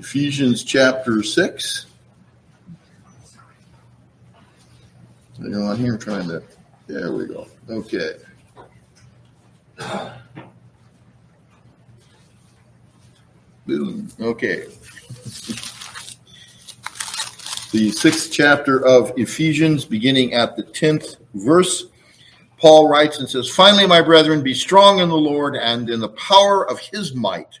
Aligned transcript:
Ephesians 0.00 0.64
chapter 0.64 1.22
6. 1.22 1.84
You 5.38 5.48
know, 5.50 5.64
I'm 5.64 5.76
here 5.76 5.98
trying 5.98 6.26
to, 6.28 6.42
there 6.86 7.12
we 7.12 7.26
go. 7.26 7.46
Okay. 7.68 8.12
Boom. 13.66 14.08
Okay. 14.18 14.64
the 17.72 17.90
sixth 17.90 18.32
chapter 18.32 18.82
of 18.86 19.12
Ephesians, 19.18 19.84
beginning 19.84 20.32
at 20.32 20.56
the 20.56 20.62
10th 20.62 21.18
verse. 21.34 21.88
Paul 22.56 22.88
writes 22.88 23.18
and 23.18 23.28
says, 23.28 23.50
Finally, 23.50 23.86
my 23.86 24.00
brethren, 24.00 24.42
be 24.42 24.54
strong 24.54 25.00
in 25.00 25.10
the 25.10 25.14
Lord 25.14 25.56
and 25.56 25.90
in 25.90 26.00
the 26.00 26.08
power 26.08 26.66
of 26.70 26.78
his 26.78 27.14
might. 27.14 27.60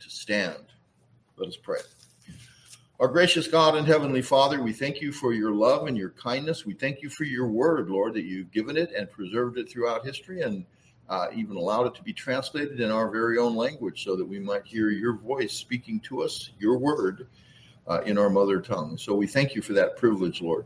to 0.00 0.10
stand. 0.10 0.64
Let 1.36 1.48
us 1.48 1.56
pray. 1.56 1.80
Our 2.98 3.08
gracious 3.08 3.46
God 3.46 3.76
and 3.76 3.86
Heavenly 3.86 4.22
Father, 4.22 4.62
we 4.62 4.72
thank 4.72 5.02
you 5.02 5.12
for 5.12 5.34
your 5.34 5.50
love 5.50 5.86
and 5.86 5.98
your 5.98 6.10
kindness. 6.10 6.64
We 6.64 6.72
thank 6.72 7.02
you 7.02 7.10
for 7.10 7.24
your 7.24 7.46
word, 7.46 7.90
Lord, 7.90 8.14
that 8.14 8.24
you've 8.24 8.50
given 8.50 8.76
it 8.78 8.90
and 8.96 9.10
preserved 9.10 9.58
it 9.58 9.68
throughout 9.68 10.06
history 10.06 10.40
and 10.40 10.64
uh, 11.10 11.26
even 11.34 11.58
allowed 11.58 11.88
it 11.88 11.94
to 11.96 12.02
be 12.02 12.14
translated 12.14 12.80
in 12.80 12.90
our 12.90 13.10
very 13.10 13.36
own 13.36 13.54
language 13.54 14.02
so 14.02 14.16
that 14.16 14.24
we 14.24 14.38
might 14.38 14.64
hear 14.64 14.88
your 14.88 15.14
voice 15.18 15.52
speaking 15.52 16.00
to 16.00 16.22
us, 16.22 16.52
your 16.58 16.78
word, 16.78 17.28
uh, 17.86 18.00
in 18.06 18.16
our 18.16 18.30
mother 18.30 18.60
tongue. 18.60 18.96
So 18.96 19.14
we 19.14 19.26
thank 19.26 19.54
you 19.54 19.60
for 19.60 19.74
that 19.74 19.96
privilege, 19.96 20.40
Lord. 20.40 20.64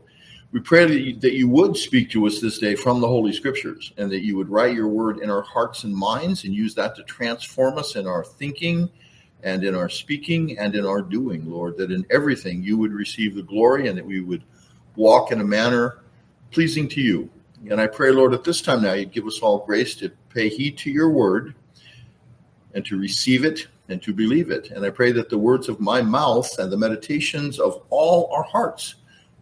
We 0.51 0.59
pray 0.59 0.85
that 0.85 0.99
you, 0.99 1.15
that 1.19 1.33
you 1.33 1.47
would 1.49 1.77
speak 1.77 2.09
to 2.11 2.27
us 2.27 2.41
this 2.41 2.59
day 2.59 2.75
from 2.75 2.99
the 2.99 3.07
Holy 3.07 3.31
Scriptures 3.31 3.93
and 3.97 4.11
that 4.11 4.23
you 4.23 4.35
would 4.37 4.49
write 4.49 4.75
your 4.75 4.87
word 4.87 5.19
in 5.19 5.29
our 5.29 5.43
hearts 5.43 5.83
and 5.83 5.95
minds 5.95 6.43
and 6.43 6.53
use 6.53 6.75
that 6.75 6.95
to 6.95 7.03
transform 7.03 7.77
us 7.77 7.95
in 7.95 8.07
our 8.07 8.23
thinking 8.23 8.89
and 9.43 9.63
in 9.63 9.75
our 9.75 9.89
speaking 9.89 10.57
and 10.57 10.75
in 10.75 10.85
our 10.85 11.01
doing, 11.01 11.49
Lord, 11.49 11.77
that 11.77 11.91
in 11.91 12.05
everything 12.09 12.63
you 12.63 12.77
would 12.77 12.91
receive 12.91 13.35
the 13.35 13.43
glory 13.43 13.87
and 13.87 13.97
that 13.97 14.05
we 14.05 14.21
would 14.21 14.43
walk 14.95 15.31
in 15.31 15.41
a 15.41 15.45
manner 15.45 15.99
pleasing 16.51 16.87
to 16.89 17.01
you. 17.01 17.29
And 17.69 17.79
I 17.79 17.87
pray, 17.87 18.11
Lord, 18.11 18.33
at 18.33 18.43
this 18.43 18.61
time 18.61 18.81
now, 18.81 18.93
you'd 18.93 19.11
give 19.11 19.27
us 19.27 19.39
all 19.39 19.59
grace 19.65 19.95
to 19.95 20.09
pay 20.29 20.49
heed 20.49 20.77
to 20.79 20.91
your 20.91 21.09
word 21.09 21.55
and 22.73 22.85
to 22.85 22.97
receive 22.97 23.45
it 23.45 23.67
and 23.89 24.01
to 24.03 24.13
believe 24.13 24.51
it. 24.51 24.71
And 24.71 24.85
I 24.85 24.89
pray 24.89 25.11
that 25.11 25.29
the 25.29 25.37
words 25.37 25.69
of 25.69 25.79
my 25.79 26.01
mouth 26.01 26.57
and 26.59 26.71
the 26.71 26.77
meditations 26.77 27.59
of 27.59 27.83
all 27.89 28.31
our 28.33 28.43
hearts 28.43 28.95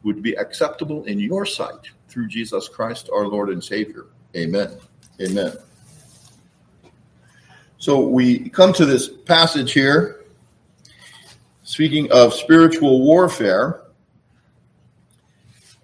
would 0.03 0.22
be 0.22 0.33
acceptable 0.33 1.03
in 1.05 1.20
your 1.20 1.45
sight 1.45 1.89
through 2.08 2.27
Jesus 2.27 2.67
Christ, 2.67 3.09
our 3.14 3.27
Lord 3.27 3.50
and 3.50 3.64
Savior. 3.64 4.08
Amen. 4.36 4.77
Amen. 5.22 5.53
So 7.80 8.02
we 8.02 8.50
come 8.50 8.74
to 8.74 8.86
this 8.86 9.08
passage 9.08 9.72
here, 9.72 10.26
speaking 11.64 12.12
of 12.12 12.34
spiritual 12.34 13.06
warfare, 13.06 13.84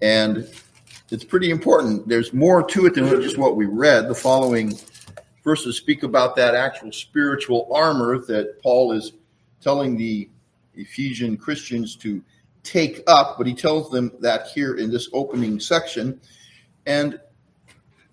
and 0.02 0.46
it's 1.10 1.24
pretty 1.24 1.50
important. 1.50 2.06
There's 2.06 2.34
more 2.34 2.62
to 2.62 2.84
it 2.84 2.96
than 2.96 3.08
just 3.22 3.38
what 3.38 3.56
we 3.56 3.64
read. 3.64 4.08
The 4.08 4.14
following 4.14 4.78
verses 5.42 5.78
speak 5.78 6.02
about 6.02 6.36
that 6.36 6.54
actual 6.54 6.92
spiritual 6.92 7.66
armor 7.72 8.18
that 8.26 8.62
Paul 8.62 8.92
is 8.92 9.12
telling 9.62 9.96
the 9.96 10.28
Ephesian 10.74 11.38
Christians 11.38 11.96
to 11.96 12.22
take 12.62 13.04
up, 13.06 13.38
but 13.38 13.46
he 13.46 13.54
tells 13.54 13.88
them 13.88 14.12
that 14.20 14.48
here 14.48 14.74
in 14.74 14.90
this 14.90 15.08
opening 15.14 15.58
section. 15.58 16.20
And 16.84 17.18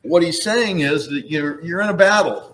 what 0.04 0.24
he's 0.24 0.42
saying 0.42 0.80
is 0.80 1.10
that 1.10 1.30
you're 1.30 1.62
you're 1.66 1.82
in 1.82 1.90
a 1.90 1.94
battle 1.94 2.53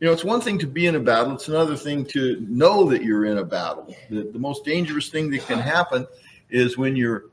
you 0.00 0.06
know, 0.06 0.12
it's 0.12 0.24
one 0.24 0.40
thing 0.40 0.58
to 0.58 0.66
be 0.66 0.86
in 0.86 0.94
a 0.94 1.00
battle, 1.00 1.34
it's 1.34 1.48
another 1.48 1.76
thing 1.76 2.04
to 2.06 2.44
know 2.48 2.88
that 2.88 3.02
you're 3.02 3.24
in 3.24 3.38
a 3.38 3.44
battle. 3.44 3.94
The, 4.10 4.22
the 4.32 4.38
most 4.38 4.64
dangerous 4.64 5.08
thing 5.08 5.30
that 5.30 5.46
can 5.46 5.58
happen 5.58 6.06
is 6.50 6.78
when 6.78 6.94
you're 6.94 7.24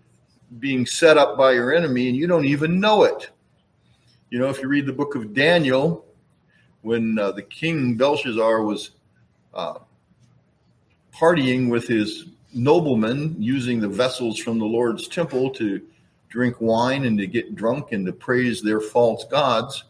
being 0.59 0.85
set 0.85 1.17
up 1.17 1.37
by 1.37 1.51
your 1.51 1.73
enemy 1.73 2.07
and 2.07 2.17
you 2.17 2.27
don't 2.27 2.45
even 2.45 2.79
know 2.79 3.03
it. 3.03 3.29
You 4.29 4.39
know, 4.39 4.49
if 4.49 4.61
you 4.61 4.67
read 4.67 4.87
the 4.87 4.93
book 4.93 5.15
of 5.15 5.33
Daniel, 5.33 6.05
when 6.81 7.19
uh, 7.19 7.31
the 7.31 7.43
king 7.43 7.95
Belshazzar 7.95 8.63
was 8.63 8.91
uh, 9.53 9.79
partying 11.13 11.69
with 11.69 11.87
his 11.87 12.25
noblemen, 12.53 13.35
using 13.37 13.79
the 13.79 13.87
vessels 13.87 14.39
from 14.39 14.57
the 14.57 14.65
Lord's 14.65 15.07
temple 15.07 15.51
to 15.51 15.81
drink 16.29 16.59
wine 16.59 17.05
and 17.05 17.17
to 17.19 17.27
get 17.27 17.55
drunk 17.55 17.91
and 17.91 18.05
to 18.05 18.11
praise 18.11 18.61
their 18.61 18.81
false 18.81 19.23
gods 19.25 19.83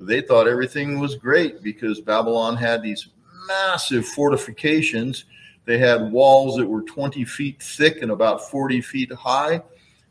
they 0.00 0.20
thought 0.20 0.46
everything 0.46 0.98
was 0.98 1.16
great 1.16 1.62
because 1.62 2.00
Babylon 2.00 2.56
had 2.56 2.82
these 2.82 3.08
massive 3.46 4.06
fortifications. 4.06 5.24
They 5.64 5.78
had 5.78 6.12
walls 6.12 6.56
that 6.56 6.66
were 6.66 6.82
20 6.82 7.24
feet 7.24 7.62
thick 7.62 8.02
and 8.02 8.10
about 8.10 8.48
40 8.50 8.80
feet 8.80 9.12
high. 9.12 9.62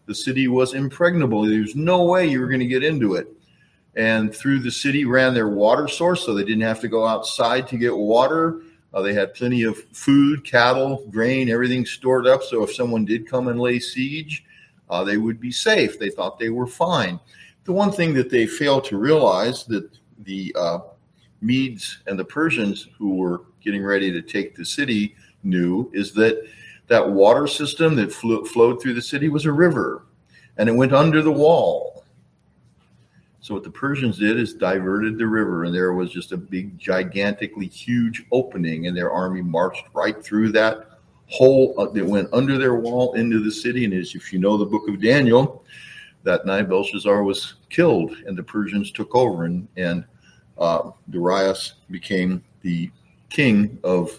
The 0.05 0.15
city 0.15 0.47
was 0.47 0.73
impregnable. 0.73 1.43
There 1.43 1.61
was 1.61 1.75
no 1.75 2.03
way 2.05 2.27
you 2.27 2.39
were 2.39 2.47
going 2.47 2.59
to 2.59 2.67
get 2.67 2.83
into 2.83 3.15
it. 3.15 3.27
And 3.95 4.33
through 4.33 4.59
the 4.59 4.71
city 4.71 5.05
ran 5.05 5.33
their 5.33 5.49
water 5.49 5.87
source, 5.87 6.23
so 6.23 6.33
they 6.33 6.43
didn't 6.43 6.61
have 6.61 6.81
to 6.81 6.87
go 6.87 7.05
outside 7.05 7.67
to 7.69 7.77
get 7.77 7.95
water. 7.95 8.61
Uh, 8.93 9.01
they 9.01 9.13
had 9.13 9.33
plenty 9.33 9.63
of 9.63 9.77
food, 9.93 10.43
cattle, 10.43 11.05
grain, 11.09 11.49
everything 11.49 11.85
stored 11.85 12.27
up. 12.27 12.43
So 12.43 12.63
if 12.63 12.73
someone 12.73 13.05
did 13.05 13.27
come 13.27 13.47
and 13.47 13.59
lay 13.59 13.79
siege, 13.79 14.45
uh, 14.89 15.03
they 15.03 15.17
would 15.17 15.39
be 15.39 15.51
safe. 15.51 15.99
They 15.99 16.09
thought 16.09 16.39
they 16.39 16.49
were 16.49 16.67
fine. 16.67 17.19
The 17.67 17.73
one 17.73 17.91
thing 17.91 18.13
that 18.13 18.29
they 18.29 18.47
failed 18.47 18.85
to 18.85 18.97
realize 18.97 19.65
that 19.65 19.89
the 20.23 20.55
uh, 20.57 20.79
Medes 21.41 21.97
and 22.07 22.17
the 22.17 22.23
Persians 22.23 22.87
who 22.97 23.15
were 23.15 23.41
getting 23.61 23.83
ready 23.83 24.09
to 24.09 24.21
take 24.21 24.55
the 24.55 24.63
city 24.63 25.17
knew 25.43 25.91
is 25.93 26.13
that 26.13 26.47
that 26.87 27.11
water 27.11 27.45
system 27.45 27.97
that 27.97 28.13
flowed 28.13 28.81
through 28.81 28.93
the 28.93 29.01
city 29.01 29.27
was 29.27 29.43
a 29.43 29.51
river 29.51 30.05
and 30.55 30.69
it 30.69 30.71
went 30.71 30.93
under 30.93 31.21
the 31.21 31.29
wall. 31.29 32.05
So 33.41 33.53
what 33.53 33.65
the 33.65 33.69
Persians 33.69 34.17
did 34.17 34.39
is 34.39 34.53
diverted 34.53 35.17
the 35.17 35.27
river, 35.27 35.65
and 35.65 35.75
there 35.75 35.91
was 35.91 36.09
just 36.09 36.31
a 36.31 36.37
big, 36.37 36.79
gigantically 36.79 37.67
huge 37.67 38.25
opening, 38.31 38.87
and 38.87 38.95
their 38.95 39.11
army 39.11 39.41
marched 39.41 39.83
right 39.93 40.23
through 40.23 40.53
that 40.53 40.99
hole 41.27 41.75
uh, 41.77 41.87
that 41.87 42.05
went 42.05 42.29
under 42.31 42.57
their 42.57 42.75
wall 42.75 43.11
into 43.15 43.43
the 43.43 43.51
city. 43.51 43.83
And 43.83 43.93
as 43.93 44.15
if 44.15 44.31
you 44.31 44.39
know 44.39 44.55
the 44.55 44.65
book 44.65 44.87
of 44.87 45.01
Daniel, 45.01 45.65
that 46.27 46.45
night 46.45 46.67
Belshazzar 46.67 47.23
was 47.23 47.55
killed 47.69 48.11
and 48.25 48.37
the 48.37 48.43
Persians 48.43 48.91
took 48.91 49.15
over 49.15 49.45
and, 49.45 49.65
and 49.77 50.03
uh, 50.57 50.91
Darius 51.09 51.75
became 51.89 52.43
the 52.61 52.91
king 53.29 53.79
of 53.83 54.11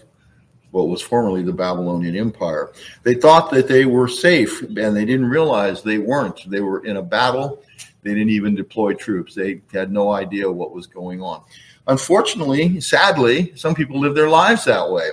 what 0.71 0.89
was 0.89 1.03
formerly 1.03 1.43
the 1.43 1.53
Babylonian 1.53 2.17
Empire. 2.17 2.73
They 3.03 3.15
thought 3.15 3.51
that 3.51 3.69
they 3.69 3.85
were 3.85 4.09
safe 4.09 4.63
and 4.63 4.97
they 4.97 5.05
didn't 5.05 5.29
realize 5.29 5.83
they 5.83 5.99
weren't. 5.99 6.51
They 6.51 6.61
were 6.61 6.85
in 6.85 6.97
a 6.97 7.03
battle. 7.03 7.63
They 8.03 8.15
didn't 8.15 8.31
even 8.31 8.55
deploy 8.55 8.95
troops. 8.95 9.35
They 9.35 9.61
had 9.71 9.93
no 9.93 10.11
idea 10.11 10.51
what 10.51 10.73
was 10.73 10.87
going 10.87 11.21
on. 11.21 11.43
Unfortunately, 11.89 12.81
sadly, 12.81 13.53
some 13.55 13.75
people 13.75 14.01
live 14.01 14.15
their 14.15 14.31
lives 14.31 14.65
that 14.65 14.91
way. 14.91 15.11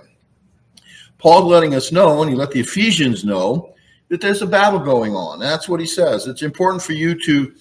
Paul's 1.18 1.46
letting 1.46 1.76
us 1.76 1.92
know, 1.92 2.22
and 2.22 2.30
he 2.30 2.38
let 2.38 2.52
the 2.52 2.60
Ephesians 2.60 3.26
know, 3.26 3.75
that 4.10 4.22
there's 4.22 4.42
a 4.42 4.48
battle 4.48 4.80
going 4.80 5.16
on. 5.16 5.40
That's 5.40 5.68
what 5.68 5.80
he 5.80 5.86
says. 5.86 6.28
It's 6.28 6.44
important 6.44 6.84
for 6.84 6.94
you 6.94 7.20
to 7.26 7.54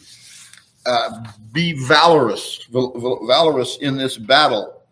uh, 0.87 1.25
be 1.53 1.73
valorous, 1.87 2.67
valorous 2.71 3.79
in 3.79 3.97
this 3.97 4.19
battle. 4.19 4.83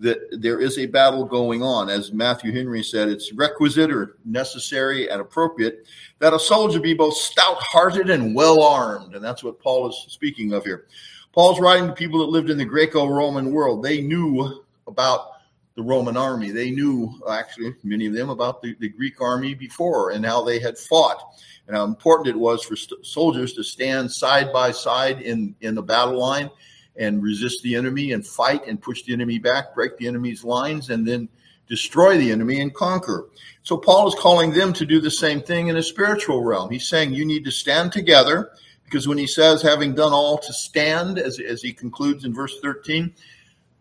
That 0.00 0.40
there 0.42 0.60
is 0.60 0.78
a 0.78 0.86
battle 0.86 1.24
going 1.24 1.62
on, 1.62 1.88
as 1.88 2.12
Matthew 2.12 2.52
Henry 2.52 2.82
said. 2.82 3.08
It's 3.08 3.32
requisite 3.32 3.92
or 3.92 4.16
necessary 4.24 5.08
and 5.08 5.20
appropriate 5.20 5.86
that 6.18 6.34
a 6.34 6.38
soldier 6.38 6.80
be 6.80 6.94
both 6.94 7.14
stout-hearted 7.14 8.10
and 8.10 8.34
well-armed, 8.34 9.14
and 9.14 9.24
that's 9.24 9.44
what 9.44 9.60
Paul 9.60 9.88
is 9.88 10.04
speaking 10.08 10.52
of 10.52 10.64
here. 10.64 10.86
Paul's 11.32 11.60
writing 11.60 11.86
to 11.86 11.94
people 11.94 12.18
that 12.18 12.26
lived 12.26 12.50
in 12.50 12.58
the 12.58 12.64
Greco-Roman 12.64 13.52
world. 13.52 13.82
They 13.84 14.00
knew 14.00 14.64
about 14.88 15.28
the 15.76 15.82
Roman 15.82 16.16
army. 16.16 16.50
They 16.50 16.70
knew, 16.70 17.20
actually, 17.28 17.74
many 17.82 18.06
of 18.06 18.14
them, 18.14 18.30
about 18.30 18.62
the, 18.62 18.76
the 18.78 18.88
Greek 18.88 19.20
army 19.20 19.54
before 19.54 20.10
and 20.10 20.24
how 20.24 20.42
they 20.42 20.58
had 20.58 20.78
fought 20.78 21.40
and 21.66 21.76
how 21.76 21.84
important 21.84 22.28
it 22.28 22.38
was 22.38 22.62
for 22.62 22.76
st- 22.76 23.04
soldiers 23.04 23.54
to 23.54 23.64
stand 23.64 24.10
side 24.10 24.52
by 24.52 24.70
side 24.70 25.20
in, 25.20 25.54
in 25.62 25.74
the 25.74 25.82
battle 25.82 26.18
line 26.18 26.50
and 26.96 27.22
resist 27.22 27.62
the 27.62 27.74
enemy 27.74 28.12
and 28.12 28.24
fight 28.24 28.66
and 28.68 28.80
push 28.80 29.02
the 29.02 29.12
enemy 29.12 29.38
back, 29.38 29.74
break 29.74 29.96
the 29.98 30.06
enemy's 30.06 30.44
lines, 30.44 30.90
and 30.90 31.06
then 31.06 31.28
destroy 31.68 32.16
the 32.18 32.30
enemy 32.30 32.60
and 32.60 32.72
conquer. 32.74 33.28
So 33.62 33.76
Paul 33.76 34.06
is 34.06 34.14
calling 34.14 34.52
them 34.52 34.72
to 34.74 34.86
do 34.86 35.00
the 35.00 35.10
same 35.10 35.40
thing 35.40 35.68
in 35.68 35.76
a 35.76 35.82
spiritual 35.82 36.44
realm. 36.44 36.70
He's 36.70 36.86
saying 36.86 37.14
you 37.14 37.24
need 37.24 37.44
to 37.46 37.50
stand 37.50 37.90
together 37.90 38.50
because 38.84 39.08
when 39.08 39.18
he 39.18 39.26
says, 39.26 39.62
having 39.62 39.94
done 39.94 40.12
all 40.12 40.38
to 40.38 40.52
stand, 40.52 41.18
as, 41.18 41.40
as 41.40 41.62
he 41.62 41.72
concludes 41.72 42.24
in 42.24 42.34
verse 42.34 42.60
13, 42.60 43.12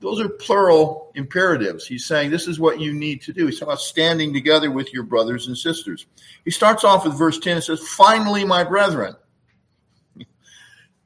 those 0.04 0.20
are 0.20 0.28
plural 0.28 1.12
imperatives. 1.16 1.88
He's 1.88 2.06
saying 2.06 2.30
this 2.30 2.48
is 2.48 2.60
what 2.60 2.80
you 2.80 2.94
need 2.94 3.22
to 3.22 3.34
do. 3.34 3.46
He's 3.46 3.58
talking 3.58 3.72
about 3.72 3.82
standing 3.82 4.34
together 4.34 4.70
with 4.70 4.94
your 4.94 5.04
brothers 5.04 5.48
and 5.48 5.58
sisters. 5.58 6.06
He 6.44 6.52
starts 6.52 6.84
off 6.84 7.06
with 7.06 7.18
verse 7.18 7.40
10 7.40 7.56
and 7.56 7.64
says, 7.64 7.80
Finally, 7.80 8.44
my 8.44 8.66
brethren 8.66 9.16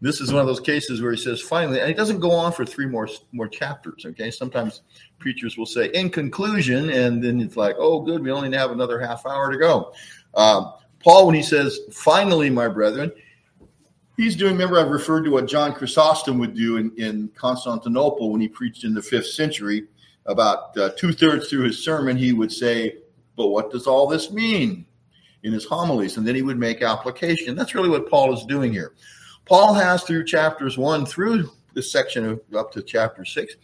this 0.02 0.20
is 0.20 0.34
one 0.34 0.42
of 0.42 0.48
those 0.48 0.60
cases 0.60 1.02
where 1.02 1.12
he 1.12 1.18
says 1.18 1.42
finally 1.42 1.80
and 1.80 1.88
he 1.88 1.94
doesn't 1.94 2.20
go 2.20 2.32
on 2.32 2.52
for 2.52 2.66
three 2.66 2.86
more 2.86 3.08
more 3.32 3.48
chapters 3.48 4.06
okay 4.06 4.30
sometimes 4.30 4.82
preachers 5.18 5.58
will 5.58 5.66
say 5.66 5.88
in 5.94 6.10
conclusion 6.10 6.90
and 6.92 7.24
then 7.24 7.42
it's 7.42 7.58
like 7.58 7.76
oh 7.80 8.02
good 8.02 8.22
we 8.22 8.30
only 8.30 8.56
have 8.56 8.72
another 8.72 9.00
half 9.00 9.26
hour 9.26 9.52
to 9.52 9.58
go 9.58 9.92
uh, 10.36 10.72
paul 11.00 11.26
when 11.26 11.34
he 11.34 11.42
says 11.42 11.80
finally 11.92 12.50
my 12.50 12.68
brethren 12.68 13.12
he's 14.18 14.36
doing 14.36 14.54
remember 14.54 14.80
i've 14.80 14.90
referred 14.90 15.24
to 15.24 15.32
what 15.32 15.48
john 15.48 15.74
chrysostom 15.74 16.38
would 16.38 16.54
do 16.54 16.78
in, 16.78 16.92
in 16.98 17.30
constantinople 17.36 18.32
when 18.32 18.42
he 18.42 18.48
preached 18.48 18.84
in 18.84 18.94
the 18.94 19.02
fifth 19.02 19.28
century 19.28 19.86
about 20.26 20.78
uh, 20.78 20.90
two-thirds 20.98 21.50
through 21.50 21.64
his 21.64 21.84
sermon 21.84 22.18
he 22.18 22.34
would 22.34 22.52
say 22.52 22.98
but 23.36 23.48
what 23.48 23.72
does 23.72 23.86
all 23.86 24.08
this 24.08 24.32
mean? 24.32 24.88
in 25.44 25.54
his 25.54 25.66
homilies. 25.66 26.18
And 26.18 26.28
then 26.28 26.36
he 26.36 26.42
would 26.42 26.60
make 26.60 26.82
application. 26.82 27.56
That's 27.56 27.76
really 27.76 27.90
what 27.90 28.10
paul 28.10 28.34
is 28.34 28.46
doing 28.46 28.72
here. 28.72 28.94
Paul 29.46 29.74
has 29.74 30.04
through 30.04 30.26
chapters 30.26 30.78
one 30.78 31.06
through 31.06 31.50
this 31.74 31.92
section 31.92 32.26
of, 32.26 32.42
up 32.56 32.72
to 32.74 32.82
chapter 32.82 33.26
six 33.26 33.56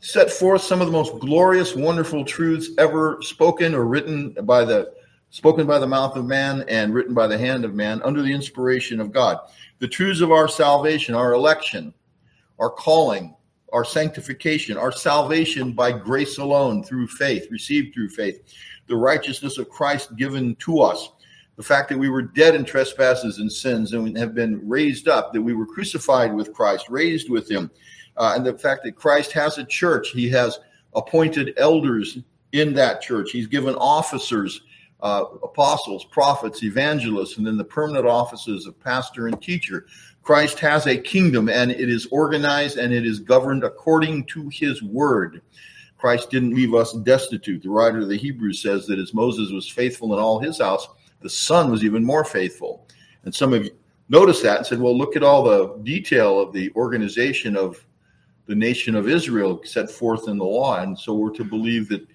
set 0.00 0.30
forth 0.30 0.62
some 0.62 0.80
of 0.80 0.86
the 0.86 0.92
most 0.92 1.18
glorious, 1.18 1.74
wonderful 1.74 2.24
truths 2.24 2.68
ever 2.78 3.18
spoken 3.20 3.74
or 3.74 3.84
written 3.84 4.32
by 4.42 4.64
the 4.64 4.92
spoken 5.30 5.66
by 5.66 5.78
the 5.78 5.86
mouth 5.86 6.16
of 6.16 6.24
man 6.24 6.64
and 6.68 6.94
written 6.94 7.14
by 7.14 7.26
the 7.26 7.38
hand 7.38 7.64
of 7.64 7.74
man 7.74 8.00
under 8.02 8.22
the 8.22 8.32
inspiration 8.32 9.00
of 9.00 9.12
God. 9.12 9.38
The 9.78 9.88
truths 9.88 10.20
of 10.20 10.32
our 10.32 10.48
salvation, 10.48 11.14
our 11.14 11.32
election, 11.32 11.92
our 12.58 12.70
calling, 12.70 13.34
our 13.72 13.84
sanctification, 13.84 14.76
our 14.76 14.92
salvation 14.92 15.72
by 15.72 15.92
grace 15.92 16.38
alone 16.38 16.82
through 16.82 17.06
faith, 17.08 17.50
received 17.50 17.94
through 17.94 18.08
faith, 18.08 18.40
the 18.86 18.96
righteousness 18.96 19.58
of 19.58 19.68
Christ 19.68 20.16
given 20.16 20.56
to 20.56 20.80
us 20.80 21.10
the 21.58 21.64
fact 21.64 21.88
that 21.88 21.98
we 21.98 22.08
were 22.08 22.22
dead 22.22 22.54
in 22.54 22.64
trespasses 22.64 23.38
and 23.38 23.52
sins 23.52 23.92
and 23.92 24.16
have 24.16 24.32
been 24.32 24.66
raised 24.66 25.08
up, 25.08 25.32
that 25.32 25.42
we 25.42 25.54
were 25.54 25.66
crucified 25.66 26.32
with 26.32 26.54
Christ, 26.54 26.88
raised 26.88 27.28
with 27.28 27.50
him, 27.50 27.68
uh, 28.16 28.34
and 28.36 28.46
the 28.46 28.56
fact 28.56 28.84
that 28.84 28.94
Christ 28.94 29.32
has 29.32 29.58
a 29.58 29.64
church. 29.64 30.10
He 30.10 30.28
has 30.30 30.60
appointed 30.94 31.54
elders 31.56 32.18
in 32.52 32.72
that 32.74 33.02
church. 33.02 33.32
He's 33.32 33.48
given 33.48 33.74
officers, 33.74 34.62
uh, 35.00 35.24
apostles, 35.42 36.04
prophets, 36.04 36.62
evangelists, 36.62 37.38
and 37.38 37.46
then 37.46 37.56
the 37.56 37.64
permanent 37.64 38.06
offices 38.06 38.66
of 38.66 38.78
pastor 38.80 39.28
and 39.28 39.40
teacher. 39.40 39.86
Christ 40.22 40.58
has 40.58 40.86
a 40.86 40.96
kingdom 40.96 41.48
and 41.48 41.70
it 41.70 41.88
is 41.88 42.06
organized 42.10 42.76
and 42.76 42.92
it 42.92 43.06
is 43.06 43.20
governed 43.20 43.64
according 43.64 44.24
to 44.26 44.48
his 44.50 44.82
word. 44.82 45.40
Christ 45.96 46.30
didn't 46.30 46.54
leave 46.54 46.74
us 46.74 46.92
destitute. 46.92 47.62
The 47.62 47.70
writer 47.70 47.98
of 47.98 48.08
the 48.08 48.16
Hebrews 48.16 48.60
says 48.60 48.86
that 48.86 48.98
as 48.98 49.14
Moses 49.14 49.50
was 49.50 49.68
faithful 49.68 50.12
in 50.12 50.20
all 50.20 50.38
his 50.38 50.58
house, 50.58 50.86
the 51.20 51.30
son 51.30 51.70
was 51.70 51.84
even 51.84 52.04
more 52.04 52.24
faithful. 52.24 52.86
And 53.24 53.34
some 53.34 53.52
of 53.52 53.64
you 53.64 53.70
noticed 54.08 54.42
that 54.42 54.58
and 54.58 54.66
said, 54.66 54.80
well, 54.80 54.96
look 54.96 55.16
at 55.16 55.22
all 55.22 55.42
the 55.42 55.78
detail 55.82 56.40
of 56.40 56.52
the 56.52 56.72
organization 56.76 57.56
of 57.56 57.84
the 58.46 58.54
nation 58.54 58.94
of 58.94 59.08
Israel 59.08 59.60
set 59.64 59.90
forth 59.90 60.28
in 60.28 60.38
the 60.38 60.44
law. 60.44 60.80
And 60.80 60.98
so 60.98 61.14
we're 61.14 61.30
to 61.30 61.44
believe 61.44 61.88
that 61.88 62.06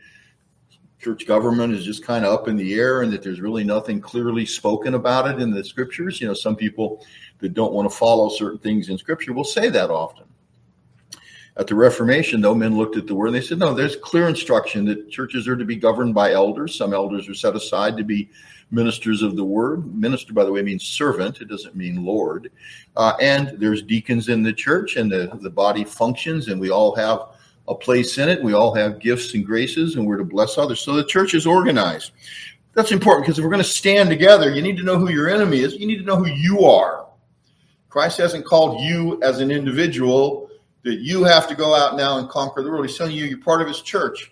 church 1.03 1.27
government 1.27 1.73
is 1.73 1.83
just 1.83 2.03
kind 2.03 2.25
of 2.25 2.33
up 2.33 2.47
in 2.47 2.55
the 2.55 2.75
air 2.75 3.01
and 3.01 3.11
that 3.11 3.21
there's 3.21 3.41
really 3.41 3.63
nothing 3.63 3.99
clearly 3.99 4.45
spoken 4.45 4.93
about 4.93 5.29
it 5.29 5.41
in 5.41 5.51
the 5.51 5.63
scriptures. 5.63 6.21
You 6.21 6.27
know, 6.27 6.33
some 6.33 6.55
people 6.55 7.05
that 7.39 7.53
don't 7.53 7.73
want 7.73 7.89
to 7.89 7.95
follow 7.95 8.29
certain 8.29 8.59
things 8.59 8.87
in 8.87 8.97
scripture 8.97 9.33
will 9.33 9.43
say 9.43 9.69
that 9.69 9.89
often. 9.89 10.23
At 11.57 11.67
the 11.67 11.75
Reformation, 11.75 12.41
though, 12.41 12.55
men 12.55 12.77
looked 12.77 12.97
at 12.97 13.05
the 13.05 13.13
word 13.13 13.27
and 13.27 13.35
they 13.35 13.41
said, 13.41 13.59
no, 13.59 13.73
there's 13.73 13.95
clear 13.97 14.27
instruction 14.27 14.85
that 14.85 15.11
churches 15.11 15.47
are 15.47 15.57
to 15.57 15.65
be 15.65 15.75
governed 15.75 16.15
by 16.15 16.31
elders. 16.31 16.73
Some 16.73 16.93
elders 16.93 17.29
are 17.29 17.35
set 17.35 17.55
aside 17.55 17.95
to 17.97 18.03
be 18.03 18.29
ministers 18.71 19.21
of 19.21 19.35
the 19.35 19.43
word. 19.43 19.93
Minister, 19.93 20.33
by 20.33 20.45
the 20.45 20.51
way, 20.51 20.63
means 20.63 20.83
servant, 20.83 21.41
it 21.41 21.49
doesn't 21.49 21.75
mean 21.75 22.03
Lord. 22.03 22.49
Uh, 22.95 23.13
and 23.21 23.49
there's 23.59 23.83
deacons 23.83 24.29
in 24.29 24.41
the 24.41 24.53
church, 24.53 24.95
and 24.95 25.11
the, 25.11 25.37
the 25.41 25.49
body 25.49 25.83
functions, 25.83 26.47
and 26.47 26.59
we 26.59 26.71
all 26.71 26.95
have 26.95 27.19
a 27.67 27.75
place 27.75 28.17
in 28.17 28.29
it. 28.29 28.43
We 28.43 28.53
all 28.53 28.73
have 28.75 28.99
gifts 28.99 29.33
and 29.33 29.45
graces, 29.45 29.95
and 29.95 30.05
we're 30.05 30.17
to 30.17 30.23
bless 30.23 30.57
others. 30.57 30.81
So 30.81 30.93
the 30.93 31.05
church 31.05 31.33
is 31.33 31.47
organized. 31.47 32.11
That's 32.73 32.91
important 32.91 33.25
because 33.25 33.37
if 33.37 33.43
we're 33.43 33.51
going 33.51 33.63
to 33.63 33.69
stand 33.69 34.09
together, 34.09 34.49
you 34.49 34.61
need 34.61 34.77
to 34.77 34.83
know 34.83 34.97
who 34.97 35.09
your 35.09 35.29
enemy 35.29 35.59
is. 35.59 35.75
You 35.75 35.87
need 35.87 35.99
to 35.99 36.03
know 36.03 36.17
who 36.17 36.27
you 36.27 36.65
are. 36.65 37.07
Christ 37.89 38.17
hasn't 38.17 38.45
called 38.45 38.81
you 38.81 39.21
as 39.21 39.39
an 39.39 39.51
individual 39.51 40.49
that 40.83 40.99
you 40.99 41.23
have 41.23 41.47
to 41.47 41.55
go 41.55 41.75
out 41.75 41.95
now 41.95 42.17
and 42.17 42.27
conquer 42.27 42.63
the 42.63 42.69
world. 42.69 42.85
He's 42.85 42.97
telling 42.97 43.15
you 43.15 43.25
you're 43.25 43.37
part 43.37 43.61
of 43.61 43.67
his 43.67 43.81
church. 43.81 44.31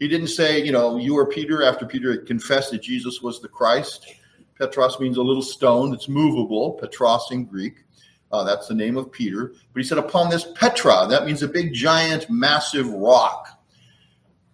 He 0.00 0.08
didn't 0.08 0.28
say, 0.28 0.64
you 0.64 0.72
know, 0.72 0.96
you 0.96 1.16
are 1.18 1.26
Peter 1.26 1.62
after 1.62 1.86
Peter 1.86 2.10
had 2.10 2.26
confessed 2.26 2.70
that 2.72 2.82
Jesus 2.82 3.20
was 3.22 3.40
the 3.40 3.48
Christ. 3.48 4.14
Petros 4.58 4.98
means 4.98 5.18
a 5.18 5.22
little 5.22 5.42
stone. 5.42 5.92
It's 5.92 6.08
movable. 6.08 6.72
Petros 6.80 7.28
in 7.30 7.44
Greek. 7.44 7.84
Uh, 8.34 8.42
that's 8.42 8.66
the 8.66 8.74
name 8.74 8.96
of 8.96 9.12
Peter. 9.12 9.54
But 9.72 9.80
he 9.80 9.84
said, 9.84 9.98
upon 9.98 10.28
this 10.28 10.44
Petra, 10.56 11.06
that 11.08 11.24
means 11.24 11.44
a 11.44 11.48
big, 11.48 11.72
giant, 11.72 12.28
massive 12.28 12.88
rock, 12.90 13.46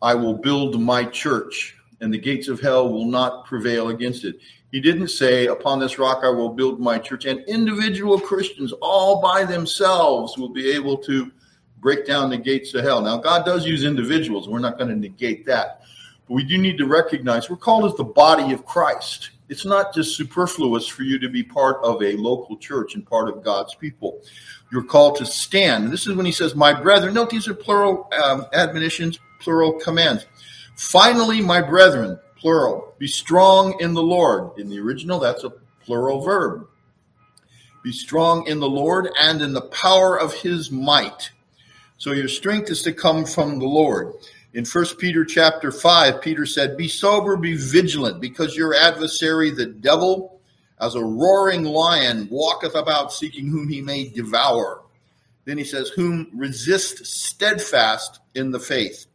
I 0.03 0.15
will 0.15 0.35
build 0.35 0.79
my 0.79 1.05
church, 1.05 1.77
and 2.03 2.13
the 2.13 2.19
gates 2.19 2.49
of 2.49 2.61
hell 2.61 2.93
will 2.93 3.07
not 3.07 3.47
prevail 3.47 3.89
against 3.89 4.25
it. 4.27 4.37
He 4.71 4.81
didn't 4.83 5.09
say, 5.09 5.47
upon 5.47 5.81
this 5.81 5.99
rock, 5.99 6.21
I 6.25 6.29
will 6.29 6.51
build 6.51 6.79
my 6.79 6.99
church, 6.99 7.25
and 7.25 7.41
individual 7.49 8.21
Christians 8.21 8.73
all 8.83 9.23
by 9.23 9.45
themselves 9.45 10.37
will 10.37 10.51
be 10.51 10.71
able 10.73 10.99
to 10.99 11.31
break 11.79 12.07
down 12.07 12.29
the 12.29 12.37
gates 12.37 12.75
of 12.75 12.85
hell. 12.85 13.01
Now, 13.01 13.17
God 13.17 13.47
does 13.47 13.65
use 13.65 13.85
individuals. 13.85 14.47
We're 14.47 14.59
not 14.59 14.77
going 14.77 14.91
to 14.91 14.97
negate 14.97 15.47
that. 15.47 15.81
But 16.29 16.35
we 16.35 16.45
do 16.45 16.59
need 16.59 16.77
to 16.77 16.87
recognize 16.87 17.49
we're 17.49 17.57
called 17.57 17.87
as 17.87 17.97
the 17.97 18.05
body 18.05 18.53
of 18.53 18.67
Christ. 18.67 19.31
It's 19.51 19.67
not 19.67 19.93
just 19.93 20.17
superfluous 20.17 20.87
for 20.87 21.03
you 21.03 21.19
to 21.19 21.29
be 21.29 21.43
part 21.43 21.83
of 21.83 22.01
a 22.03 22.13
local 22.13 22.57
church 22.57 22.95
and 22.95 23.05
part 23.05 23.29
of 23.29 23.43
God's 23.43 23.75
people. 23.75 24.23
You're 24.71 24.85
called 24.85 25.17
to 25.17 25.27
stand. 25.27 25.93
This 25.93 26.07
is 26.07 26.15
when 26.15 26.25
he 26.25 26.31
says, 26.31 26.55
My 26.55 26.73
brethren. 26.73 27.15
Note 27.15 27.31
these 27.31 27.49
are 27.49 27.55
plural 27.55 28.09
um, 28.25 28.47
admonitions, 28.53 29.19
plural 29.41 29.73
commands. 29.73 30.25
Finally, 30.77 31.41
my 31.41 31.61
brethren, 31.61 32.17
plural, 32.37 32.95
be 32.99 33.09
strong 33.09 33.79
in 33.81 33.93
the 33.93 34.03
Lord. 34.03 34.57
In 34.57 34.69
the 34.69 34.79
original, 34.79 35.19
that's 35.19 35.43
a 35.43 35.53
plural 35.85 36.21
verb. 36.21 36.69
Be 37.83 37.91
strong 37.91 38.47
in 38.47 38.61
the 38.61 38.71
Lord 38.71 39.11
and 39.19 39.43
in 39.43 39.53
the 39.53 39.63
power 39.63 40.17
of 40.17 40.33
his 40.33 40.71
might. 40.71 41.33
So 41.97 42.13
your 42.13 42.29
strength 42.29 42.71
is 42.71 42.83
to 42.83 42.93
come 42.93 43.25
from 43.25 43.59
the 43.59 43.67
Lord. 43.67 44.15
In 44.53 44.65
1 44.65 44.85
Peter 44.99 45.25
chapter 45.25 45.71
5, 45.71 46.21
Peter 46.21 46.45
said, 46.45 46.77
Be 46.77 46.89
sober, 46.89 47.37
be 47.37 47.57
vigilant, 47.57 48.21
because 48.21 48.57
your 48.57 48.75
adversary, 48.75 49.51
the 49.51 49.67
devil, 49.67 50.41
as 50.81 50.97
a 50.97 51.05
roaring 51.05 51.63
lion, 51.63 52.27
walketh 52.31 52.75
about 52.75 53.13
seeking 53.13 53.47
whom 53.47 53.69
he 53.69 53.81
may 53.81 54.09
devour. 54.09 54.83
Then 55.45 55.57
he 55.57 55.63
says, 55.63 55.91
Whom 55.91 56.29
resist 56.35 57.07
steadfast 57.07 58.19
in 58.35 58.51
the 58.51 58.59
faith, 58.59 59.07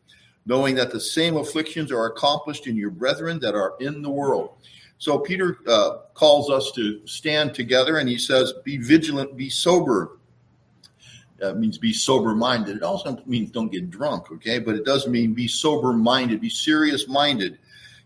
knowing 0.45 0.75
that 0.75 0.91
the 0.91 1.01
same 1.01 1.35
afflictions 1.35 1.91
are 1.91 2.05
accomplished 2.05 2.65
in 2.65 2.77
your 2.77 2.91
brethren 2.91 3.39
that 3.39 3.55
are 3.55 3.73
in 3.81 4.01
the 4.01 4.09
world. 4.09 4.51
So 4.99 5.19
Peter 5.19 5.57
uh, 5.67 5.97
calls 6.13 6.49
us 6.49 6.71
to 6.75 7.05
stand 7.05 7.53
together 7.53 7.97
and 7.97 8.07
he 8.07 8.17
says, 8.17 8.53
Be 8.63 8.77
vigilant, 8.77 9.35
be 9.35 9.49
sober, 9.49 10.17
uh, 11.41 11.53
means 11.53 11.77
be 11.77 11.93
sober 11.93 12.33
minded. 12.33 12.77
It 12.77 12.83
also 12.83 13.17
means 13.25 13.51
don't 13.51 13.71
get 13.71 13.89
drunk, 13.89 14.31
okay? 14.31 14.59
But 14.59 14.75
it 14.75 14.85
does 14.85 15.07
mean 15.07 15.33
be 15.33 15.47
sober 15.47 15.93
minded, 15.93 16.41
be 16.41 16.49
serious 16.49 17.07
minded. 17.07 17.59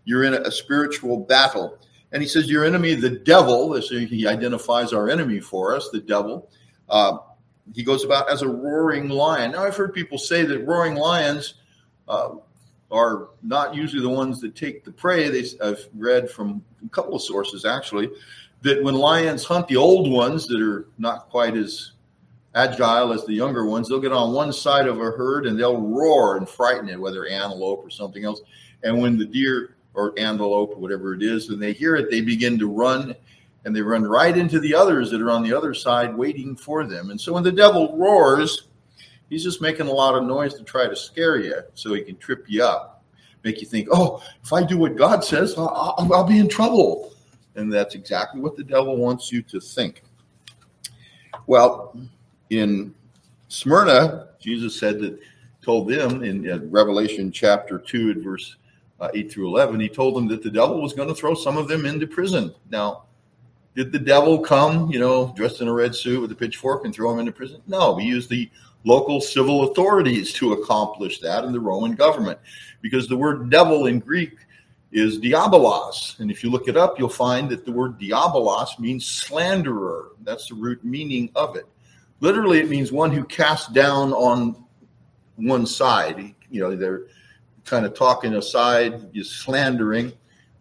You're 0.04 0.24
in 0.24 0.34
a, 0.34 0.40
a, 0.40 0.50
spiritual 0.50 1.18
battle. 1.18 1.78
And 2.12 2.22
he 2.22 2.28
says, 2.28 2.50
Your 2.50 2.64
enemy, 2.64 2.94
the 2.94 3.10
devil, 3.10 3.74
he 3.80 4.26
identifies 4.26 4.92
our 4.92 5.08
enemy 5.08 5.40
for 5.40 5.76
us, 5.76 5.88
the 5.90 6.00
devil, 6.00 6.50
uh, 6.88 7.18
he 7.74 7.84
goes 7.84 8.04
about 8.04 8.30
as 8.30 8.42
a 8.42 8.48
roaring 8.48 9.08
lion. 9.08 9.52
Now, 9.52 9.64
I've 9.64 9.76
heard 9.76 9.94
people 9.94 10.18
say 10.18 10.44
that 10.44 10.66
roaring 10.66 10.96
lions 10.96 11.54
uh, 12.08 12.30
are 12.90 13.28
not 13.42 13.74
usually 13.74 14.02
the 14.02 14.08
ones 14.08 14.40
that 14.40 14.56
take 14.56 14.84
the 14.84 14.90
prey. 14.90 15.28
They, 15.28 15.46
I've 15.62 15.88
read 15.94 16.28
from 16.30 16.64
a 16.84 16.88
couple 16.88 17.14
of 17.14 17.22
sources 17.22 17.64
actually 17.64 18.10
that 18.62 18.82
when 18.82 18.94
lions 18.94 19.44
hunt 19.44 19.68
the 19.68 19.76
old 19.76 20.10
ones 20.10 20.46
that 20.48 20.60
are 20.60 20.86
not 20.98 21.28
quite 21.30 21.56
as 21.56 21.92
agile 22.54 23.12
as 23.12 23.24
the 23.24 23.32
younger 23.32 23.66
ones. 23.66 23.88
They'll 23.88 24.00
get 24.00 24.12
on 24.12 24.32
one 24.32 24.52
side 24.52 24.86
of 24.86 25.00
a 25.00 25.10
herd 25.10 25.46
and 25.46 25.58
they'll 25.58 25.80
roar 25.80 26.36
and 26.36 26.48
frighten 26.48 26.88
it, 26.88 27.00
whether 27.00 27.26
antelope 27.26 27.84
or 27.84 27.90
something 27.90 28.24
else. 28.24 28.40
And 28.82 29.00
when 29.00 29.18
the 29.18 29.26
deer 29.26 29.76
or 29.94 30.12
antelope, 30.18 30.76
whatever 30.76 31.14
it 31.14 31.22
is, 31.22 31.48
when 31.48 31.60
they 31.60 31.72
hear 31.72 31.96
it, 31.96 32.10
they 32.10 32.20
begin 32.20 32.58
to 32.58 32.72
run 32.72 33.14
and 33.64 33.76
they 33.76 33.82
run 33.82 34.04
right 34.04 34.36
into 34.36 34.58
the 34.58 34.74
others 34.74 35.10
that 35.10 35.20
are 35.20 35.30
on 35.30 35.42
the 35.42 35.52
other 35.52 35.74
side 35.74 36.16
waiting 36.16 36.56
for 36.56 36.84
them. 36.84 37.10
And 37.10 37.20
so 37.20 37.34
when 37.34 37.42
the 37.42 37.52
devil 37.52 37.96
roars, 37.96 38.68
He's 39.30 39.44
just 39.44 39.62
making 39.62 39.86
a 39.86 39.92
lot 39.92 40.16
of 40.16 40.24
noise 40.24 40.54
to 40.54 40.64
try 40.64 40.88
to 40.88 40.96
scare 40.96 41.38
you 41.38 41.54
so 41.74 41.94
he 41.94 42.02
can 42.02 42.16
trip 42.16 42.44
you 42.48 42.64
up, 42.64 43.04
make 43.44 43.60
you 43.60 43.66
think, 43.66 43.88
oh, 43.92 44.20
if 44.42 44.52
I 44.52 44.64
do 44.64 44.76
what 44.76 44.96
God 44.96 45.22
says, 45.22 45.54
I'll, 45.56 45.94
I'll, 45.96 46.12
I'll 46.12 46.24
be 46.24 46.40
in 46.40 46.48
trouble. 46.48 47.14
And 47.54 47.72
that's 47.72 47.94
exactly 47.94 48.40
what 48.40 48.56
the 48.56 48.64
devil 48.64 48.96
wants 48.96 49.30
you 49.30 49.40
to 49.42 49.60
think. 49.60 50.02
Well, 51.46 51.96
in 52.50 52.94
Smyrna, 53.48 54.28
Jesus 54.40 54.78
said 54.78 55.00
that, 55.00 55.18
told 55.62 55.88
them 55.88 56.22
in, 56.22 56.70
Revelation 56.70 57.30
chapter 57.30 57.78
2 57.78 58.10
and 58.12 58.24
verse 58.24 58.56
uh, 59.00 59.08
8 59.12 59.30
through 59.30 59.48
11, 59.48 59.80
he 59.80 59.88
told 59.88 60.16
them 60.16 60.26
that 60.28 60.42
the 60.42 60.50
devil 60.50 60.80
was 60.80 60.92
going 60.92 61.08
to 61.08 61.14
throw 61.14 61.34
some 61.34 61.56
of 61.56 61.68
them 61.68 61.86
into 61.86 62.06
prison. 62.06 62.54
Now, 62.70 63.04
did 63.74 63.92
the 63.92 63.98
devil 63.98 64.38
come, 64.38 64.90
you 64.90 64.98
know, 64.98 65.32
dressed 65.36 65.60
in 65.60 65.68
a 65.68 65.72
red 65.72 65.94
suit 65.94 66.20
with 66.20 66.32
a 66.32 66.34
pitchfork 66.34 66.84
and 66.84 66.94
throw 66.94 67.12
him 67.12 67.18
into 67.20 67.32
prison? 67.32 67.62
No, 67.66 67.96
he 67.96 68.06
used 68.06 68.28
the 68.28 68.50
local 68.84 69.20
civil 69.20 69.70
authorities 69.70 70.32
to 70.34 70.54
accomplish 70.54 71.20
that 71.20 71.44
in 71.44 71.52
the 71.52 71.60
Roman 71.60 71.94
government 71.94 72.38
because 72.80 73.06
the 73.06 73.16
word 73.16 73.50
devil 73.50 73.86
in 73.86 74.00
Greek 74.00 74.32
is 74.92 75.18
diabolos. 75.18 76.18
And 76.18 76.30
if 76.30 76.42
you 76.42 76.50
look 76.50 76.66
it 76.66 76.76
up, 76.76 76.98
you'll 76.98 77.08
find 77.08 77.48
that 77.50 77.64
the 77.64 77.72
word 77.72 77.98
diabolos 77.98 78.78
means 78.78 79.06
slanderer. 79.06 80.12
That's 80.22 80.48
the 80.48 80.54
root 80.54 80.84
meaning 80.84 81.30
of 81.36 81.56
it. 81.56 81.66
Literally, 82.20 82.60
it 82.60 82.68
means 82.68 82.92
one 82.92 83.10
who 83.10 83.24
casts 83.24 83.72
down 83.72 84.12
on 84.12 84.64
one 85.36 85.66
side. 85.66 86.34
You 86.50 86.60
know, 86.60 86.76
they're 86.76 87.06
kind 87.64 87.86
of 87.86 87.94
talking 87.94 88.34
aside, 88.34 89.10
is 89.14 89.30
slandering. 89.30 90.12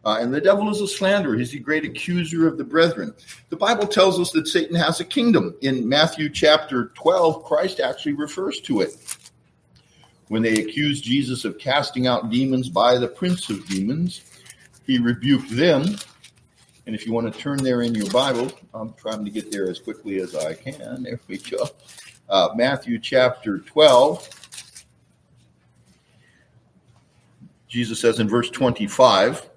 Uh, 0.05 0.19
and 0.21 0.33
the 0.33 0.39
devil 0.39 0.69
is 0.69 0.79
a 0.79 0.87
slanderer. 0.87 1.37
He's 1.37 1.51
the 1.51 1.59
great 1.59 1.83
accuser 1.83 2.47
of 2.47 2.57
the 2.57 2.63
brethren. 2.63 3.13
The 3.49 3.57
Bible 3.57 3.85
tells 3.85 4.19
us 4.19 4.31
that 4.31 4.47
Satan 4.47 4.75
has 4.75 5.01
a 5.01 5.05
kingdom. 5.05 5.55
In 5.61 5.87
Matthew 5.87 6.29
chapter 6.29 6.91
12, 6.95 7.43
Christ 7.43 7.81
actually 7.81 8.13
refers 8.13 8.61
to 8.61 8.81
it. 8.81 9.17
When 10.29 10.41
they 10.41 10.61
accused 10.61 11.03
Jesus 11.03 11.43
of 11.43 11.57
casting 11.57 12.07
out 12.07 12.29
demons 12.29 12.69
by 12.69 12.97
the 12.97 13.07
prince 13.07 13.49
of 13.49 13.67
demons, 13.67 14.21
he 14.85 14.99
rebuked 14.99 15.49
them. 15.55 15.97
And 16.89 16.95
if 16.95 17.05
you 17.05 17.13
want 17.13 17.31
to 17.31 17.39
turn 17.39 17.63
there 17.63 17.83
in 17.83 17.93
your 17.93 18.09
Bible, 18.09 18.51
I'm 18.73 18.93
trying 18.93 19.23
to 19.23 19.29
get 19.29 19.51
there 19.51 19.69
as 19.69 19.77
quickly 19.77 20.21
as 20.21 20.35
I 20.35 20.55
can. 20.55 21.03
There 21.03 21.19
we 21.27 21.37
go. 21.37 21.69
Uh, 22.27 22.49
Matthew 22.55 22.97
chapter 22.97 23.59
12. 23.59 24.27
Jesus 27.67 28.01
says 28.01 28.19
in 28.19 28.27
verse 28.27 28.49
25, 28.49 29.51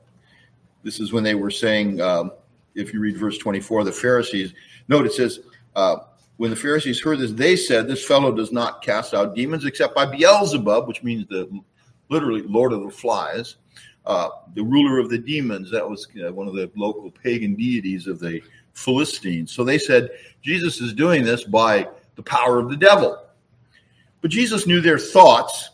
this 0.83 1.01
is 1.01 1.15
when 1.15 1.25
they 1.25 1.35
were 1.35 1.51
saying, 1.51 2.03
um, 2.03 2.33
if 2.75 2.93
you 2.93 3.01
read 3.01 3.17
verse 3.17 3.39
24, 3.39 3.85
the 3.85 3.93
Pharisees, 3.93 4.53
note 4.89 5.07
it 5.07 5.15
says, 5.15 5.41
uh, 5.75 5.97
when 6.37 6.51
the 6.51 6.57
Pharisees 6.57 7.01
heard 7.01 7.19
this, 7.19 7.33
they 7.33 7.57
said, 7.57 7.89
This 7.89 8.05
fellow 8.05 8.37
does 8.37 8.53
not 8.53 8.83
cast 8.83 9.15
out 9.15 9.35
demons 9.35 9.65
except 9.65 9.95
by 9.95 10.05
Beelzebub, 10.05 10.87
which 10.87 11.03
means 11.03 11.27
the 11.29 11.49
literally 12.11 12.43
Lord 12.43 12.75
of 12.75 12.83
the 12.83 12.91
Flies, 12.91 13.57
uh, 14.07 14.29
the 14.55 14.63
ruler 14.63 14.99
of 14.99 15.11
the 15.11 15.19
demons. 15.19 15.71
That 15.71 15.89
was 15.89 16.09
uh, 16.25 16.33
one 16.33 16.49
of 16.49 16.55
the 16.55 16.71
local 16.75 17.11
pagan 17.11 17.55
deities 17.55 18.07
of 18.07 18.19
the 18.19 18.43
Philistines. 18.75 19.53
So 19.53 19.65
they 19.65 19.79
said, 19.79 20.11
Jesus 20.43 20.81
is 20.81 20.93
doing 20.93 21.25
this 21.25 21.45
by 21.45 21.89
the 22.17 22.23
power 22.23 22.59
of 22.59 22.69
the 22.69 22.77
devil. 22.77 23.19
But 24.21 24.31
Jesus 24.31 24.67
knew 24.67 24.81
their 24.81 24.99
thoughts 24.99 25.71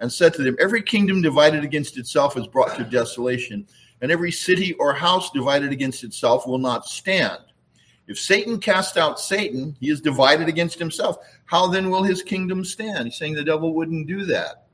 and 0.00 0.12
said 0.12 0.34
to 0.34 0.42
them, 0.42 0.56
Every 0.60 0.82
kingdom 0.82 1.22
divided 1.22 1.64
against 1.64 1.96
itself 1.96 2.36
is 2.36 2.46
brought 2.46 2.76
to 2.76 2.84
desolation, 2.84 3.66
and 4.00 4.12
every 4.12 4.32
city 4.32 4.74
or 4.74 4.92
house 4.92 5.30
divided 5.30 5.72
against 5.72 6.04
itself 6.04 6.46
will 6.46 6.58
not 6.58 6.86
stand. 6.86 7.38
If 8.08 8.18
Satan 8.18 8.60
cast 8.60 8.96
out 8.96 9.18
Satan, 9.18 9.76
he 9.80 9.90
is 9.90 10.00
divided 10.00 10.48
against 10.48 10.78
himself. 10.78 11.18
How 11.46 11.66
then 11.66 11.90
will 11.90 12.02
his 12.02 12.22
kingdom 12.22 12.64
stand? 12.64 13.06
He's 13.06 13.16
saying 13.16 13.34
the 13.34 13.44
devil 13.44 13.74
wouldn't 13.74 14.06
do 14.06 14.24
that. 14.26 14.65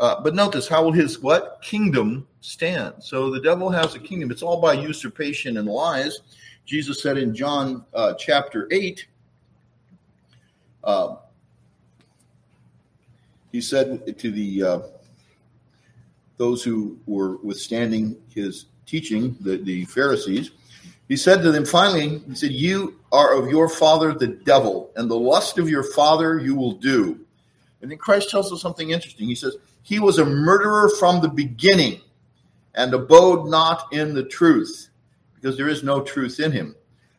Uh, 0.00 0.18
but 0.18 0.34
notice, 0.34 0.66
how 0.66 0.82
will 0.82 0.92
his 0.92 1.20
what 1.20 1.60
kingdom 1.62 2.26
stand? 2.40 2.94
So 3.00 3.30
the 3.30 3.40
devil 3.40 3.68
has 3.68 3.94
a 3.94 3.98
kingdom. 3.98 4.30
It's 4.30 4.42
all 4.42 4.58
by 4.58 4.72
usurpation 4.72 5.58
and 5.58 5.68
lies. 5.68 6.20
Jesus 6.64 7.02
said 7.02 7.18
in 7.18 7.34
John 7.34 7.84
uh, 7.92 8.14
chapter 8.14 8.66
eight. 8.70 9.06
Uh, 10.82 11.16
he 13.52 13.60
said 13.60 14.18
to 14.18 14.30
the 14.30 14.62
uh, 14.62 14.80
those 16.38 16.64
who 16.64 16.98
were 17.06 17.36
withstanding 17.36 18.16
his 18.34 18.66
teaching, 18.86 19.36
the, 19.40 19.58
the 19.58 19.84
Pharisees, 19.84 20.52
he 21.08 21.16
said 21.16 21.42
to 21.42 21.52
them 21.52 21.66
finally, 21.66 22.20
he 22.20 22.34
said, 22.34 22.52
You 22.52 22.98
are 23.12 23.34
of 23.34 23.50
your 23.50 23.68
father 23.68 24.14
the 24.14 24.28
devil, 24.28 24.90
and 24.96 25.10
the 25.10 25.18
lust 25.18 25.58
of 25.58 25.68
your 25.68 25.82
father 25.82 26.38
you 26.38 26.54
will 26.54 26.72
do. 26.72 27.20
And 27.82 27.90
then 27.90 27.98
Christ 27.98 28.30
tells 28.30 28.50
us 28.50 28.62
something 28.62 28.90
interesting. 28.90 29.26
He 29.26 29.34
says, 29.34 29.56
He 29.82 29.98
was 29.98 30.18
a 30.18 30.24
murderer 30.24 30.88
from 30.98 31.20
the 31.20 31.28
beginning 31.28 32.00
and 32.74 32.94
abode 32.94 33.48
not 33.48 33.92
in 33.92 34.14
the 34.14 34.24
truth, 34.24 34.90
because 35.34 35.56
there 35.56 35.68
is 35.68 35.82
no 35.82 36.00
truth 36.00 36.40
in 36.40 36.52
him. 36.52 36.76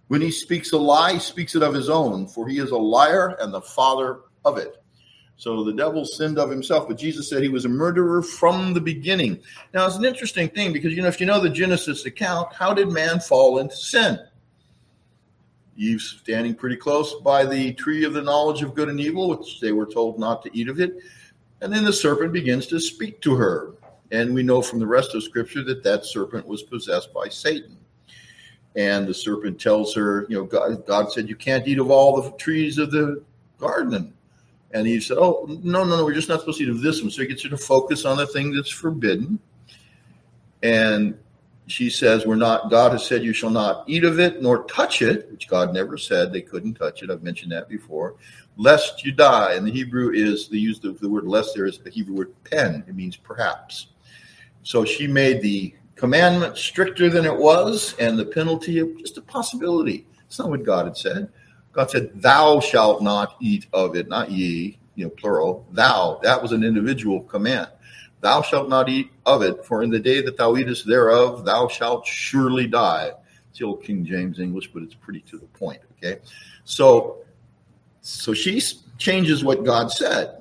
When 0.07 0.21
he 0.21 0.31
speaks 0.31 0.71
a 0.71 0.77
lie, 0.77 1.13
he 1.13 1.19
speaks 1.19 1.55
it 1.55 1.63
of 1.63 1.73
his 1.73 1.89
own, 1.89 2.27
for 2.27 2.47
he 2.47 2.59
is 2.59 2.71
a 2.71 2.77
liar 2.77 3.37
and 3.39 3.53
the 3.53 3.61
father 3.61 4.21
of 4.45 4.57
it. 4.57 4.81
So 5.37 5.63
the 5.63 5.73
devil 5.73 6.05
sinned 6.05 6.37
of 6.37 6.51
himself, 6.51 6.87
but 6.87 6.99
Jesus 6.99 7.27
said 7.27 7.41
he 7.41 7.49
was 7.49 7.65
a 7.65 7.69
murderer 7.69 8.21
from 8.21 8.73
the 8.75 8.81
beginning. 8.81 9.39
Now 9.73 9.87
it's 9.87 9.95
an 9.95 10.05
interesting 10.05 10.49
thing 10.49 10.71
because 10.71 10.93
you 10.93 11.01
know 11.01 11.07
if 11.07 11.19
you 11.19 11.25
know 11.25 11.39
the 11.39 11.49
Genesis 11.49 12.05
account, 12.05 12.53
how 12.53 12.75
did 12.75 12.89
man 12.89 13.19
fall 13.19 13.57
into 13.57 13.75
sin? 13.75 14.19
Eve 15.77 15.99
standing 15.99 16.53
pretty 16.53 16.75
close 16.75 17.15
by 17.21 17.43
the 17.43 17.73
tree 17.73 18.03
of 18.03 18.13
the 18.13 18.21
knowledge 18.21 18.61
of 18.61 18.75
good 18.75 18.87
and 18.87 18.99
evil, 18.99 19.29
which 19.29 19.59
they 19.59 19.71
were 19.71 19.87
told 19.87 20.19
not 20.19 20.43
to 20.43 20.55
eat 20.55 20.69
of 20.69 20.79
it, 20.79 20.97
and 21.61 21.71
then 21.71 21.83
the 21.83 21.93
serpent 21.93 22.33
begins 22.33 22.67
to 22.67 22.79
speak 22.79 23.21
to 23.21 23.35
her, 23.35 23.73
and 24.11 24.33
we 24.33 24.43
know 24.43 24.61
from 24.61 24.79
the 24.79 24.87
rest 24.87 25.15
of 25.15 25.23
Scripture 25.23 25.63
that 25.63 25.83
that 25.83 26.05
serpent 26.05 26.45
was 26.45 26.63
possessed 26.63 27.13
by 27.13 27.29
Satan. 27.29 27.77
And 28.75 29.07
the 29.07 29.13
serpent 29.13 29.59
tells 29.59 29.93
her, 29.95 30.25
you 30.29 30.37
know, 30.37 30.45
God, 30.45 30.85
God 30.85 31.11
said 31.11 31.27
you 31.27 31.35
can't 31.35 31.67
eat 31.67 31.79
of 31.79 31.91
all 31.91 32.21
the 32.21 32.31
trees 32.31 32.77
of 32.77 32.91
the 32.91 33.21
garden. 33.57 34.13
And 34.73 34.87
he 34.87 34.99
said, 35.01 35.17
Oh, 35.17 35.45
no, 35.63 35.83
no, 35.83 35.97
no, 35.97 36.05
we're 36.05 36.13
just 36.13 36.29
not 36.29 36.39
supposed 36.39 36.59
to 36.59 36.63
eat 36.63 36.69
of 36.69 36.81
this 36.81 37.01
one. 37.01 37.11
So 37.11 37.21
he 37.21 37.27
gets 37.27 37.43
her 37.43 37.49
to 37.49 37.57
focus 37.57 38.05
on 38.05 38.17
the 38.17 38.27
thing 38.27 38.53
that's 38.53 38.69
forbidden. 38.69 39.39
And 40.63 41.17
she 41.67 41.89
says, 41.89 42.25
We're 42.25 42.35
not, 42.35 42.69
God 42.69 42.91
has 42.91 43.05
said 43.05 43.23
you 43.23 43.33
shall 43.33 43.49
not 43.49 43.83
eat 43.87 44.03
of 44.03 44.19
it 44.19 44.41
nor 44.41 44.63
touch 44.65 45.01
it, 45.01 45.29
which 45.31 45.47
God 45.47 45.73
never 45.73 45.97
said 45.97 46.31
they 46.31 46.41
couldn't 46.41 46.75
touch 46.75 47.03
it. 47.03 47.09
I've 47.09 47.23
mentioned 47.23 47.51
that 47.51 47.69
before. 47.69 48.15
Lest 48.57 49.05
you 49.05 49.11
die. 49.11 49.53
And 49.53 49.65
the 49.65 49.71
Hebrew 49.71 50.11
is, 50.13 50.49
they 50.49 50.57
use 50.57 50.79
the, 50.79 50.91
the 50.91 51.09
word 51.09 51.25
lest 51.25 51.55
there 51.55 51.65
is 51.65 51.79
the 51.79 51.89
Hebrew 51.89 52.15
word 52.15 52.43
pen. 52.43 52.83
It 52.87 52.95
means 52.95 53.15
perhaps. 53.15 53.87
So 54.63 54.85
she 54.85 55.07
made 55.07 55.41
the 55.41 55.73
commandment 55.95 56.57
stricter 56.57 57.09
than 57.09 57.25
it 57.25 57.35
was 57.35 57.95
and 57.99 58.17
the 58.17 58.25
penalty 58.25 58.79
of 58.79 58.97
just 58.97 59.17
a 59.17 59.21
possibility. 59.21 60.05
It's 60.25 60.39
not 60.39 60.49
what 60.49 60.63
God 60.63 60.85
had 60.85 60.97
said. 60.97 61.29
God 61.73 61.89
said, 61.89 62.21
Thou 62.21 62.59
shalt 62.59 63.01
not 63.01 63.37
eat 63.39 63.67
of 63.71 63.95
it, 63.95 64.09
not 64.09 64.29
ye, 64.29 64.77
you 64.95 65.05
know, 65.05 65.09
plural. 65.11 65.65
Thou, 65.71 66.19
that 66.23 66.41
was 66.41 66.51
an 66.51 66.63
individual 66.63 67.21
command. 67.21 67.69
Thou 68.21 68.41
shalt 68.43 68.69
not 68.69 68.87
eat 68.87 69.11
of 69.25 69.41
it, 69.41 69.65
for 69.65 69.83
in 69.83 69.89
the 69.89 69.99
day 69.99 70.21
that 70.21 70.37
thou 70.37 70.55
eatest 70.55 70.87
thereof, 70.87 71.43
thou 71.43 71.67
shalt 71.67 72.05
surely 72.05 72.67
die. 72.67 73.11
It's 73.49 73.59
the 73.59 73.65
old 73.65 73.83
King 73.83 74.05
James 74.05 74.39
English, 74.39 74.71
but 74.71 74.83
it's 74.83 74.93
pretty 74.93 75.21
to 75.21 75.37
the 75.37 75.47
point. 75.47 75.81
Okay. 75.97 76.21
So, 76.63 77.17
so 78.01 78.33
she 78.33 78.61
changes 78.97 79.43
what 79.43 79.65
God 79.65 79.91
said. 79.91 80.37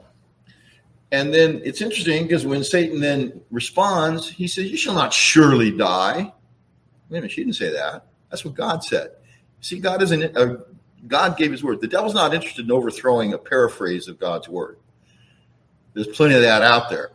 And 1.13 1.35
then 1.35 1.61
it's 1.65 1.81
interesting 1.81 2.25
because 2.25 2.47
when 2.47 2.63
Satan 2.63 3.01
then 3.01 3.41
responds, 3.51 4.29
he 4.29 4.47
says, 4.47 4.71
You 4.71 4.77
shall 4.77 4.95
not 4.95 5.13
surely 5.13 5.71
die. 5.77 6.33
Wait 7.09 7.19
a 7.19 7.23
minute, 7.23 7.33
she 7.33 7.43
didn't 7.43 7.57
say 7.57 7.73
that. 7.73 8.07
That's 8.31 8.45
what 8.45 8.55
God 8.55 8.85
said. 8.85 9.13
See, 9.61 9.81
God 9.81 10.03
isn't 10.03 10.23
a 10.37 10.65
God 11.07 11.37
gave 11.37 11.51
his 11.51 11.65
word. 11.65 11.81
The 11.81 11.89
devil's 11.89 12.15
not 12.15 12.35
interested 12.35 12.67
in 12.67 12.71
overthrowing 12.71 13.33
a 13.33 13.39
paraphrase 13.39 14.07
of 14.07 14.19
God's 14.19 14.49
word. 14.49 14.79
There's 15.95 16.07
plenty 16.09 16.35
of 16.35 16.43
that 16.43 16.63
out 16.63 16.91
there. 16.91 17.11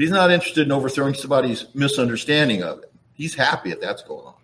He's 0.00 0.10
not 0.10 0.30
interested 0.30 0.62
in 0.62 0.72
overthrowing 0.72 1.12
somebody's 1.12 1.66
misunderstanding 1.74 2.62
of 2.62 2.78
it. 2.78 2.90
He's 3.12 3.34
happy 3.34 3.70
if 3.70 3.82
that's 3.82 4.00
going 4.02 4.24
on. 4.24 4.34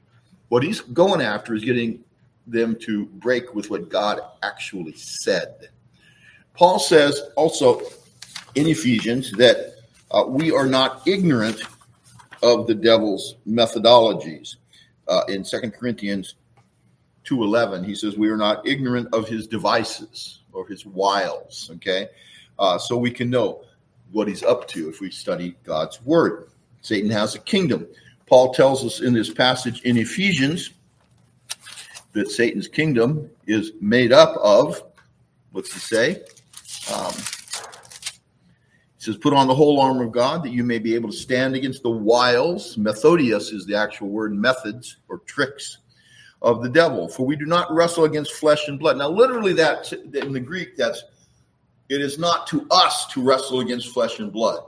What 0.49 0.63
he's 0.63 0.83
going 0.83 1.23
after 1.23 1.55
is 1.55 1.65
getting 1.65 2.05
them 2.47 2.77
to 2.81 3.07
break 3.07 3.55
with 3.55 3.71
what 3.71 3.89
God 3.89 4.21
actually 4.43 4.93
said. 4.97 5.71
Paul 6.53 6.79
says 6.79 7.23
also 7.37 7.81
in 8.55 8.67
Ephesians 8.67 9.33
that 9.33 9.77
uh, 10.11 10.25
we 10.29 10.53
are 10.53 10.67
not 10.67 11.09
ignorant 11.09 11.63
of 12.43 12.67
the 12.67 12.75
devil's 12.75 13.37
methodologies. 13.49 14.57
Uh, 15.09 15.23
in 15.29 15.43
Second 15.43 15.71
Corinthians 15.71 16.35
2.11, 17.25 17.83
he 17.87 17.95
says, 17.95 18.19
we 18.19 18.29
are 18.29 18.37
not 18.37 18.69
ignorant 18.69 19.09
of 19.15 19.27
his 19.27 19.47
devices 19.47 20.41
or 20.53 20.69
his 20.69 20.85
wiles, 20.85 21.71
okay? 21.77 22.09
Uh, 22.59 22.77
so 22.77 22.99
we 22.99 23.11
can 23.11 23.31
know 23.31 23.65
what 24.13 24.29
he's 24.29 24.43
up 24.43 24.69
to 24.69 24.89
if 24.89 25.01
we 25.01 25.11
study 25.11 25.57
God's 25.65 26.03
word. 26.05 26.49
Satan 26.81 27.11
has 27.11 27.35
a 27.35 27.41
kingdom. 27.41 27.87
Paul 28.27 28.53
tells 28.53 28.85
us 28.85 29.01
in 29.01 29.13
this 29.13 29.33
passage 29.33 29.83
in 29.83 29.97
Ephesians 29.97 30.71
that 32.13 32.31
Satan's 32.31 32.69
kingdom 32.69 33.31
is 33.47 33.73
made 33.81 34.13
up 34.13 34.37
of 34.39 34.83
What's 35.57 35.73
to 35.73 35.81
say? 35.81 36.23
Um, 36.95 37.15
says, 38.99 39.17
Put 39.17 39.33
on 39.33 39.49
the 39.49 39.55
whole 39.55 39.81
armor 39.81 40.05
of 40.05 40.13
God 40.13 40.43
that 40.43 40.53
you 40.53 40.63
may 40.63 40.79
be 40.79 40.95
able 40.95 41.11
to 41.11 41.17
stand 41.17 41.57
against 41.57 41.83
the 41.83 41.89
wiles. 41.89 42.77
Methodius 42.77 43.55
is 43.55 43.65
the 43.65 43.75
actual 43.75 44.11
word, 44.11 44.35
methods 44.35 44.99
or 45.09 45.21
tricks 45.21 45.79
of 46.43 46.63
the 46.63 46.69
devil. 46.69 47.09
For 47.09 47.25
we 47.25 47.37
do 47.37 47.47
not 47.47 47.73
wrestle 47.73 48.05
against 48.05 48.35
flesh 48.35 48.69
and 48.69 48.79
blood. 48.79 48.99
Now, 48.99 49.09
literally, 49.09 49.55
that 49.55 49.91
in 49.95 50.35
the 50.35 50.41
Greek, 50.41 50.77
that's 50.77 51.03
it 51.89 52.01
is 52.01 52.19
not 52.19 52.47
to 52.49 52.67
us 52.71 53.07
to 53.09 53.23
wrestle 53.23 53.61
against 53.61 53.93
flesh 53.93 54.19
and 54.19 54.33
blood. 54.33 54.61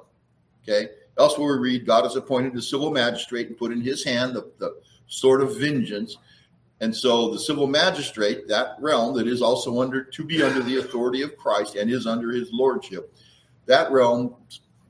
Okay. 0.62 0.90
Elsewhere 1.18 1.54
we 1.54 1.70
read, 1.70 1.86
God 1.86 2.04
has 2.04 2.16
appointed 2.16 2.54
a 2.54 2.62
civil 2.62 2.90
magistrate 2.90 3.48
and 3.48 3.56
put 3.56 3.72
in 3.72 3.80
his 3.80 4.04
hand 4.04 4.34
the, 4.34 4.50
the 4.58 4.80
sword 5.08 5.40
of 5.40 5.58
vengeance. 5.58 6.16
And 6.80 6.94
so 6.94 7.30
the 7.30 7.38
civil 7.40 7.66
magistrate, 7.66 8.46
that 8.46 8.76
realm 8.78 9.16
that 9.16 9.26
is 9.26 9.42
also 9.42 9.80
under 9.82 10.04
to 10.04 10.24
be 10.24 10.42
under 10.42 10.62
the 10.62 10.76
authority 10.76 11.22
of 11.22 11.36
Christ 11.36 11.74
and 11.74 11.90
is 11.90 12.06
under 12.06 12.30
his 12.30 12.52
lordship, 12.52 13.12
that 13.66 13.90
realm, 13.90 14.36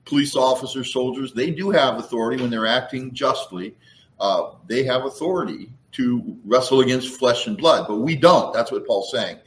police 0.05 0.37
officers, 0.37 0.93
soldiers, 0.93 1.33
they 1.33 1.51
do 1.51 1.71
have 1.71 1.99
authority 1.99 2.43
when 2.43 2.51
they're 2.51 2.67
acting 2.67 3.15
justly. 3.15 3.75
Uh, 4.21 4.51
they 4.67 4.83
have 4.83 5.07
authority 5.07 5.73
to 5.93 6.37
wrestle 6.45 6.81
against 6.81 7.19
flesh 7.19 7.47
and 7.47 7.57
blood, 7.57 7.87
but 7.89 7.97
we 7.97 8.15
don't. 8.15 8.53
That's 8.53 8.71
what 8.71 8.87
Paul's 8.87 9.11
saying. 9.11 9.39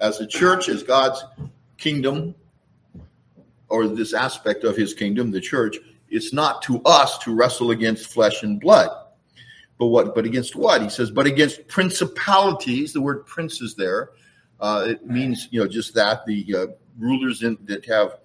As 0.00 0.18
the 0.18 0.26
church, 0.26 0.68
as 0.68 0.82
God's 0.82 1.22
kingdom, 1.78 2.34
or 3.68 3.88
this 3.88 4.14
aspect 4.14 4.64
of 4.64 4.76
his 4.76 4.94
kingdom, 4.94 5.30
the 5.30 5.40
church, 5.40 5.76
it's 6.08 6.32
not 6.32 6.62
to 6.62 6.80
us 6.84 7.18
to 7.18 7.34
wrestle 7.34 7.70
against 7.70 8.06
flesh 8.06 8.42
and 8.42 8.60
blood. 8.60 8.90
But 9.78 9.86
what? 9.86 10.14
But 10.14 10.24
against 10.24 10.54
what? 10.54 10.82
He 10.82 10.88
says, 10.88 11.10
but 11.10 11.26
against 11.26 11.66
principalities. 11.66 12.92
The 12.92 13.00
word 13.00 13.26
prince 13.26 13.60
is 13.60 13.74
there. 13.74 14.10
Uh, 14.60 14.84
it 14.88 15.06
means 15.06 15.48
you 15.50 15.60
know 15.60 15.66
just 15.66 15.94
that 15.94 16.24
the 16.26 16.54
uh, 16.56 16.66
rulers 16.98 17.42
in, 17.42 17.58
that 17.64 17.84
have 17.86 18.18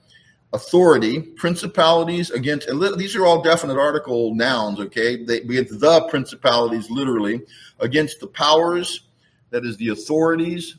authority, 0.53 1.21
principalities 1.21 2.31
against, 2.31 2.67
these 2.97 3.15
are 3.15 3.25
all 3.25 3.41
definite 3.41 3.77
article 3.77 4.33
nouns, 4.33 4.79
okay? 4.79 5.23
They 5.23 5.37
against 5.41 5.79
the 5.79 6.01
principalities, 6.09 6.89
literally, 6.89 7.41
against 7.79 8.19
the 8.19 8.27
powers, 8.27 9.07
that 9.51 9.65
is 9.65 9.77
the 9.77 9.89
authorities, 9.89 10.77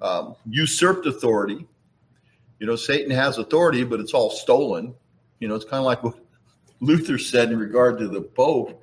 um, 0.00 0.36
usurped 0.48 1.06
authority. 1.06 1.66
You 2.58 2.66
know, 2.66 2.76
Satan 2.76 3.10
has 3.10 3.38
authority, 3.38 3.84
but 3.84 4.00
it's 4.00 4.14
all 4.14 4.30
stolen. 4.30 4.94
You 5.40 5.48
know, 5.48 5.54
it's 5.54 5.64
kind 5.64 5.78
of 5.78 5.84
like 5.84 6.02
what 6.02 6.18
Luther 6.80 7.18
said 7.18 7.52
in 7.52 7.58
regard 7.58 7.98
to 7.98 8.08
the 8.08 8.22
Pope 8.22 8.82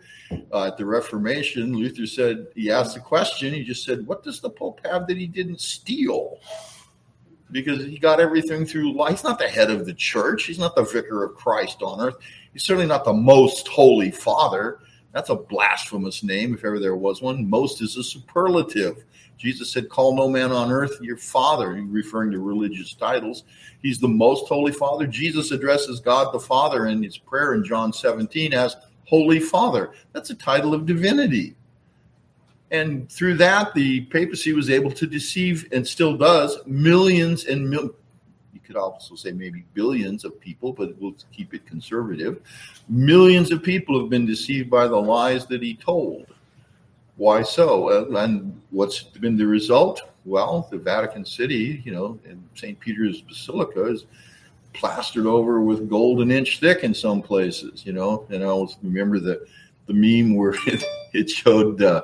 uh, 0.54 0.66
at 0.66 0.78
the 0.78 0.86
Reformation. 0.86 1.74
Luther 1.74 2.08
said, 2.08 2.48
he 2.56 2.72
asked 2.72 2.96
a 2.96 3.02
question, 3.02 3.54
he 3.54 3.64
just 3.64 3.84
said, 3.84 4.06
What 4.08 4.24
does 4.24 4.40
the 4.40 4.50
Pope 4.50 4.80
have 4.86 5.08
that 5.08 5.18
he 5.18 5.28
didn't 5.28 5.62
steal? 5.62 6.40
because 7.52 7.86
he 7.86 7.98
got 7.98 8.20
everything 8.20 8.66
through 8.66 8.94
life. 8.94 9.12
He's 9.12 9.24
not 9.24 9.40
the 9.40 9.48
head 9.48 9.70
of 9.70 9.86
the 9.86 9.94
church. 9.94 10.46
He's 10.46 10.60
not 10.60 10.76
the 10.76 10.84
vicar 10.84 11.24
of 11.24 11.36
Christ 11.36 11.82
on 11.82 12.02
earth. 12.02 12.16
He's 12.54 12.64
certainly 12.64 12.88
not 12.88 13.06
the 13.06 13.14
most 13.14 13.68
holy 13.68 14.12
father. 14.12 14.80
That's 15.14 15.30
a 15.30 15.36
blasphemous 15.36 16.24
name, 16.24 16.54
if 16.54 16.66
ever 16.66 16.80
there 16.80 16.96
was 16.96 17.22
one. 17.22 17.50
Most 17.50 17.82
is 17.82 17.98
a 17.98 18.04
superlative. 18.04 19.06
Jesus 19.38 19.72
said, 19.72 19.90
Call 19.90 20.16
no 20.16 20.30
man 20.30 20.52
on 20.52 20.72
earth 20.72 21.00
your 21.02 21.18
father, 21.18 21.74
referring 21.88 22.32
to 22.32 22.40
religious 22.40 22.94
titles. 22.94 23.44
He's 23.82 24.00
the 24.00 24.08
most 24.08 24.48
holy 24.48 24.72
father. 24.72 25.06
Jesus 25.08 25.52
addresses 25.52 26.00
God 26.00 26.34
the 26.34 26.40
Father 26.40 26.88
in 26.88 27.04
his 27.04 27.18
prayer 27.18 27.54
in 27.54 27.64
John 27.64 27.94
17 27.94 28.54
as 28.54 28.76
Holy 29.06 29.40
Father. 29.40 29.92
That's 30.14 30.30
a 30.30 30.36
title 30.36 30.74
of 30.74 30.86
divinity. 30.86 31.56
And 32.72 33.10
through 33.12 33.36
that, 33.36 33.74
the 33.74 34.02
papacy 34.06 34.54
was 34.54 34.70
able 34.70 34.92
to 34.92 35.06
deceive 35.06 35.68
and 35.72 35.88
still 35.88 36.18
does 36.18 36.58
millions 36.66 37.46
and 37.46 37.72
you 37.72 38.60
could 38.64 38.76
also 38.76 39.16
say 39.16 39.32
maybe 39.32 39.66
billions 39.74 40.26
of 40.26 40.40
people, 40.40 40.74
but 40.74 40.98
we'll 41.00 41.16
keep 41.32 41.54
it 41.54 41.66
conservative. 41.68 42.42
Millions 42.90 43.52
of 43.52 43.62
people 43.62 44.00
have 44.00 44.10
been 44.10 44.26
deceived 44.26 44.70
by 44.70 44.88
the 44.88 44.96
lies 44.96 45.46
that 45.48 45.62
he 45.62 45.76
told. 45.76 46.26
Why 47.18 47.44
so? 47.44 48.14
and 48.16 48.62
what's 48.72 49.04
been 49.04 49.38
the 49.38 49.48
result? 49.48 50.02
Well, 50.26 50.68
the 50.72 50.78
Vatican 50.78 51.24
City, 51.24 51.82
you 51.86 51.94
know, 51.94 52.20
in 52.26 52.44
St. 52.56 52.80
Peter's 52.80 53.22
Basilica 53.22 53.86
is 53.86 54.06
plastered 54.74 55.26
over 55.26 55.62
with 55.62 55.90
gold 55.90 56.22
an 56.22 56.32
inch 56.32 56.60
thick 56.60 56.84
in 56.84 56.94
some 56.94 57.22
places, 57.22 57.86
you 57.86 57.94
know. 57.94 58.26
And 58.30 58.44
I 58.44 58.48
always 58.48 58.76
remember 58.82 59.20
the 59.20 59.46
the 59.88 59.94
meme 59.94 60.36
where 60.36 60.56
it, 60.68 60.84
it 61.14 61.30
showed 61.30 61.82
uh, 61.82 62.04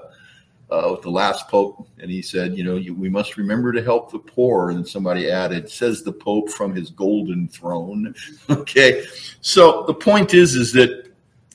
uh, 0.69 0.89
with 0.91 1.01
the 1.01 1.09
last 1.09 1.49
pope, 1.49 1.85
and 1.99 2.09
he 2.09 2.21
said, 2.21 2.55
you 2.55 2.63
know, 2.63 2.77
you, 2.77 2.95
we 2.95 3.09
must 3.09 3.35
remember 3.35 3.73
to 3.73 3.83
help 3.83 4.11
the 4.11 4.19
poor. 4.19 4.69
And 4.69 4.87
somebody 4.87 5.29
added, 5.29 5.69
says 5.69 6.01
the 6.01 6.13
pope 6.13 6.49
from 6.49 6.73
his 6.73 6.89
golden 6.89 7.47
throne. 7.49 8.15
okay, 8.49 9.03
so 9.41 9.83
the 9.85 9.93
point 9.93 10.33
is, 10.33 10.55
is 10.55 10.71
that 10.73 11.00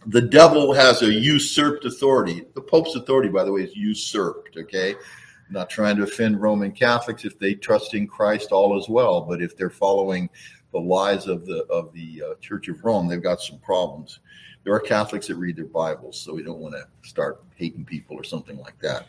the 0.07 0.23
devil 0.23 0.73
has 0.73 1.03
a 1.03 1.13
usurped 1.13 1.85
authority. 1.85 2.45
The 2.55 2.61
pope's 2.61 2.95
authority, 2.95 3.29
by 3.29 3.45
the 3.45 3.53
way, 3.53 3.63
is 3.63 3.75
usurped. 3.75 4.57
Okay, 4.57 4.93
I'm 4.93 5.53
not 5.53 5.71
trying 5.71 5.97
to 5.97 6.05
offend 6.05 6.41
Roman 6.41 6.73
Catholics 6.73 7.25
if 7.25 7.39
they 7.39 7.55
trust 7.55 7.95
in 7.95 8.07
Christ, 8.07 8.53
all 8.53 8.79
as 8.79 8.89
well. 8.89 9.21
But 9.21 9.43
if 9.43 9.57
they're 9.57 9.71
following 9.71 10.29
the 10.73 10.79
lies 10.79 11.27
of 11.27 11.47
the 11.47 11.65
of 11.65 11.93
the 11.93 12.23
uh, 12.31 12.35
Church 12.41 12.69
of 12.69 12.85
Rome, 12.85 13.09
they've 13.09 13.23
got 13.23 13.41
some 13.41 13.59
problems. 13.59 14.21
There 14.65 14.75
are 14.75 14.81
Catholics 14.81 15.29
that 15.29 15.37
read 15.37 15.57
their 15.57 15.65
Bibles, 15.65 16.19
so 16.19 16.35
we 16.35 16.43
don't 16.43 16.59
want 16.59 16.75
to 16.75 16.87
start 17.09 17.45
hating 17.55 17.85
people 17.85 18.17
or 18.17 18.25
something 18.25 18.59
like 18.59 18.79
that. 18.81 19.07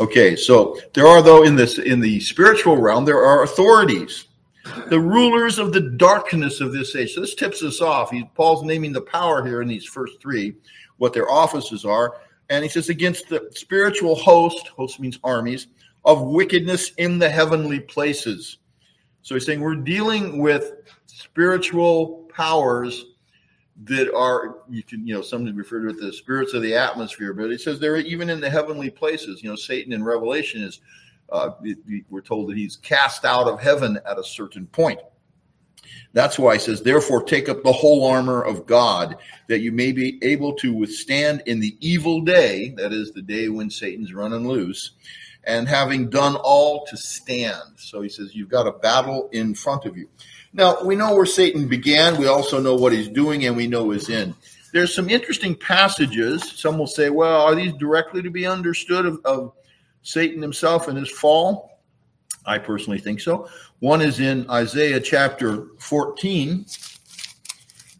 Okay, 0.00 0.34
so 0.34 0.78
there 0.94 1.06
are 1.06 1.22
though 1.22 1.44
in 1.44 1.56
this 1.56 1.78
in 1.78 2.00
the 2.00 2.20
spiritual 2.20 2.78
realm 2.78 3.04
there 3.04 3.22
are 3.22 3.42
authorities, 3.42 4.26
the 4.88 4.98
rulers 4.98 5.58
of 5.58 5.72
the 5.72 5.80
darkness 5.80 6.60
of 6.60 6.72
this 6.72 6.94
age. 6.96 7.14
So 7.14 7.20
this 7.20 7.34
tips 7.34 7.62
us 7.62 7.80
off. 7.80 8.10
He, 8.10 8.24
Paul's 8.34 8.64
naming 8.64 8.92
the 8.92 9.00
power 9.00 9.44
here 9.44 9.62
in 9.62 9.68
these 9.68 9.84
first 9.84 10.20
three, 10.20 10.54
what 10.96 11.12
their 11.12 11.30
offices 11.30 11.84
are, 11.84 12.16
and 12.50 12.62
he 12.62 12.68
says 12.68 12.88
against 12.88 13.28
the 13.28 13.48
spiritual 13.52 14.14
host. 14.14 14.68
Host 14.68 15.00
means 15.00 15.18
armies 15.24 15.68
of 16.04 16.22
wickedness 16.22 16.92
in 16.98 17.18
the 17.18 17.28
heavenly 17.28 17.80
places. 17.80 18.58
So 19.22 19.34
he's 19.34 19.46
saying 19.46 19.60
we're 19.60 19.76
dealing 19.76 20.38
with 20.38 20.72
spiritual 21.06 22.28
powers 22.34 23.06
that 23.84 24.14
are 24.14 24.58
you 24.68 24.82
can 24.82 25.06
you 25.06 25.14
know 25.14 25.22
some 25.22 25.44
refer 25.56 25.80
to 25.80 25.88
it 25.88 26.00
the 26.00 26.12
spirits 26.12 26.54
of 26.54 26.62
the 26.62 26.76
atmosphere 26.76 27.32
but 27.32 27.50
it 27.50 27.60
says 27.60 27.80
they're 27.80 27.96
even 27.96 28.30
in 28.30 28.40
the 28.40 28.48
heavenly 28.48 28.88
places 28.88 29.42
you 29.42 29.50
know 29.50 29.56
satan 29.56 29.92
in 29.92 30.04
revelation 30.04 30.62
is 30.62 30.80
uh, 31.30 31.50
we're 32.10 32.20
told 32.20 32.48
that 32.48 32.56
he's 32.56 32.76
cast 32.76 33.24
out 33.24 33.46
of 33.46 33.60
heaven 33.60 33.98
at 34.08 34.18
a 34.18 34.24
certain 34.24 34.66
point 34.66 35.00
that's 36.12 36.38
why 36.38 36.54
he 36.54 36.60
says 36.60 36.82
therefore 36.82 37.22
take 37.22 37.48
up 37.48 37.62
the 37.62 37.72
whole 37.72 38.06
armor 38.06 38.42
of 38.42 38.66
god 38.66 39.16
that 39.48 39.60
you 39.60 39.72
may 39.72 39.92
be 39.92 40.18
able 40.22 40.54
to 40.54 40.72
withstand 40.72 41.42
in 41.46 41.60
the 41.60 41.76
evil 41.80 42.20
day 42.20 42.70
that 42.76 42.92
is 42.92 43.12
the 43.12 43.22
day 43.22 43.48
when 43.48 43.70
satan's 43.70 44.12
running 44.12 44.46
loose 44.46 44.92
and 45.44 45.68
having 45.68 46.08
done 46.08 46.36
all 46.36 46.86
to 46.86 46.96
stand 46.96 47.62
so 47.76 48.00
he 48.00 48.08
says 48.08 48.34
you've 48.34 48.48
got 48.48 48.66
a 48.66 48.72
battle 48.72 49.28
in 49.32 49.54
front 49.54 49.84
of 49.84 49.96
you 49.96 50.08
now, 50.56 50.84
we 50.84 50.94
know 50.94 51.12
where 51.14 51.26
Satan 51.26 51.66
began. 51.66 52.16
We 52.16 52.28
also 52.28 52.60
know 52.60 52.76
what 52.76 52.92
he's 52.92 53.08
doing, 53.08 53.44
and 53.44 53.56
we 53.56 53.66
know 53.66 53.90
his 53.90 54.08
end. 54.08 54.34
There's 54.72 54.94
some 54.94 55.10
interesting 55.10 55.56
passages. 55.56 56.48
Some 56.60 56.78
will 56.78 56.86
say, 56.86 57.10
well, 57.10 57.42
are 57.42 57.56
these 57.56 57.72
directly 57.72 58.22
to 58.22 58.30
be 58.30 58.46
understood 58.46 59.04
of, 59.04 59.20
of 59.24 59.52
Satan 60.04 60.40
himself 60.40 60.86
and 60.86 60.96
his 60.96 61.10
fall? 61.10 61.80
I 62.46 62.58
personally 62.58 63.00
think 63.00 63.20
so. 63.20 63.48
One 63.80 64.00
is 64.00 64.20
in 64.20 64.48
Isaiah 64.48 65.00
chapter 65.00 65.66
14. 65.78 66.66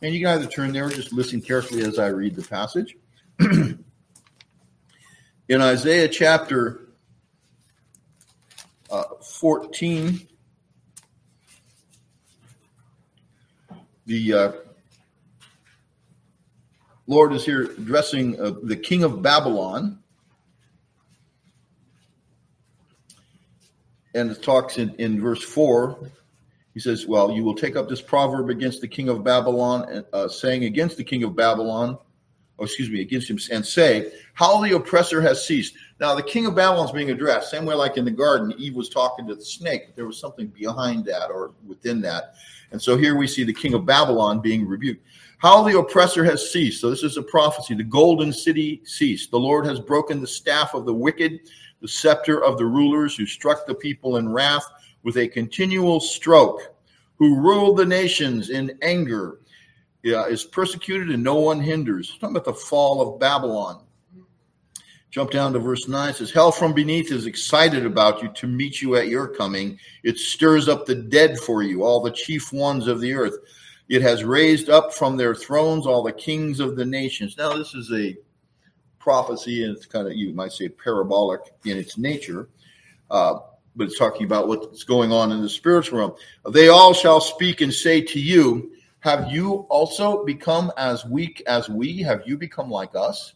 And 0.02 0.14
you 0.14 0.22
guys 0.22 0.46
turn 0.48 0.72
there, 0.72 0.86
or 0.86 0.90
just 0.90 1.12
listen 1.12 1.40
carefully 1.40 1.82
as 1.82 1.98
I 1.98 2.08
read 2.08 2.36
the 2.36 2.42
passage. 2.42 2.96
in 3.40 3.80
Isaiah 5.50 6.08
chapter 6.08 6.88
uh, 8.90 9.04
14, 9.22 10.28
the 14.04 14.32
uh, 14.32 14.52
Lord 17.06 17.32
is 17.32 17.46
here 17.46 17.62
addressing 17.62 18.38
uh, 18.38 18.52
the 18.62 18.76
king 18.76 19.04
of 19.04 19.22
Babylon. 19.22 20.00
And 24.14 24.31
it 24.31 24.42
talks 24.42 24.79
in, 24.79 24.94
in 24.96 25.20
verse 25.20 25.42
4. 25.42 26.11
He 26.74 26.81
says, 26.81 27.07
Well, 27.07 27.31
you 27.31 27.44
will 27.44 27.55
take 27.55 27.77
up 27.77 27.88
this 27.88 28.00
proverb 28.00 28.50
against 28.50 28.81
the 28.81 28.88
king 28.88 29.09
of 29.09 29.24
Babylon, 29.24 30.05
uh, 30.12 30.29
saying 30.29 30.64
against 30.64 30.96
the 30.96 31.05
king 31.05 31.22
of 31.22 31.37
Babylon, 31.37 31.98
oh, 32.59 32.64
excuse 32.64 32.90
me, 32.90 33.00
against 33.00 33.31
him, 33.31 33.38
and 33.50 33.64
say, 33.64 34.12
How 34.35 34.61
the 34.62 34.74
oppressor 34.74 35.20
has 35.20 35.46
ceased. 35.46 35.74
Now, 36.00 36.14
the 36.14 36.22
king 36.22 36.46
of 36.46 36.57
Babylon 36.57 36.87
is 36.87 36.92
being 36.92 37.11
addressed, 37.11 37.50
same 37.50 37.64
way 37.64 37.74
like 37.74 37.96
in 37.96 38.05
the 38.05 38.11
garden, 38.11 38.53
Eve 38.59 38.74
was 38.74 38.88
talking 38.88 39.27
to 39.29 39.35
the 39.35 39.44
snake. 39.44 39.87
but 39.87 39.96
There 39.96 40.07
was 40.07 40.18
something 40.18 40.48
behind 40.48 41.05
that 41.07 41.31
or 41.31 41.53
within 41.66 42.00
that. 42.03 42.35
And 42.72 42.83
so 42.83 42.96
here 42.96 43.16
we 43.16 43.29
see 43.29 43.44
the 43.44 43.53
king 43.53 43.74
of 43.74 43.87
Babylon 43.87 44.40
being 44.40 44.66
rebuked. 44.66 45.07
How 45.38 45.62
the 45.62 45.79
oppressor 45.79 46.24
has 46.24 46.50
ceased. 46.50 46.81
So 46.81 46.90
this 46.90 47.05
is 47.05 47.16
a 47.16 47.22
prophecy. 47.22 47.74
The 47.74 47.85
golden 47.85 48.33
city 48.33 48.83
ceased. 48.85 49.31
The 49.31 49.38
Lord 49.38 49.66
has 49.66 49.79
broken 49.79 50.20
the 50.20 50.27
staff 50.27 50.74
of 50.74 50.85
the 50.87 50.94
wicked, 50.94 51.40
the 51.80 51.88
scepter 51.88 52.42
of 52.42 52.58
the 52.58 52.66
rulers 52.66 53.16
who 53.16 53.26
struck 53.26 53.66
the 53.66 53.74
people 53.74 54.16
in 54.16 54.28
wrath. 54.28 54.64
with 55.02 55.18
a 55.18 55.28
continual 55.28 56.00
stroke, 56.00 56.74
who 57.16 57.38
ruled 57.38 57.76
the 57.76 57.84
nations 57.84 58.48
in 58.48 58.76
anger, 58.80 59.40
yeah, 60.02 60.26
is 60.26 60.44
persecuted 60.44 61.10
and 61.10 61.22
no 61.22 61.34
one 61.34 61.60
hinders. 61.60 62.16
Talking 62.20 62.37
about 62.37 62.44
the 62.44 62.54
fall 62.54 63.00
of 63.00 63.20
Babylon. 63.20 63.84
Jump 65.10 65.30
down 65.30 65.52
to 65.52 65.60
verse 65.60 65.87
9. 65.87 66.10
It 66.10 66.16
says, 66.16 66.30
Hell 66.32 66.50
from 66.50 66.72
beneath 66.72 67.12
is 67.12 67.26
excited 67.26 67.87
about 67.87 68.20
you 68.20 68.28
to 68.30 68.46
meet 68.46 68.82
you 68.82 68.96
at 68.96 69.08
your 69.08 69.28
coming. 69.28 69.78
It 70.02 70.18
stirs 70.18 70.68
up 70.68 70.87
the 70.87 70.96
dead 70.96 71.38
for 71.38 71.62
you, 71.62 71.84
all 71.84 72.00
the 72.00 72.10
chief 72.10 72.52
ones 72.52 72.88
of 72.88 73.00
the 73.00 73.14
earth. 73.14 73.37
It 73.88 74.02
has 74.02 74.24
raised 74.24 74.68
up 74.70 74.92
from 74.92 75.16
their 75.16 75.34
thrones 75.34 75.87
all 75.87 76.02
the 76.02 76.12
kings 76.12 76.58
of 76.58 76.74
the 76.74 76.84
nations. 76.84 77.37
Now, 77.38 77.52
this 77.56 77.74
is 77.74 77.92
a 77.92 78.16
prophecy, 79.04 79.64
and 79.64 79.76
it's 79.76 79.84
kind 79.84 80.08
of, 80.08 80.14
you 80.14 80.32
might 80.34 80.50
say, 80.50 80.68
parabolic 80.68 81.42
in 81.66 81.76
its 81.76 81.98
nature. 81.98 82.48
Uh, 83.10 83.34
but 83.76 83.84
it's 83.84 83.98
talking 83.98 84.24
about 84.24 84.48
what's 84.48 84.82
going 84.82 85.12
on 85.12 85.30
in 85.30 85.42
the 85.42 85.48
spiritual 85.48 85.98
realm. 85.98 86.14
They 86.50 86.68
all 86.68 86.94
shall 86.94 87.20
speak 87.20 87.60
and 87.60 87.72
say 87.72 88.00
to 88.00 88.18
you, 88.18 88.72
Have 89.00 89.30
you 89.30 89.66
also 89.68 90.24
become 90.24 90.72
as 90.78 91.04
weak 91.04 91.42
as 91.46 91.68
we? 91.68 91.98
Have 91.98 92.22
you 92.24 92.38
become 92.38 92.70
like 92.70 92.94
us? 92.96 93.34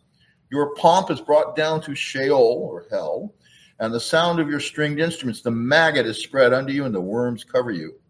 Your 0.51 0.75
pomp 0.75 1.11
is 1.11 1.21
brought 1.21 1.55
down 1.55 1.83
to 1.83 1.95
Sheol 1.95 2.71
or 2.73 2.87
hell, 2.91 3.35
and 3.79 3.93
the 3.93 4.01
sound 4.01 4.41
of 4.41 4.49
your 4.49 4.61
stringed 4.61 5.01
instruments, 5.01 5.43
the 5.43 5.51
maggot 5.51 6.07
is 6.07 6.23
spread 6.23 6.55
under 6.55 6.73
you, 6.73 6.87
and 6.87 6.95
the 6.95 7.01
worms 7.01 7.45
cover 7.45 7.71
you. 7.71 8.01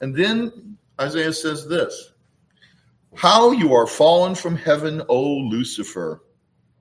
And 0.00 0.14
then 0.14 0.76
Isaiah 1.00 1.32
says 1.32 1.68
this 1.68 2.14
How 3.14 3.52
you 3.52 3.72
are 3.72 3.86
fallen 3.86 4.34
from 4.34 4.56
heaven, 4.56 5.00
O 5.08 5.22
Lucifer, 5.22 6.22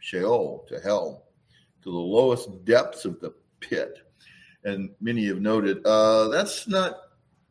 Sheol, 0.00 0.64
to 0.68 0.80
hell, 0.80 1.24
to 1.82 1.90
the 1.90 1.98
lowest 1.98 2.64
depths 2.64 3.04
of 3.04 3.20
the 3.20 3.32
pit. 3.60 3.98
And 4.64 4.90
many 5.00 5.26
have 5.26 5.40
noted 5.40 5.84
uh, 5.86 6.28
that's 6.28 6.66
not 6.66 6.98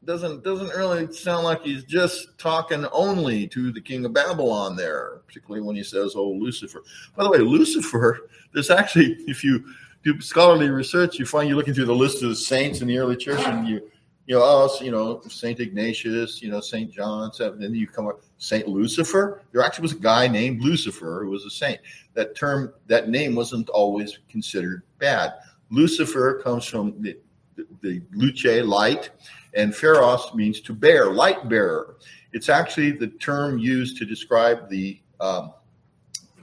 doesn't 0.06 0.44
doesn't 0.44 0.70
really 0.70 1.12
sound 1.12 1.44
like 1.44 1.64
he's 1.64 1.84
just 1.84 2.38
talking 2.38 2.86
only 2.92 3.48
to 3.48 3.72
the 3.72 3.82
king 3.82 4.06
of 4.06 4.14
Babylon 4.14 4.76
there, 4.76 5.22
particularly 5.26 5.66
when 5.66 5.76
he 5.76 5.84
says, 5.84 6.14
"Oh, 6.16 6.32
Lucifer." 6.32 6.84
By 7.16 7.24
the 7.24 7.32
way, 7.32 7.40
Lucifer. 7.40 8.30
There's 8.54 8.70
actually, 8.70 9.18
if 9.28 9.44
you 9.44 9.66
do 10.04 10.22
scholarly 10.22 10.70
research, 10.70 11.20
you 11.20 11.26
find 11.26 11.50
you're 11.50 11.58
looking 11.58 11.74
through 11.74 11.86
the 11.86 11.96
list 11.96 12.24
of 12.24 12.30
the 12.30 12.36
saints 12.36 12.82
in 12.82 12.88
the 12.88 12.98
early 12.98 13.18
church, 13.18 13.42
and 13.46 13.68
you, 13.68 13.82
you 14.28 14.36
know, 14.36 14.42
oh, 14.44 14.84
you 14.84 14.92
know, 14.92 15.22
Saint 15.28 15.60
Ignatius, 15.60 16.42
you 16.42 16.50
know, 16.50 16.60
Saint 16.60 16.92
John, 16.92 17.32
and 17.40 17.62
then 17.62 17.76
you 17.76 17.88
come 17.88 18.08
up 18.08 18.22
Saint 18.38 18.68
Lucifer. 18.68 19.44
There 19.52 19.62
actually 19.62 19.84
was 19.84 19.92
a 19.94 20.00
guy 20.00 20.28
named 20.28 20.62
Lucifer 20.62 21.24
who 21.24 21.30
was 21.30 21.46
a 21.46 21.50
saint. 21.50 21.80
That 22.16 22.36
term, 22.36 22.74
that 22.88 23.10
name 23.10 23.36
wasn't 23.36 23.70
always 23.70 24.18
considered 24.28 24.82
bad. 24.98 25.34
Lucifer 25.70 26.42
comes 26.44 26.66
from 26.66 27.00
the, 27.02 27.18
the, 27.56 27.68
the 27.82 28.02
luce, 28.14 28.64
light, 28.66 29.12
and 29.54 29.76
Pharos 29.76 30.34
means 30.34 30.60
to 30.62 30.74
bear, 30.74 31.12
light 31.12 31.48
bearer. 31.48 31.98
It's 32.34 32.50
actually 32.50 32.92
the 32.92 33.08
term 33.08 33.58
used 33.60 33.98
to 33.98 34.06
describe 34.06 34.70
the 34.70 35.00
um, 35.20 35.54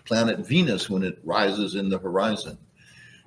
planet 0.04 0.46
Venus 0.46 0.88
when 0.88 1.02
it 1.02 1.18
rises 1.24 1.74
in 1.74 1.88
the 1.88 1.98
horizon. 1.98 2.56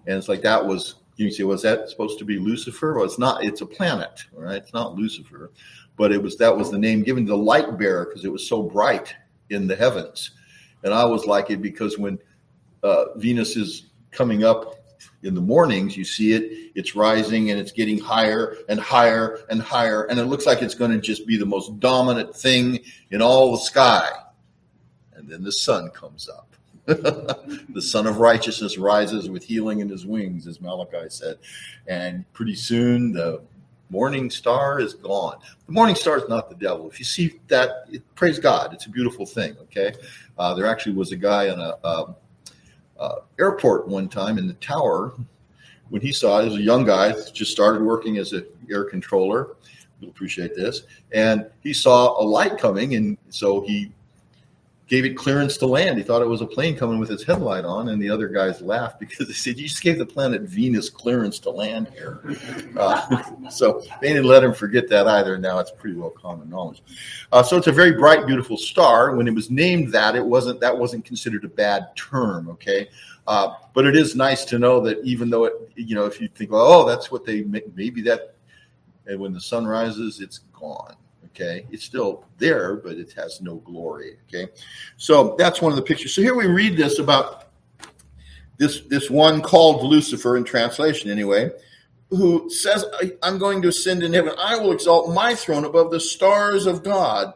And 0.07 0.17
it's 0.17 0.29
like 0.29 0.41
that 0.43 0.65
was, 0.65 0.95
you 1.15 1.32
say, 1.32 1.43
was 1.43 1.62
that 1.62 1.89
supposed 1.89 2.19
to 2.19 2.25
be 2.25 2.38
Lucifer? 2.38 2.93
Well, 2.95 3.06
it's 3.06 3.19
not, 3.19 3.43
it's 3.43 3.62
a 3.62 3.65
planet, 3.65 4.25
right? 4.34 4.58
It's 4.58 4.73
not 4.73 4.95
Lucifer, 4.95 5.51
but 5.95 6.12
it 6.12 6.21
was, 6.21 6.38
that 6.38 6.56
was 6.56 6.71
the 6.71 6.78
name 6.78 7.04
given 7.04 7.25
to 7.25 7.32
the 7.32 7.38
light 7.38 7.78
bearer 7.78 8.06
because 8.06 8.25
it 8.25 8.32
was 8.32 8.47
so 8.47 8.63
bright 8.63 9.15
in 9.49 9.67
the 9.67 9.75
heavens. 9.75 10.32
And 10.84 10.93
I 10.93 11.01
always 11.01 11.25
like 11.25 11.49
it 11.49 11.62
because 11.62 11.97
when 11.97 12.19
uh, 12.84 13.17
Venus 13.17 13.56
is 13.56 13.88
coming 14.12 14.43
up 14.43 14.75
in 15.23 15.34
the 15.34 15.41
mornings, 15.41 15.97
you 15.97 16.04
see 16.04 16.34
it, 16.34 16.71
it's 16.75 16.95
rising 16.95 17.51
and 17.51 17.60
it's 17.60 17.71
getting 17.71 17.99
higher 17.99 18.58
and 18.69 18.80
higher 18.80 19.39
and 19.49 19.62
higher. 19.62 20.04
And 20.06 20.19
it 20.19 20.25
looks 20.25 20.45
like 20.45 20.62
it's 20.62 20.75
going 20.75 20.91
to 20.91 20.99
just 20.99 21.25
be 21.25 21.38
the 21.38 21.45
most 21.45 21.80
dominant 21.80 22.36
thing 22.36 22.80
in 23.12 23.21
all 23.21 23.51
the 23.51 23.58
sky. 23.58 24.10
And 25.13 25.30
then 25.30 25.43
the 25.43 25.51
sun 25.51 25.89
comes 25.91 26.30
up. 26.30 26.54
the 27.74 27.82
sun 27.82 28.08
of 28.08 28.19
righteousness 28.19 28.78
rises 28.78 29.30
with 29.30 29.43
healing 29.43 29.80
in 29.80 29.89
his 29.89 30.06
wings, 30.06 30.48
as 30.48 30.62
Malachi 30.62 31.10
said. 31.10 31.38
And 31.88 32.32
pretty 32.34 32.56
soon 32.56 33.12
the 33.12 33.41
morning 33.89 34.30
star 34.30 34.80
is 34.80 34.93
gone. 34.93 35.38
The 35.65 35.71
morning 35.71 35.95
star 35.95 36.17
is 36.17 36.28
not 36.30 36.50
the 36.50 36.56
devil. 36.56 36.89
If 36.89 37.00
you 37.00 37.06
see 37.06 37.39
that, 37.48 37.86
it, 37.91 38.04
praise 38.15 38.39
God. 38.39 38.74
It's 38.74 38.86
a 38.86 38.89
beautiful 38.89 39.26
thing, 39.26 39.56
okay? 39.63 39.93
Uh, 40.38 40.54
there 40.54 40.65
actually 40.65 40.93
was 40.95 41.12
a 41.12 41.17
guy 41.17 41.50
on 41.50 41.60
a. 41.60 41.76
Uh, 41.84 42.13
uh, 43.00 43.15
airport 43.39 43.88
one 43.88 44.08
time 44.08 44.38
in 44.38 44.48
the 44.48 44.54
tower 44.56 45.13
when 45.89 46.02
he 46.02 46.12
saw 46.12 46.39
it. 46.39 46.43
He 46.43 46.50
was 46.50 46.60
a 46.60 46.63
young 46.63 46.86
guy, 46.86 47.13
just 47.34 47.52
started 47.52 47.82
working 47.82 48.17
as 48.17 48.34
an 48.34 48.45
air 48.71 48.84
controller. 48.84 49.56
You'll 50.00 50.12
appreciate 50.12 50.56
this. 50.56 50.84
And 51.12 51.50
he 51.62 51.74
saw 51.74 52.21
a 52.21 52.24
light 52.24 52.58
coming, 52.58 52.95
and 52.95 53.17
so 53.30 53.62
he 53.62 53.91
gave 54.88 55.04
it 55.04 55.17
clearance 55.17 55.58
to 55.58 55.65
land. 55.65 55.98
He 55.98 56.04
thought 56.04 56.21
it 56.21 56.28
was 56.28 56.41
a 56.41 56.45
plane 56.45 56.78
coming 56.78 57.00
with 57.00 57.10
its 57.10 57.24
headlight 57.24 57.65
on, 57.65 57.89
and 57.89 58.02
the 58.02 58.10
other 58.10 58.28
guys 58.28 58.62
laughed 58.62 59.00
because 59.00 59.28
they 59.28 59.34
said, 59.34 59.58
"You 59.58 59.67
just 59.67 59.82
gave 59.82 59.98
the 59.98 60.06
planet 60.06 60.43
Venus 60.43 60.89
clearance 60.89 61.39
to 61.39 61.50
land 61.50 61.89
here." 61.89 62.21
Uh, 62.78 63.24
so 63.50 63.82
they 64.02 64.10
didn't 64.10 64.26
let 64.26 64.43
him 64.43 64.54
forget 64.54 64.88
that 64.89 65.08
either. 65.08 65.38
Now 65.38 65.60
it's 65.60 65.71
pretty 65.71 65.95
well 65.95 66.12
common 66.12 66.50
knowledge. 66.50 66.84
Uh, 67.32 67.41
so 67.41 67.58
it's 67.58 67.67
a 67.67 67.71
very 67.71 67.93
bright, 67.93 68.28
beautiful 68.28 68.58
star. 68.58 69.15
When 69.15 69.28
it 69.28 69.34
was 69.34 69.50
named 69.50 69.91
that, 69.93 70.15
it 70.15 70.26
wasn't 70.26 70.60
that 70.60 70.78
wasn't 70.78 71.06
considered 71.06 71.43
a 71.45 71.50
bad 71.50 71.95
term. 71.95 72.50
Okay. 72.50 72.89
Uh, 73.28 73.56
but 73.74 73.86
it 73.86 73.95
is 73.95 74.15
nice 74.15 74.45
to 74.45 74.60
know 74.60 74.80
that 74.80 75.04
even 75.04 75.32
though 75.32 75.45
it, 75.45 75.54
you 75.76 75.95
know, 75.95 76.06
if 76.06 76.21
you 76.21 76.28
think, 76.28 76.52
oh, 76.54 76.88
that's 76.88 77.12
what 77.12 77.26
they 77.26 77.43
maybe 77.74 78.02
that, 78.04 78.36
and 79.08 79.19
when 79.19 79.34
the 79.34 79.41
sun 79.41 79.65
rises, 79.65 80.21
it's 80.21 80.39
gone. 80.54 80.95
Okay, 81.36 81.65
it's 81.69 81.84
still 81.84 82.26
there, 82.38 82.78
but 82.78 82.93
it 82.93 83.12
has 83.12 83.41
no 83.41 83.56
glory. 83.58 84.17
Okay, 84.28 84.50
so 84.95 85.36
that's 85.38 85.62
one 85.62 85.74
of 85.74 85.76
the 85.76 85.82
pictures. 85.82 86.13
So 86.13 86.21
here 86.21 86.34
we 86.34 86.48
read 86.48 86.78
this 86.78 86.98
about 86.98 87.50
this 88.58 88.82
this 88.88 89.10
one 89.10 89.41
called 89.41 89.84
Lucifer 89.84 90.38
in 90.38 90.45
translation, 90.45 91.12
anyway, 91.12 91.52
who 92.10 92.50
says, 92.50 92.86
"I'm 93.21 93.38
going 93.38 93.62
to 93.63 93.67
ascend 93.67 94.02
in 94.02 94.13
heaven. 94.13 94.34
I 94.39 94.58
will 94.58 94.71
exalt 94.71 95.13
my 95.13 95.36
throne 95.36 95.65
above 95.65 95.91
the 95.91 96.00
stars 96.00 96.67
of 96.67 96.84
God." 96.84 97.34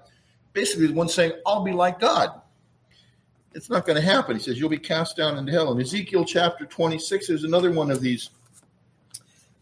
Basically, 0.53 0.87
the 0.87 0.93
one 0.93 1.09
saying, 1.09 1.33
"I'll 1.45 1.65
be 1.65 1.73
like 1.73 1.99
God." 1.99 2.41
It's 3.53 3.69
not 3.69 3.85
going 3.85 3.97
to 3.97 4.01
happen. 4.01 4.37
He 4.37 4.41
says, 4.41 4.57
"You'll 4.57 4.69
be 4.69 4.77
cast 4.77 5.17
down 5.17 5.37
into 5.37 5.51
hell." 5.51 5.73
In 5.73 5.81
Ezekiel 5.81 6.23
chapter 6.23 6.65
26, 6.65 7.27
there's 7.27 7.43
another 7.43 7.71
one 7.71 7.91
of 7.91 7.99
these 7.99 8.29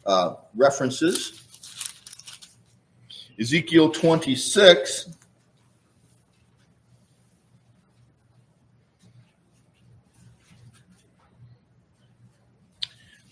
uh, 0.06 0.36
references 0.56 1.47
Ezekiel 3.40 3.90
26. 3.90 5.10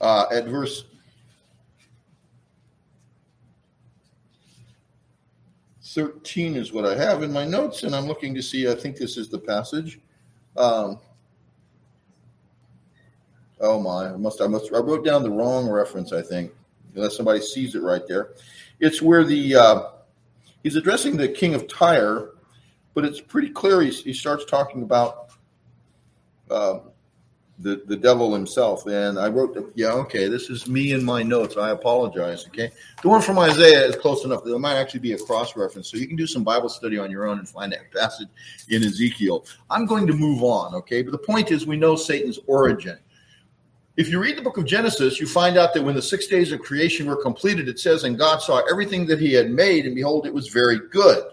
Uh, 0.02 0.26
at 0.32 0.46
verse 0.46 0.86
13 5.82 6.56
is 6.56 6.74
what 6.74 6.86
I 6.86 6.96
have 6.96 7.24
in 7.24 7.32
my 7.32 7.46
notes, 7.46 7.84
and 7.84 7.96
I'm 7.96 8.06
looking 8.06 8.36
to 8.36 8.42
see, 8.42 8.70
I 8.70 8.76
think 8.76 8.98
this 8.98 9.18
is 9.18 9.30
the 9.30 9.40
passage. 9.40 10.00
Um, 10.58 11.00
oh 13.62 13.80
my, 13.80 14.10
I 14.10 14.18
must, 14.18 14.42
I 14.42 14.48
must, 14.48 14.74
I 14.74 14.80
wrote 14.80 15.06
down 15.06 15.24
the 15.24 15.32
wrong 15.32 15.70
reference, 15.70 16.12
I 16.12 16.22
think, 16.22 16.52
unless 16.94 17.16
somebody 17.16 17.40
sees 17.40 17.76
it 17.76 17.82
right 17.82 18.06
there. 18.08 18.34
It's 18.82 19.02
where 19.02 19.24
the, 19.24 19.56
uh, 19.56 19.84
he's 20.66 20.76
addressing 20.76 21.16
the 21.16 21.28
king 21.28 21.54
of 21.54 21.68
Tyre, 21.68 22.32
but 22.96 23.06
it's 23.06 23.22
pretty 23.22 23.50
clear 23.52 23.82
he, 23.82 23.92
he 23.92 24.14
starts 24.14 24.46
talking 24.46 24.82
about 24.82 25.30
uh, 26.50 26.80
the 27.60 27.84
the 27.86 27.96
devil 27.96 28.34
himself. 28.34 28.88
And 28.88 29.20
I 29.20 29.30
wrote, 29.30 29.72
yeah, 29.76 29.92
okay, 29.92 30.28
this 30.28 30.50
is 30.50 30.68
me 30.68 30.94
in 30.94 31.06
my 31.06 31.22
notes. 31.22 31.56
I 31.56 31.70
apologize. 31.70 32.48
Okay, 32.48 32.72
the 33.04 33.10
one 33.10 33.22
from 33.22 33.38
Isaiah 33.38 33.86
is 33.86 33.96
close 33.96 34.26
enough. 34.26 34.44
There 34.44 34.58
might 34.58 34.78
actually 34.78 35.02
be 35.02 35.14
a 35.14 35.20
cross 35.20 35.56
reference, 35.56 35.90
so 35.90 35.98
you 35.98 36.08
can 36.08 36.18
do 36.18 36.26
some 36.26 36.44
Bible 36.44 36.70
study 36.70 36.98
on 36.98 37.12
your 37.12 37.28
own 37.28 37.38
and 37.38 37.48
find 37.48 37.72
that 37.72 37.92
passage 37.94 38.28
in 38.70 38.84
Ezekiel. 38.84 39.46
I'm 39.70 39.86
going 39.86 40.08
to 40.08 40.14
move 40.14 40.44
on. 40.44 40.74
Okay, 40.74 41.04
but 41.04 41.12
the 41.12 41.20
point 41.20 41.52
is, 41.52 41.68
we 41.68 41.78
know 41.78 41.96
Satan's 41.96 42.40
origin. 42.48 42.98
If 43.98 44.10
you 44.10 44.20
read 44.20 44.38
the 44.38 44.42
book 44.42 44.58
of 44.58 44.66
Genesis, 44.66 45.20
you 45.20 45.28
find 45.28 45.58
out 45.58 45.74
that 45.74 45.84
when 45.84 45.96
the 45.96 46.02
six 46.02 46.28
days 46.28 46.52
of 46.52 46.60
creation 46.60 47.08
were 47.08 47.16
completed, 47.16 47.70
it 47.70 47.80
says, 47.80 48.04
and 48.04 48.18
God 48.18 48.42
saw 48.42 48.62
everything 48.70 49.06
that 49.08 49.20
he 49.20 49.32
had 49.32 49.50
made, 49.50 49.86
and 49.86 49.96
behold, 49.96 50.26
it 50.26 50.34
was 50.34 50.50
very 50.50 50.80
good. 50.90 51.24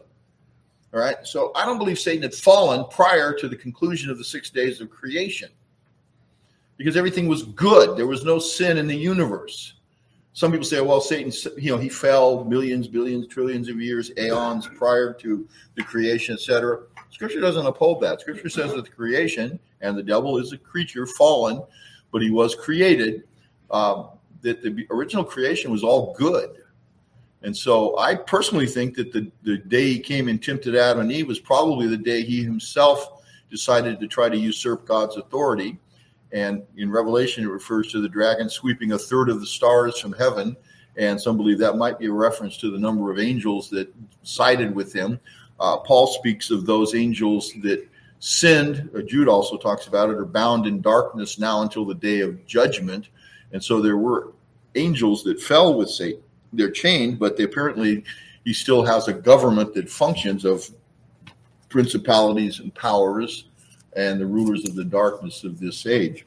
All 0.94 1.00
right. 1.00 1.16
So 1.24 1.52
I 1.54 1.64
don't 1.64 1.78
believe 1.78 1.98
Satan 1.98 2.22
had 2.22 2.34
fallen 2.34 2.84
prior 2.90 3.32
to 3.34 3.48
the 3.48 3.56
conclusion 3.56 4.10
of 4.10 4.18
the 4.18 4.24
six 4.24 4.50
days 4.50 4.80
of 4.80 4.90
creation 4.90 5.50
because 6.76 6.96
everything 6.96 7.28
was 7.28 7.44
good. 7.44 7.96
There 7.96 8.06
was 8.06 8.24
no 8.24 8.38
sin 8.38 8.78
in 8.78 8.86
the 8.86 8.96
universe. 8.96 9.74
Some 10.34 10.50
people 10.50 10.66
say, 10.66 10.80
well, 10.80 11.00
Satan, 11.00 11.32
you 11.58 11.70
know, 11.70 11.78
he 11.78 11.88
fell 11.88 12.44
millions, 12.44 12.88
billions, 12.88 13.26
trillions 13.26 13.68
of 13.68 13.80
years, 13.80 14.10
aeons 14.16 14.66
prior 14.66 15.12
to 15.14 15.46
the 15.76 15.82
creation, 15.82 16.34
etc. 16.34 16.80
Scripture 17.10 17.40
doesn't 17.40 17.66
uphold 17.66 18.00
that. 18.02 18.20
Scripture 18.20 18.48
says 18.48 18.72
that 18.72 18.84
the 18.84 18.90
creation 18.90 19.58
and 19.82 19.96
the 19.96 20.02
devil 20.02 20.38
is 20.38 20.52
a 20.52 20.58
creature 20.58 21.06
fallen, 21.06 21.62
but 22.12 22.22
he 22.22 22.30
was 22.30 22.54
created. 22.54 23.24
Um, 23.70 24.10
that 24.42 24.62
the 24.62 24.86
original 24.90 25.24
creation 25.24 25.70
was 25.70 25.82
all 25.82 26.14
good. 26.18 26.50
And 27.42 27.56
so 27.56 27.98
I 27.98 28.14
personally 28.14 28.66
think 28.66 28.94
that 28.96 29.12
the, 29.12 29.30
the 29.42 29.58
day 29.58 29.94
he 29.94 29.98
came 29.98 30.28
and 30.28 30.42
tempted 30.42 30.76
Adam 30.76 31.00
and 31.00 31.12
Eve 31.12 31.26
was 31.26 31.40
probably 31.40 31.88
the 31.88 31.96
day 31.96 32.22
he 32.22 32.42
himself 32.42 33.24
decided 33.50 33.98
to 34.00 34.06
try 34.06 34.28
to 34.28 34.36
usurp 34.36 34.86
God's 34.86 35.16
authority. 35.16 35.78
And 36.32 36.62
in 36.76 36.90
Revelation, 36.90 37.44
it 37.44 37.48
refers 37.48 37.90
to 37.92 38.00
the 38.00 38.08
dragon 38.08 38.48
sweeping 38.48 38.92
a 38.92 38.98
third 38.98 39.28
of 39.28 39.40
the 39.40 39.46
stars 39.46 39.98
from 39.98 40.12
heaven. 40.12 40.56
And 40.96 41.20
some 41.20 41.36
believe 41.36 41.58
that 41.58 41.76
might 41.76 41.98
be 41.98 42.06
a 42.06 42.12
reference 42.12 42.56
to 42.58 42.70
the 42.70 42.78
number 42.78 43.10
of 43.10 43.18
angels 43.18 43.70
that 43.70 43.92
sided 44.22 44.74
with 44.74 44.92
him. 44.92 45.18
Uh, 45.58 45.78
Paul 45.78 46.06
speaks 46.06 46.50
of 46.50 46.64
those 46.64 46.94
angels 46.94 47.52
that 47.62 47.86
sinned. 48.22 48.88
Uh, 48.96 49.02
Jude 49.02 49.28
also 49.28 49.56
talks 49.56 49.88
about 49.88 50.08
it, 50.08 50.16
are 50.16 50.24
bound 50.24 50.66
in 50.66 50.80
darkness 50.80 51.38
now 51.38 51.62
until 51.62 51.84
the 51.84 51.94
day 51.94 52.20
of 52.20 52.46
judgment. 52.46 53.08
And 53.52 53.62
so 53.62 53.82
there 53.82 53.96
were 53.96 54.32
angels 54.76 55.24
that 55.24 55.40
fell 55.40 55.74
with 55.74 55.90
Satan 55.90 56.22
they're 56.52 56.70
chained, 56.70 57.18
but 57.18 57.36
they 57.36 57.44
apparently 57.44 58.04
he 58.44 58.52
still 58.52 58.84
has 58.84 59.08
a 59.08 59.12
government 59.12 59.74
that 59.74 59.88
functions 59.88 60.44
of 60.44 60.68
principalities 61.68 62.60
and 62.60 62.74
powers 62.74 63.44
and 63.96 64.20
the 64.20 64.26
rulers 64.26 64.68
of 64.68 64.74
the 64.74 64.84
darkness 64.84 65.44
of 65.44 65.58
this 65.60 65.86
age. 65.86 66.26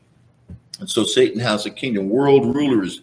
And 0.80 0.90
so 0.90 1.04
Satan 1.04 1.40
has 1.40 1.66
a 1.66 1.70
kingdom. 1.70 2.10
World 2.10 2.56
rulers 2.56 3.02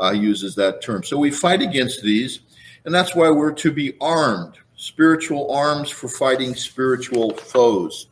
uh, 0.00 0.12
uses 0.12 0.54
that 0.56 0.82
term. 0.82 1.02
So 1.02 1.18
we 1.18 1.30
fight 1.30 1.62
against 1.62 2.02
these, 2.02 2.40
and 2.84 2.94
that's 2.94 3.14
why 3.14 3.30
we're 3.30 3.52
to 3.52 3.70
be 3.70 3.94
armed 4.00 4.54
spiritual 4.76 5.52
arms 5.52 5.90
for 5.90 6.08
fighting 6.08 6.54
spiritual 6.54 7.36
foes. 7.36 8.08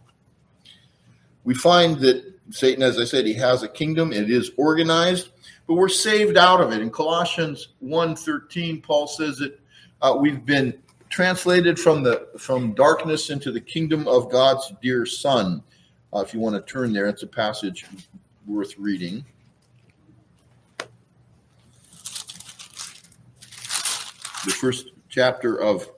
We 1.44 1.54
find 1.54 1.98
that 2.00 2.24
Satan, 2.50 2.82
as 2.82 2.98
I 2.98 3.04
said, 3.04 3.26
he 3.26 3.34
has 3.34 3.62
a 3.62 3.68
kingdom, 3.68 4.12
it 4.12 4.30
is 4.30 4.50
organized 4.56 5.30
but 5.70 5.76
we're 5.76 5.88
saved 5.88 6.36
out 6.36 6.60
of 6.60 6.72
it. 6.72 6.82
In 6.82 6.90
Colossians 6.90 7.68
1.13, 7.80 8.82
Paul 8.82 9.06
says 9.06 9.38
that 9.38 9.56
uh, 10.02 10.16
we've 10.18 10.44
been 10.44 10.76
translated 11.10 11.78
from 11.78 12.02
the 12.02 12.26
from 12.36 12.72
darkness 12.72 13.30
into 13.30 13.52
the 13.52 13.60
kingdom 13.60 14.08
of 14.08 14.32
God's 14.32 14.72
dear 14.82 15.06
Son. 15.06 15.62
Uh, 16.12 16.22
if 16.22 16.34
you 16.34 16.40
want 16.40 16.56
to 16.56 16.72
turn 16.72 16.92
there, 16.92 17.06
it's 17.06 17.22
a 17.22 17.26
passage 17.28 17.86
worth 18.48 18.76
reading. 18.78 19.24
The 24.44 24.50
first 24.50 24.90
chapter 25.08 25.54
of 25.60 25.88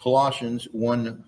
Colossians 0.00 0.66
1 0.72 1.24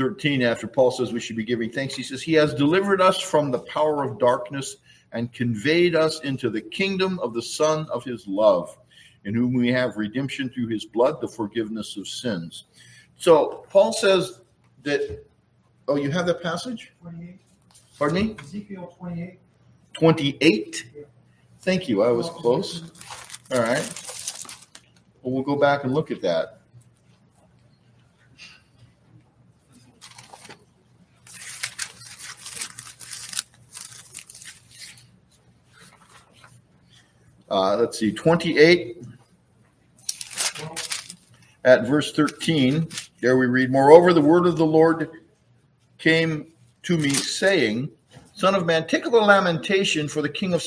13, 0.00 0.40
after 0.40 0.66
Paul 0.66 0.90
says 0.90 1.12
we 1.12 1.20
should 1.20 1.36
be 1.36 1.44
giving 1.44 1.70
thanks, 1.70 1.94
he 1.94 2.02
says, 2.02 2.22
He 2.22 2.32
has 2.32 2.54
delivered 2.54 3.02
us 3.02 3.20
from 3.20 3.50
the 3.50 3.58
power 3.58 4.02
of 4.02 4.18
darkness 4.18 4.76
and 5.12 5.30
conveyed 5.30 5.94
us 5.94 6.20
into 6.20 6.48
the 6.48 6.62
kingdom 6.62 7.18
of 7.18 7.34
the 7.34 7.42
Son 7.42 7.86
of 7.92 8.02
his 8.02 8.26
love, 8.26 8.78
in 9.26 9.34
whom 9.34 9.52
we 9.52 9.68
have 9.68 9.98
redemption 9.98 10.48
through 10.48 10.68
his 10.68 10.86
blood, 10.86 11.20
the 11.20 11.28
forgiveness 11.28 11.98
of 11.98 12.08
sins. 12.08 12.64
So 13.18 13.66
Paul 13.68 13.92
says 13.92 14.40
that, 14.84 15.22
oh, 15.86 15.96
you 15.96 16.10
have 16.10 16.24
that 16.24 16.42
passage? 16.42 16.94
28. 17.02 17.38
Pardon 17.98 18.26
me? 18.28 18.36
Ezekiel 18.42 18.96
28. 18.98 19.38
28? 19.92 20.86
Thank 21.60 21.90
you. 21.90 22.02
I 22.02 22.10
was 22.10 22.30
close. 22.30 22.90
All 23.52 23.60
right. 23.60 23.86
Well, 25.22 25.34
we'll 25.34 25.42
go 25.42 25.56
back 25.56 25.84
and 25.84 25.92
look 25.92 26.10
at 26.10 26.22
that. 26.22 26.59
Uh, 37.50 37.76
let's 37.76 37.98
see, 37.98 38.12
28 38.12 39.02
at 41.64 41.86
verse 41.86 42.12
13. 42.12 42.88
There 43.20 43.36
we 43.36 43.46
read, 43.46 43.72
Moreover, 43.72 44.12
the 44.12 44.20
word 44.20 44.46
of 44.46 44.56
the 44.56 44.64
Lord 44.64 45.10
came 45.98 46.52
to 46.84 46.96
me, 46.96 47.10
saying, 47.10 47.90
Son 48.34 48.54
of 48.54 48.66
man, 48.66 48.86
take 48.86 49.04
up 49.04 49.12
a 49.14 49.16
lamentation 49.16 50.08
for 50.08 50.22
the 50.22 50.28
king 50.28 50.54
of 50.54 50.64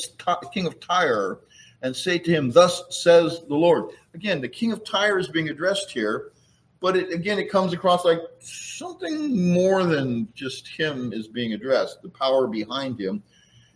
king 0.54 0.67
of 0.67 0.80
Tyre, 0.82 1.39
and 1.82 1.96
say 1.96 2.19
to 2.19 2.32
him, 2.32 2.52
Thus 2.52 2.84
says 2.89 3.41
the 3.48 3.56
Lord. 3.56 3.91
Again, 4.13 4.41
the 4.41 4.50
king 4.50 4.74
of 4.74 4.84
Tyre 4.84 5.17
is 5.17 5.30
being 5.30 5.50
addressed 5.50 5.89
here, 5.89 6.34
but 6.82 6.98
it, 6.98 7.12
again, 7.13 7.39
it 7.39 7.50
comes 7.50 7.72
across 7.72 8.04
like 8.04 8.19
something 8.41 9.54
more 9.54 9.86
than 9.86 10.28
just 10.36 10.67
him 10.67 11.13
is 11.13 11.30
being 11.30 11.54
addressed. 11.54 12.02
The 12.02 12.10
power 12.10 12.46
behind 12.46 13.00
him 13.00 13.24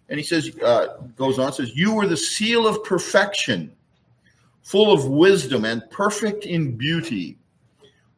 and 0.09 0.17
he 0.19 0.25
says, 0.25 0.55
uh, 0.59 0.97
goes 1.15 1.39
on, 1.39 1.51
says, 1.53 1.75
You 1.75 1.93
were 1.93 2.07
the 2.07 2.17
seal 2.17 2.67
of 2.67 2.83
perfection, 2.83 3.71
full 4.63 4.91
of 4.91 5.05
wisdom 5.05 5.65
and 5.65 5.89
perfect 5.89 6.45
in 6.45 6.75
beauty. 6.75 7.37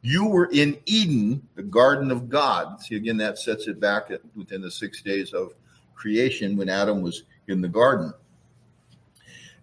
You 0.01 0.25
were 0.27 0.49
in 0.51 0.77
Eden, 0.85 1.45
the 1.55 1.63
garden 1.63 2.09
of 2.11 2.29
God. 2.29 2.81
See, 2.81 2.95
again, 2.95 3.17
that 3.17 3.37
sets 3.37 3.67
it 3.67 3.79
back 3.79 4.11
within 4.35 4.61
the 4.61 4.71
six 4.71 5.01
days 5.01 5.33
of 5.33 5.53
creation 5.93 6.55
when 6.55 6.69
Adam 6.69 7.01
was 7.01 7.23
in 7.47 7.59
the 7.59 7.67
garden. 7.67 8.13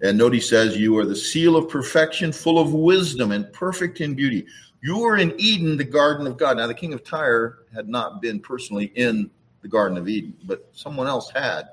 And 0.02 0.18
note 0.18 0.34
he 0.34 0.40
says, 0.40 0.76
You 0.76 0.98
are 0.98 1.06
the 1.06 1.16
seal 1.16 1.56
of 1.56 1.68
perfection, 1.68 2.32
full 2.32 2.58
of 2.58 2.74
wisdom 2.74 3.32
and 3.32 3.50
perfect 3.52 4.00
in 4.00 4.14
beauty. 4.14 4.46
You 4.82 4.98
were 4.98 5.16
in 5.16 5.34
Eden, 5.38 5.76
the 5.76 5.84
garden 5.84 6.26
of 6.26 6.36
God. 6.36 6.58
Now, 6.58 6.66
the 6.66 6.74
king 6.74 6.92
of 6.92 7.02
Tyre 7.02 7.60
had 7.74 7.88
not 7.88 8.20
been 8.20 8.38
personally 8.40 8.92
in 8.94 9.30
the 9.62 9.68
Garden 9.68 9.96
of 9.96 10.08
Eden, 10.08 10.36
but 10.44 10.68
someone 10.72 11.06
else 11.06 11.30
had. 11.30 11.70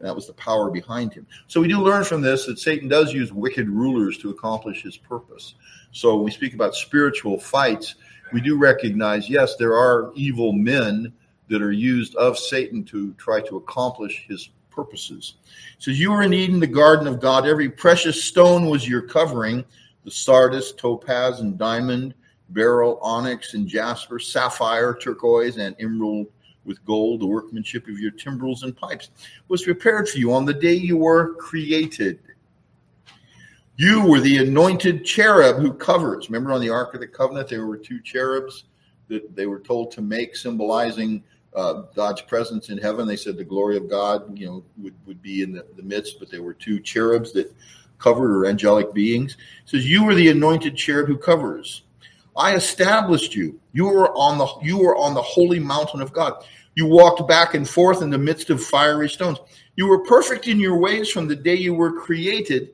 That 0.00 0.14
was 0.14 0.26
the 0.26 0.32
power 0.34 0.70
behind 0.70 1.12
him. 1.12 1.26
So 1.46 1.60
we 1.60 1.68
do 1.68 1.82
learn 1.82 2.04
from 2.04 2.22
this 2.22 2.46
that 2.46 2.58
Satan 2.58 2.88
does 2.88 3.12
use 3.12 3.32
wicked 3.32 3.68
rulers 3.68 4.16
to 4.18 4.30
accomplish 4.30 4.82
his 4.82 4.96
purpose. 4.96 5.54
So 5.92 6.16
when 6.16 6.24
we 6.24 6.30
speak 6.30 6.54
about 6.54 6.74
spiritual 6.74 7.38
fights, 7.38 7.96
we 8.32 8.40
do 8.40 8.56
recognize, 8.56 9.28
yes, 9.28 9.56
there 9.56 9.76
are 9.76 10.12
evil 10.14 10.52
men 10.52 11.12
that 11.48 11.62
are 11.62 11.72
used 11.72 12.14
of 12.16 12.38
Satan 12.38 12.84
to 12.84 13.12
try 13.14 13.40
to 13.42 13.56
accomplish 13.56 14.24
his 14.28 14.50
purposes. 14.70 15.34
So 15.78 15.90
you 15.90 16.12
were 16.12 16.22
in 16.22 16.32
Eden, 16.32 16.60
the 16.60 16.66
garden 16.66 17.06
of 17.06 17.20
God. 17.20 17.46
Every 17.46 17.68
precious 17.68 18.22
stone 18.22 18.66
was 18.66 18.88
your 18.88 19.02
covering 19.02 19.64
the 20.04 20.10
sardius, 20.10 20.72
topaz, 20.72 21.40
and 21.40 21.58
diamond, 21.58 22.14
beryl, 22.50 22.98
onyx, 23.02 23.52
and 23.52 23.68
jasper, 23.68 24.18
sapphire, 24.18 24.94
turquoise, 24.94 25.58
and 25.58 25.76
emerald 25.78 26.26
with 26.64 26.84
gold, 26.84 27.20
the 27.20 27.26
workmanship 27.26 27.88
of 27.88 27.98
your 27.98 28.10
timbrels 28.10 28.62
and 28.62 28.76
pipes, 28.76 29.10
was 29.48 29.64
prepared 29.64 30.08
for 30.08 30.18
you 30.18 30.32
on 30.32 30.44
the 30.44 30.54
day 30.54 30.74
you 30.74 30.96
were 30.96 31.34
created. 31.34 32.18
You 33.76 34.06
were 34.06 34.20
the 34.20 34.38
anointed 34.38 35.04
cherub 35.04 35.56
who 35.56 35.72
covers. 35.72 36.28
Remember 36.28 36.52
on 36.52 36.60
the 36.60 36.68
Ark 36.68 36.92
of 36.94 37.00
the 37.00 37.06
Covenant, 37.06 37.48
there 37.48 37.66
were 37.66 37.78
two 37.78 38.00
cherubs 38.00 38.64
that 39.08 39.34
they 39.34 39.46
were 39.46 39.58
told 39.58 39.90
to 39.92 40.02
make, 40.02 40.36
symbolizing 40.36 41.24
uh, 41.54 41.82
God's 41.94 42.20
presence 42.20 42.68
in 42.68 42.78
heaven. 42.78 43.08
They 43.08 43.16
said 43.16 43.36
the 43.36 43.44
glory 43.44 43.76
of 43.76 43.88
God, 43.88 44.38
you 44.38 44.46
know, 44.46 44.64
would, 44.78 44.94
would 45.06 45.22
be 45.22 45.42
in 45.42 45.52
the, 45.52 45.66
the 45.76 45.82
midst, 45.82 46.18
but 46.18 46.30
there 46.30 46.42
were 46.42 46.54
two 46.54 46.78
cherubs 46.80 47.32
that 47.32 47.54
covered 47.98 48.36
or 48.36 48.46
angelic 48.46 48.92
beings. 48.92 49.32
It 49.64 49.70
says, 49.70 49.90
You 49.90 50.04
were 50.04 50.14
the 50.14 50.28
anointed 50.28 50.76
cherub 50.76 51.06
who 51.06 51.16
covers. 51.16 51.82
I 52.36 52.54
established 52.54 53.34
you. 53.34 53.58
You 53.72 53.86
were 53.86 54.10
on 54.16 54.38
the 54.38 54.46
you 54.62 54.78
were 54.78 54.96
on 54.96 55.14
the 55.14 55.22
holy 55.22 55.58
mountain 55.58 56.00
of 56.00 56.12
God. 56.12 56.44
You 56.74 56.86
walked 56.86 57.26
back 57.28 57.54
and 57.54 57.68
forth 57.68 58.02
in 58.02 58.10
the 58.10 58.18
midst 58.18 58.50
of 58.50 58.62
fiery 58.62 59.08
stones. 59.08 59.38
You 59.76 59.88
were 59.88 60.04
perfect 60.04 60.46
in 60.46 60.60
your 60.60 60.78
ways 60.78 61.10
from 61.10 61.26
the 61.26 61.36
day 61.36 61.56
you 61.56 61.74
were 61.74 62.00
created 62.00 62.70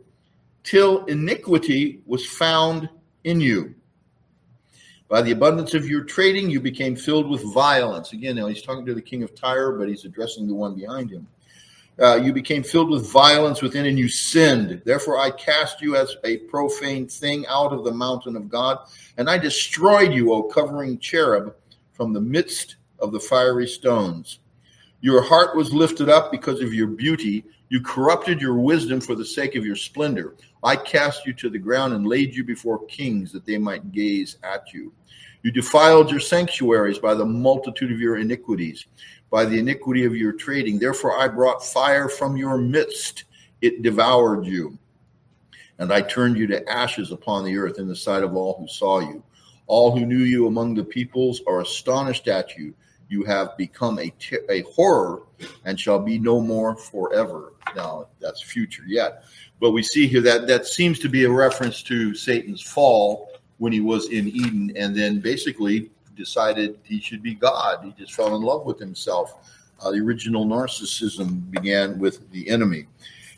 till 0.62 1.04
iniquity 1.06 2.00
was 2.06 2.26
found 2.26 2.88
in 3.24 3.40
you. 3.40 3.74
By 5.08 5.22
the 5.22 5.30
abundance 5.30 5.72
of 5.74 5.88
your 5.88 6.02
trading, 6.02 6.50
you 6.50 6.60
became 6.60 6.96
filled 6.96 7.30
with 7.30 7.42
violence. 7.54 8.12
Again, 8.12 8.36
now 8.36 8.48
he's 8.48 8.62
talking 8.62 8.84
to 8.86 8.94
the 8.94 9.00
king 9.00 9.22
of 9.22 9.34
Tyre, 9.34 9.72
but 9.72 9.88
he's 9.88 10.04
addressing 10.04 10.48
the 10.48 10.54
one 10.54 10.74
behind 10.74 11.10
him. 11.10 11.28
Uh, 11.98 12.16
you 12.16 12.32
became 12.32 12.62
filled 12.62 12.90
with 12.90 13.10
violence 13.10 13.62
within 13.62 13.86
and 13.86 13.98
you 13.98 14.08
sinned. 14.08 14.82
Therefore, 14.84 15.18
I 15.18 15.30
cast 15.30 15.80
you 15.80 15.96
as 15.96 16.14
a 16.24 16.36
profane 16.38 17.06
thing 17.06 17.46
out 17.48 17.72
of 17.72 17.84
the 17.84 17.92
mountain 17.92 18.36
of 18.36 18.50
God, 18.50 18.78
and 19.16 19.30
I 19.30 19.38
destroyed 19.38 20.12
you, 20.12 20.32
O 20.32 20.42
covering 20.42 20.98
cherub, 20.98 21.54
from 21.92 22.12
the 22.12 22.20
midst 22.20 22.76
of 22.98 23.12
the 23.12 23.20
fiery 23.20 23.66
stones. 23.66 24.40
Your 25.00 25.22
heart 25.22 25.56
was 25.56 25.72
lifted 25.72 26.08
up 26.08 26.30
because 26.30 26.60
of 26.60 26.74
your 26.74 26.86
beauty. 26.86 27.44
You 27.70 27.80
corrupted 27.80 28.40
your 28.40 28.54
wisdom 28.54 29.00
for 29.00 29.14
the 29.14 29.24
sake 29.24 29.54
of 29.54 29.64
your 29.64 29.76
splendor. 29.76 30.34
I 30.62 30.76
cast 30.76 31.26
you 31.26 31.32
to 31.34 31.48
the 31.48 31.58
ground 31.58 31.94
and 31.94 32.06
laid 32.06 32.34
you 32.34 32.44
before 32.44 32.84
kings 32.86 33.32
that 33.32 33.46
they 33.46 33.56
might 33.56 33.92
gaze 33.92 34.36
at 34.42 34.72
you. 34.72 34.92
You 35.42 35.52
defiled 35.52 36.10
your 36.10 36.20
sanctuaries 36.20 36.98
by 36.98 37.14
the 37.14 37.24
multitude 37.24 37.92
of 37.92 38.00
your 38.00 38.16
iniquities, 38.16 38.86
by 39.30 39.44
the 39.44 39.58
iniquity 39.58 40.04
of 40.04 40.16
your 40.16 40.32
trading. 40.32 40.78
Therefore, 40.78 41.18
I 41.18 41.28
brought 41.28 41.64
fire 41.64 42.08
from 42.08 42.36
your 42.36 42.58
midst, 42.58 43.24
it 43.60 43.82
devoured 43.82 44.46
you. 44.46 44.78
And 45.78 45.92
I 45.92 46.00
turned 46.00 46.38
you 46.38 46.46
to 46.48 46.68
ashes 46.68 47.12
upon 47.12 47.44
the 47.44 47.56
earth 47.56 47.78
in 47.78 47.88
the 47.88 47.96
sight 47.96 48.22
of 48.22 48.34
all 48.34 48.56
who 48.58 48.66
saw 48.66 49.00
you. 49.00 49.22
All 49.66 49.96
who 49.96 50.06
knew 50.06 50.18
you 50.18 50.46
among 50.46 50.74
the 50.74 50.84
peoples 50.84 51.42
are 51.46 51.60
astonished 51.60 52.28
at 52.28 52.56
you. 52.56 52.74
You 53.08 53.24
have 53.24 53.56
become 53.56 53.98
a, 53.98 54.12
horror 54.74 55.22
and 55.64 55.78
shall 55.78 55.98
be 55.98 56.18
no 56.18 56.40
more 56.40 56.76
forever. 56.76 57.52
Now, 57.74 58.08
that's 58.20 58.42
future 58.42 58.84
yet. 58.86 59.24
But 59.60 59.72
we 59.72 59.82
see 59.82 60.06
here 60.06 60.22
that 60.22 60.46
that 60.46 60.66
seems 60.66 60.98
to 61.00 61.08
be 61.08 61.24
a 61.24 61.30
reference 61.30 61.82
to 61.84 62.14
Satan's 62.14 62.62
fall 62.62 63.30
when 63.58 63.72
he 63.72 63.80
was 63.80 64.08
in 64.10 64.28
Eden 64.28 64.72
and 64.76 64.94
then 64.94 65.20
basically 65.20 65.90
decided 66.16 66.78
he 66.82 67.00
should 67.00 67.22
be 67.22 67.34
God. 67.34 67.84
He 67.84 67.92
just 67.98 68.14
fell 68.14 68.34
in 68.34 68.42
love 68.42 68.64
with 68.64 68.78
himself. 68.78 69.50
Uh, 69.80 69.90
the 69.90 69.98
original 69.98 70.46
narcissism 70.46 71.50
began 71.50 71.98
with 71.98 72.30
the 72.30 72.48
enemy. 72.48 72.86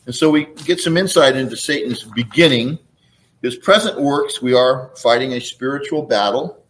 And 0.05 0.15
so 0.15 0.29
we 0.29 0.45
get 0.65 0.79
some 0.79 0.97
insight 0.97 1.35
into 1.35 1.55
Satan's 1.55 2.03
beginning. 2.03 2.79
His 3.41 3.57
present 3.57 3.99
works, 3.99 4.41
we 4.41 4.53
are 4.53 4.91
fighting 4.95 5.33
a 5.33 5.39
spiritual 5.39 6.03
battle. 6.03 6.63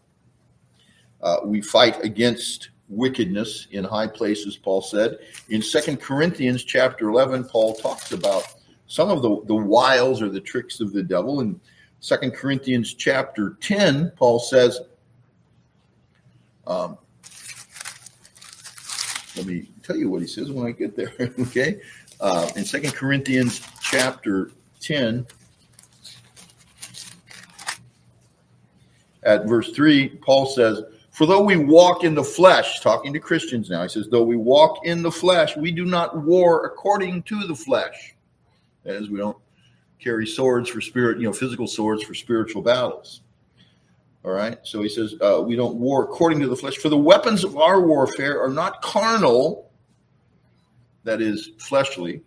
Uh, 1.22 1.38
we 1.44 1.62
fight 1.62 2.04
against 2.04 2.70
wickedness 2.90 3.68
in 3.72 3.84
high 3.84 4.08
places, 4.08 4.58
Paul 4.58 4.82
said. 4.82 5.20
In 5.50 5.62
Second 5.62 6.02
Corinthians 6.02 6.64
chapter 6.64 7.10
11, 7.10 7.46
Paul 7.46 7.76
talks 7.76 8.12
about 8.12 8.56
some 8.88 9.10
of 9.10 9.22
the, 9.22 9.42
the 9.46 9.56
wiles 9.56 10.22
or 10.22 10.30
the 10.30 10.42
tricks 10.42 10.80
of 10.80 10.92
the 10.92 11.04
devil. 11.04 11.42
In 11.42 11.60
Second 12.00 12.34
Corinthians 12.34 12.94
chapter 12.94 13.58
10, 13.62 14.12
Paul 14.16 14.40
says, 14.40 14.82
um, 16.70 16.98
let 19.36 19.46
me 19.46 19.68
tell 19.84 19.98
you 19.98 20.10
what 20.10 20.22
he 20.22 20.28
says 20.28 20.52
when 20.52 20.68
I 20.68 20.72
get 20.72 20.96
there, 20.96 21.14
okay? 21.40 21.82
Uh, 22.22 22.50
in 22.56 22.64
Second 22.64 22.94
Corinthians 22.94 23.62
chapter 23.82 24.52
10, 24.82 25.26
at 29.24 29.46
verse 29.46 29.72
3, 29.72 30.10
Paul 30.10 30.46
says, 30.46 30.82
For 31.12 31.26
though 31.26 31.42
we 31.42 31.58
walk 31.58 32.04
in 32.04 32.14
the 32.14 32.24
flesh, 32.24 32.82
talking 32.82 33.14
to 33.14 33.20
Christians 33.20 33.70
now, 33.70 33.84
he 33.84 33.90
says, 33.90 34.08
Though 34.10 34.24
we 34.24 34.38
walk 34.38 34.86
in 34.86 35.02
the 35.02 35.12
flesh, 35.12 35.58
we 35.58 35.72
do 35.72 35.86
not 35.86 36.18
war 36.24 36.66
according 36.66 37.24
to 37.24 37.48
the 37.48 37.56
flesh. 37.56 38.16
That 38.84 38.96
is, 38.96 39.10
we 39.10 39.18
don't 39.18 39.38
carry 40.00 40.26
swords 40.26 40.70
for 40.70 40.82
spirit, 40.82 41.18
you 41.18 41.24
know, 41.24 41.34
physical 41.34 41.68
swords 41.68 42.04
for 42.04 42.14
spiritual 42.14 42.62
battles. 42.62 43.22
All 44.26 44.32
right. 44.32 44.58
So 44.64 44.82
he 44.82 44.90
says, 44.90 45.16
uh, 45.22 45.42
we 45.42 45.56
don't 45.56 45.76
war 45.76 46.04
according 46.04 46.42
to 46.42 46.48
the 46.48 46.56
flesh. 46.56 46.78
For 46.78 46.90
the 46.90 46.98
weapons 46.98 47.44
of 47.44 47.58
our 47.58 47.82
warfare 47.82 48.42
are 48.42 48.50
not 48.50 48.82
carnal, 48.82 49.72
that 51.04 51.22
is, 51.22 51.52
fleshly, 51.58 52.22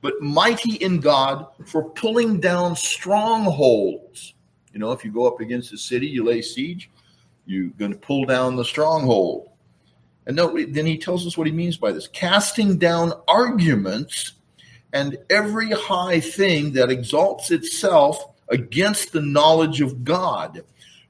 but 0.00 0.20
mighty 0.20 0.74
in 0.76 1.00
God 1.00 1.46
for 1.66 1.90
pulling 1.90 2.40
down 2.40 2.74
strongholds. 2.74 4.34
You 4.72 4.80
know, 4.80 4.92
if 4.92 5.04
you 5.04 5.12
go 5.12 5.26
up 5.26 5.40
against 5.40 5.72
a 5.72 5.78
city, 5.78 6.06
you 6.06 6.24
lay 6.24 6.42
siege, 6.42 6.90
you're 7.46 7.70
going 7.70 7.92
to 7.92 7.98
pull 7.98 8.24
down 8.24 8.56
the 8.56 8.64
stronghold. 8.64 9.50
And 10.26 10.36
no, 10.36 10.52
then 10.66 10.84
he 10.84 10.98
tells 10.98 11.26
us 11.26 11.38
what 11.38 11.46
he 11.46 11.52
means 11.52 11.76
by 11.76 11.92
this 11.92 12.08
casting 12.08 12.76
down 12.76 13.12
arguments 13.28 14.32
and 14.92 15.16
every 15.30 15.70
high 15.70 16.18
thing 16.18 16.72
that 16.72 16.90
exalts 16.90 17.52
itself 17.52 18.24
against 18.48 19.12
the 19.12 19.20
knowledge 19.20 19.80
of 19.80 20.04
God 20.04 20.64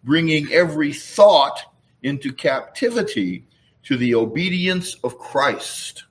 bringing 0.06 0.50
every 0.52 0.92
thought 0.92 1.60
into 2.04 2.32
captivity 2.32 3.44
to 3.82 3.96
the 3.96 4.14
obedience 4.14 4.94
of 5.02 5.18
Christ 5.18 6.04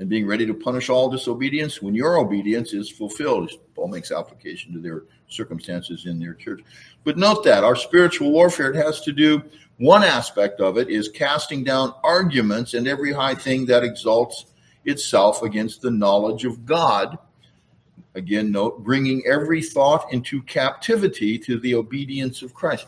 and 0.00 0.08
being 0.08 0.26
ready 0.26 0.44
to 0.44 0.52
punish 0.52 0.90
all 0.90 1.08
disobedience 1.08 1.80
when 1.80 1.94
your 1.94 2.18
obedience 2.18 2.74
is 2.74 2.90
fulfilled. 2.90 3.50
Paul 3.76 3.88
makes 3.88 4.10
application 4.10 4.72
to 4.72 4.80
their 4.80 5.04
circumstances 5.28 6.06
in 6.06 6.18
their 6.18 6.34
church. 6.34 6.62
But 7.04 7.16
note 7.16 7.44
that 7.44 7.62
our 7.62 7.76
spiritual 7.76 8.32
warfare, 8.32 8.72
it 8.72 8.76
has 8.76 9.00
to 9.02 9.12
do, 9.12 9.42
one 9.78 10.02
aspect 10.02 10.60
of 10.60 10.76
it 10.76 10.88
is 10.88 11.08
casting 11.08 11.62
down 11.62 11.94
arguments 12.02 12.74
and 12.74 12.88
every 12.88 13.12
high 13.12 13.36
thing 13.36 13.66
that 13.66 13.84
exalts 13.84 14.46
itself 14.84 15.42
against 15.42 15.80
the 15.80 15.90
knowledge 15.90 16.44
of 16.44 16.66
God 16.66 17.18
Again, 18.14 18.52
note, 18.52 18.84
bringing 18.84 19.22
every 19.26 19.60
thought 19.60 20.12
into 20.12 20.42
captivity 20.42 21.38
to 21.40 21.58
the 21.58 21.74
obedience 21.74 22.42
of 22.42 22.54
Christ. 22.54 22.86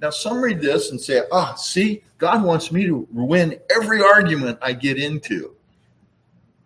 Now, 0.00 0.10
some 0.10 0.42
read 0.42 0.60
this 0.60 0.90
and 0.90 1.00
say, 1.00 1.22
ah, 1.32 1.54
see, 1.54 2.02
God 2.18 2.42
wants 2.42 2.72
me 2.72 2.84
to 2.86 3.06
win 3.12 3.58
every 3.74 4.02
argument 4.02 4.58
I 4.60 4.72
get 4.72 4.98
into. 4.98 5.54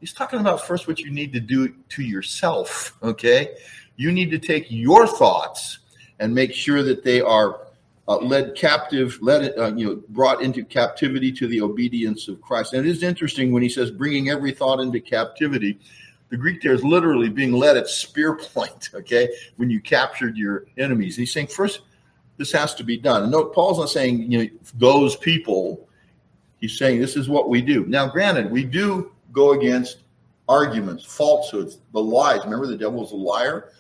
He's 0.01 0.15
talking 0.15 0.41
about 0.41 0.67
first 0.67 0.89
what 0.89 0.99
you 0.99 1.11
need 1.11 1.33
to 1.35 1.41
do 1.41 1.75
to 1.91 2.03
yourself, 2.03 2.97
okay? 3.03 3.55
You 3.97 4.13
need 4.13 4.31
to 4.31 4.39
take 4.39 4.67
your 4.71 5.07
thoughts 5.07 5.81
and 6.19 6.35
make 6.35 6.55
sure 6.55 6.83
that 6.83 7.05
they 7.05 7.21
are 7.21 7.67
uh, 8.09 8.17
led 8.17 8.57
captive, 8.57 9.19
led, 9.21 9.57
uh, 9.59 9.75
you 9.75 9.87
know, 9.87 10.03
brought 10.09 10.43
into 10.43 10.65
captivity 10.65 11.31
to 11.31 11.47
the 11.47 11.61
obedience 11.61 12.29
of 12.29 12.41
Christ. 12.41 12.73
And 12.73 12.87
it 12.87 12.91
is 12.91 13.03
interesting 13.03 13.53
when 13.53 13.63
he 13.63 13.69
says 13.69 13.91
bringing 13.91 14.31
every 14.31 14.53
thought 14.53 14.81
into 14.81 15.01
captivity 15.01 15.79
the 16.31 16.37
Greek 16.37 16.62
there 16.62 16.73
is 16.73 16.83
literally 16.83 17.29
being 17.29 17.53
led 17.53 17.77
at 17.77 17.88
spear 17.88 18.37
point, 18.37 18.90
okay, 18.95 19.29
when 19.57 19.69
you 19.69 19.81
captured 19.81 20.37
your 20.37 20.64
enemies. 20.79 21.16
He's 21.16 21.33
saying, 21.33 21.49
first, 21.49 21.83
this 22.37 22.53
has 22.53 22.75
to 22.77 22.85
be 22.85 22.97
done. 22.97 23.25
And 23.25 23.33
note, 23.33 23.53
Paul's 23.53 23.79
not 23.79 23.90
saying, 23.90 24.31
you 24.31 24.38
know, 24.38 24.51
those 24.75 25.16
people. 25.16 25.87
He's 26.61 26.79
saying 26.79 27.01
this 27.01 27.16
is 27.16 27.29
what 27.29 27.49
we 27.49 27.61
do. 27.61 27.85
Now, 27.87 28.07
granted, 28.07 28.51
we 28.51 28.64
do 28.64 29.12
go 29.33 29.53
against 29.53 29.99
arguments, 30.49 31.05
falsehoods, 31.05 31.79
the 31.93 32.01
lies. 32.01 32.45
Remember, 32.45 32.66
the 32.66 32.77
devil 32.77 33.05
is 33.05 33.12
a 33.12 33.16
liar. 33.16 33.73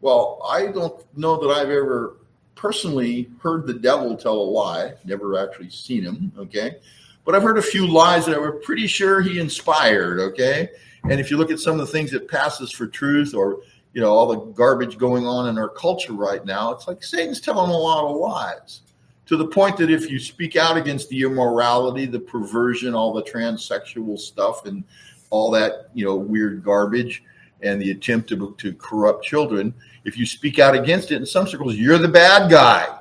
Well, 0.00 0.40
I 0.48 0.66
don't 0.68 1.04
know 1.16 1.38
that 1.40 1.48
I've 1.52 1.70
ever 1.70 2.16
personally 2.54 3.30
heard 3.42 3.66
the 3.66 3.74
devil 3.74 4.16
tell 4.16 4.34
a 4.34 4.42
lie. 4.42 4.94
Never 5.04 5.38
actually 5.38 5.70
seen 5.70 6.02
him. 6.02 6.32
Okay, 6.38 6.76
but 7.24 7.34
I've 7.34 7.42
heard 7.42 7.58
a 7.58 7.62
few 7.62 7.86
lies 7.86 8.26
that 8.26 8.34
I 8.34 8.38
were 8.38 8.52
pretty 8.52 8.86
sure 8.86 9.20
he 9.20 9.38
inspired. 9.38 10.20
Okay, 10.20 10.70
and 11.04 11.20
if 11.20 11.30
you 11.30 11.36
look 11.36 11.50
at 11.50 11.58
some 11.58 11.78
of 11.78 11.86
the 11.86 11.92
things 11.92 12.10
that 12.10 12.28
passes 12.28 12.70
for 12.70 12.86
truth 12.86 13.34
or, 13.34 13.60
you 13.92 14.00
know, 14.00 14.10
all 14.10 14.26
the 14.26 14.52
garbage 14.52 14.98
going 14.98 15.26
on 15.26 15.48
in 15.48 15.58
our 15.58 15.68
culture 15.68 16.12
right 16.12 16.44
now, 16.44 16.72
it's 16.72 16.86
like 16.86 17.02
Satan's 17.02 17.40
telling 17.40 17.70
a 17.70 17.76
lot 17.76 18.10
of 18.10 18.16
lies 18.16 18.82
to 19.26 19.36
the 19.36 19.46
point 19.46 19.76
that 19.76 19.90
if 19.90 20.10
you 20.10 20.18
speak 20.18 20.56
out 20.56 20.76
against 20.76 21.08
the 21.08 21.22
immorality, 21.22 22.04
the 22.04 22.18
perversion, 22.18 22.94
all 22.94 23.12
the 23.12 23.22
transsexual 23.22 24.18
stuff, 24.18 24.66
and 24.66 24.82
all 25.30 25.50
that, 25.52 25.88
you 25.94 26.04
know, 26.04 26.16
weird 26.16 26.64
garbage 26.64 27.22
and 27.62 27.80
the 27.80 27.92
attempt 27.92 28.28
to, 28.28 28.54
to 28.58 28.74
corrupt 28.74 29.24
children, 29.24 29.72
if 30.04 30.18
you 30.18 30.26
speak 30.26 30.58
out 30.58 30.74
against 30.74 31.12
it 31.12 31.16
in 31.16 31.26
some 31.26 31.46
circles, 31.46 31.76
you're 31.76 31.98
the 31.98 32.08
bad 32.08 32.50
guy. 32.50 32.98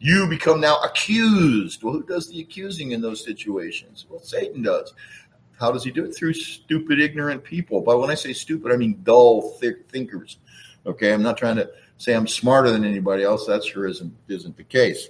You 0.00 0.28
become 0.28 0.60
now 0.60 0.78
accused. 0.80 1.82
Well, 1.82 1.94
who 1.94 2.02
does 2.02 2.28
the 2.28 2.40
accusing 2.40 2.92
in 2.92 3.00
those 3.00 3.24
situations? 3.24 4.06
Well, 4.08 4.20
Satan 4.20 4.62
does. 4.62 4.94
How 5.58 5.72
does 5.72 5.84
he 5.84 5.90
do 5.90 6.04
it? 6.04 6.14
Through 6.14 6.34
stupid, 6.34 7.00
ignorant 7.00 7.42
people. 7.42 7.80
But 7.80 7.98
when 7.98 8.10
I 8.10 8.14
say 8.14 8.32
stupid, 8.32 8.72
I 8.72 8.76
mean 8.76 9.00
dull 9.02 9.56
thick 9.60 9.88
thinkers. 9.88 10.38
Okay, 10.86 11.12
I'm 11.12 11.22
not 11.22 11.36
trying 11.36 11.56
to 11.56 11.70
say 11.98 12.14
I'm 12.14 12.28
smarter 12.28 12.70
than 12.70 12.84
anybody 12.84 13.24
else. 13.24 13.46
That 13.46 13.64
sure 13.64 13.86
isn't 13.86 14.14
isn't 14.28 14.56
the 14.56 14.64
case. 14.64 15.08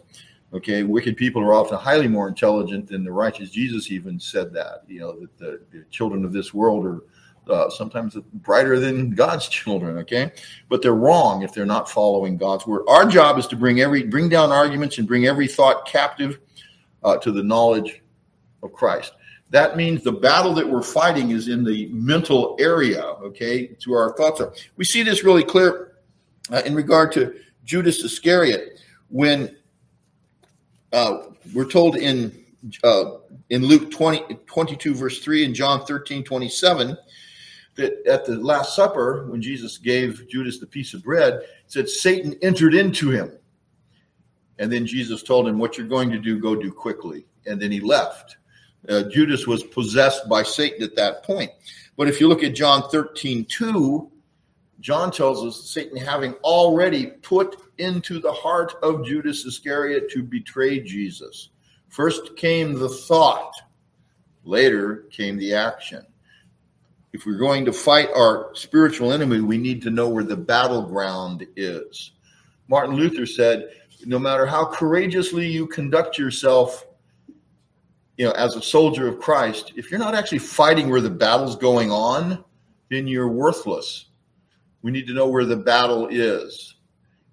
Okay, 0.54 0.82
wicked 0.82 1.18
people 1.18 1.42
are 1.42 1.52
often 1.52 1.76
highly 1.76 2.08
more 2.08 2.26
intelligent 2.26 2.88
than 2.88 3.04
the 3.04 3.12
righteous. 3.12 3.50
Jesus 3.50 3.90
even 3.90 4.18
said 4.18 4.52
that. 4.54 4.84
You 4.88 5.00
know 5.00 5.20
that 5.20 5.38
the, 5.38 5.61
the 5.70 5.84
children 5.90 6.24
of 6.24 6.32
this 6.32 6.54
world 6.54 6.87
are 6.87 7.02
uh, 7.50 7.68
sometimes 7.68 8.16
brighter 8.34 8.78
than 8.80 9.11
God's 9.11 9.48
children. 9.50 9.98
Okay, 9.98 10.32
but 10.70 10.80
they're 10.80 10.94
wrong 10.94 11.42
if 11.42 11.52
they're 11.52 11.66
not 11.66 11.90
following 11.90 12.38
God's 12.38 12.66
word. 12.66 12.85
Our 12.88 13.06
job 13.06 13.38
is 13.38 13.46
to 13.48 13.56
bring 13.56 13.83
every 13.83 14.04
bring 14.04 14.31
down 14.31 14.50
arguments 14.50 14.96
and 14.96 15.06
bring 15.06 15.27
every 15.27 15.46
thought 15.46 15.87
captive 15.87 16.40
uh, 17.04 17.18
to 17.18 17.31
the 17.31 17.42
knowledge 17.42 18.02
of 18.62 18.73
Christ 18.73 19.12
that 19.51 19.77
means 19.77 20.05
the 20.05 20.13
battle 20.13 20.55
that 20.55 20.69
we're 20.69 20.83
fighting 20.83 21.31
is 21.31 21.49
in 21.49 21.65
the 21.65 21.87
mental 21.87 22.57
area, 22.59 23.03
okay, 23.03 23.67
to 23.67 23.92
our 23.94 24.13
thoughts 24.15 24.40
are. 24.40 24.53
We 24.77 24.85
see 24.85 25.03
this 25.03 25.25
really 25.25 25.44
clear 25.44 25.96
uh, 26.53 26.63
in 26.67 26.75
regard 26.75 27.13
to 27.13 27.35
Judas 27.65 28.05
Iscariot 28.05 28.81
when 29.09 29.57
uh, 30.92 31.19
we're 31.55 31.69
told 31.69 31.96
in 31.96 32.44
uh, 32.85 33.19
in 33.51 33.65
Luke 33.65 33.90
20, 33.90 34.35
22, 34.46 34.94
verse 34.94 35.21
3, 35.21 35.44
and 35.44 35.55
John 35.55 35.87
13, 35.87 36.25
27, 36.25 36.96
that 37.77 38.07
at 38.07 38.25
the 38.27 38.37
Last 38.37 38.75
Supper, 38.75 39.27
when 39.31 39.40
Jesus 39.40 39.79
gave 39.79 40.29
Judas 40.29 40.59
the 40.59 40.67
piece 40.67 40.92
of 40.92 41.05
bread, 41.05 41.35
it 41.35 41.49
said 41.69 41.88
Satan 41.88 42.37
entered 42.42 42.75
into 42.75 43.11
him. 43.11 43.33
And 44.59 44.73
then 44.73 44.85
Jesus 44.85 45.23
told 45.23 45.46
him, 45.46 45.59
What 45.59 45.79
you're 45.79 45.87
going 45.87 46.11
to 46.11 46.19
do, 46.19 46.38
go 46.40 46.57
do 46.57 46.73
quickly. 46.73 47.27
And 47.46 47.61
then 47.63 47.71
he 47.71 47.81
left. 47.81 48.37
Uh, 48.88 49.04
Judas 49.04 49.46
was 49.46 49.62
possessed 49.62 50.29
by 50.29 50.42
Satan 50.42 50.83
at 50.83 50.96
that 50.96 51.22
point. 51.22 51.50
But 51.96 52.08
if 52.08 52.20
you 52.20 52.29
look 52.29 52.44
at 52.44 52.54
John 52.54 52.88
13, 52.90 53.44
2, 53.46 54.10
John 54.81 55.10
tells 55.10 55.44
us 55.44 55.68
Satan 55.68 55.96
having 55.96 56.35
already 56.44 57.06
put 57.06 57.56
into 57.79 58.20
the 58.20 58.33
heart 58.33 58.74
of 58.83 59.04
Judas 59.04 59.44
Iscariot 59.44 60.10
to 60.10 60.22
betray 60.22 60.81
Jesus. 60.81 61.50
First 61.88 62.37
came 62.37 62.74
the 62.74 62.88
thought, 62.88 63.52
later 64.44 65.06
came 65.10 65.37
the 65.37 65.54
action. 65.54 66.04
If 67.12 67.24
we're 67.26 67.38
going 67.38 67.64
to 67.64 67.72
fight 67.72 68.10
our 68.14 68.50
spiritual 68.54 69.12
enemy, 69.12 69.40
we 69.40 69.58
need 69.58 69.83
to 69.83 69.90
know 69.90 70.08
where 70.08 70.24
the 70.24 70.37
battleground 70.37 71.46
is. 71.56 72.12
Martin 72.68 72.96
Luther 72.96 73.26
said, 73.26 73.70
no 74.04 74.18
matter 74.18 74.46
how 74.46 74.66
courageously 74.66 75.46
you 75.46 75.66
conduct 75.66 76.18
yourself, 76.18 76.87
you 78.19 78.27
know, 78.27 78.33
as 78.33 78.56
a 78.56 78.62
soldier 78.62 79.06
of 79.06 79.21
Christ, 79.21 79.73
if 79.77 79.90
you're 79.90 80.00
not 80.00 80.14
actually 80.14 80.40
fighting 80.40 80.90
where 80.90 81.00
the 81.00 81.08
battle's 81.08 81.56
going 81.56 81.90
on, 81.90 82.44
then 82.90 83.06
you're 83.06 83.29
worthless. 83.29 84.06
We 84.83 84.90
need 84.90 85.06
to 85.06 85.14
know 85.14 85.29
where 85.29 85.44
the 85.44 85.56
battle 85.56 86.08
is. 86.08 86.75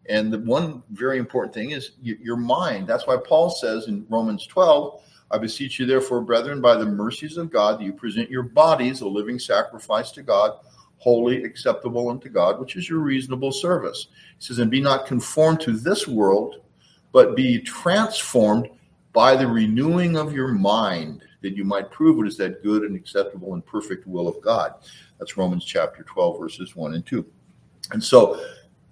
And 0.07 0.31
the 0.31 0.39
one 0.39 0.83
very 0.91 1.17
important 1.17 1.55
thing 1.55 1.71
is 1.71 1.93
your 2.01 2.38
mind. 2.38 2.88
That's 2.88 3.07
why 3.07 3.17
Paul 3.17 3.49
says 3.49 3.88
in 3.88 4.05
Romans 4.09 4.45
12, 4.45 5.01
I 5.31 5.39
beseech 5.39 5.79
you, 5.79 5.88
therefore, 5.88 6.21
brethren, 6.21 6.61
by 6.61 6.75
the 6.75 6.86
mercies 6.86 7.38
of 7.38 7.51
God, 7.51 7.79
that 7.79 7.83
you 7.83 7.91
present 7.91 8.29
your 8.29 8.43
bodies 8.43 9.01
a 9.01 9.07
living 9.07 9.39
sacrifice 9.39 10.11
to 10.11 10.21
God, 10.21 10.59
holy, 10.99 11.43
acceptable 11.43 12.09
unto 12.09 12.29
God, 12.29 12.59
which 12.59 12.75
is 12.75 12.88
your 12.88 12.99
reasonable 12.99 13.51
service. 13.51 14.07
He 14.38 14.45
says, 14.45 14.59
And 14.59 14.69
be 14.69 14.81
not 14.81 15.07
conformed 15.07 15.61
to 15.61 15.71
this 15.71 16.07
world, 16.07 16.57
but 17.11 17.36
be 17.36 17.59
transformed 17.59 18.69
by 19.16 19.36
the 19.36 19.47
renewing 19.47 20.18
of 20.18 20.34
your 20.34 20.49
mind, 20.49 21.24
that 21.41 21.55
you 21.55 21.63
might 21.63 21.89
prove 21.89 22.18
what 22.18 22.28
is 22.28 22.38
that 22.38 22.61
good 22.61 22.84
and 22.84 22.95
acceptable 22.95 23.53
and 23.53 23.66
perfect 23.66 24.05
will 24.05 24.28
of 24.28 24.39
God. 24.41 24.74
That's 25.18 25.38
Romans 25.38 25.63
chapter 25.63 26.03
12, 26.03 26.39
verses 26.39 26.76
1 26.76 26.93
and 26.93 27.05
2. 27.05 27.26
And 27.91 28.03
so 28.03 28.39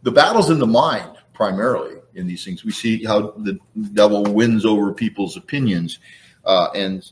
the 0.02 0.12
battle's 0.12 0.50
in 0.50 0.60
the 0.60 0.66
mind 0.66 1.18
primarily 1.34 1.98
in 2.16 2.26
these 2.26 2.46
things. 2.46 2.64
We 2.64 2.72
see 2.72 3.04
how 3.04 3.32
the 3.32 3.60
devil 3.94 4.24
wins 4.24 4.66
over 4.66 4.94
people's 4.94 5.36
opinions. 5.36 6.00
Uh, 6.46 6.70
and 6.74 7.12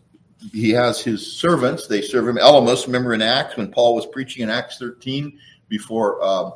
he 0.53 0.69
has 0.71 1.01
his 1.01 1.35
servants. 1.35 1.87
They 1.87 2.01
serve 2.01 2.27
him. 2.27 2.37
Elymas, 2.37 2.85
remember 2.85 3.13
in 3.13 3.21
Acts 3.21 3.57
when 3.57 3.71
Paul 3.71 3.95
was 3.95 4.05
preaching 4.05 4.43
in 4.43 4.49
Acts 4.49 4.77
13 4.77 5.37
before 5.67 6.23
uh, 6.23 6.51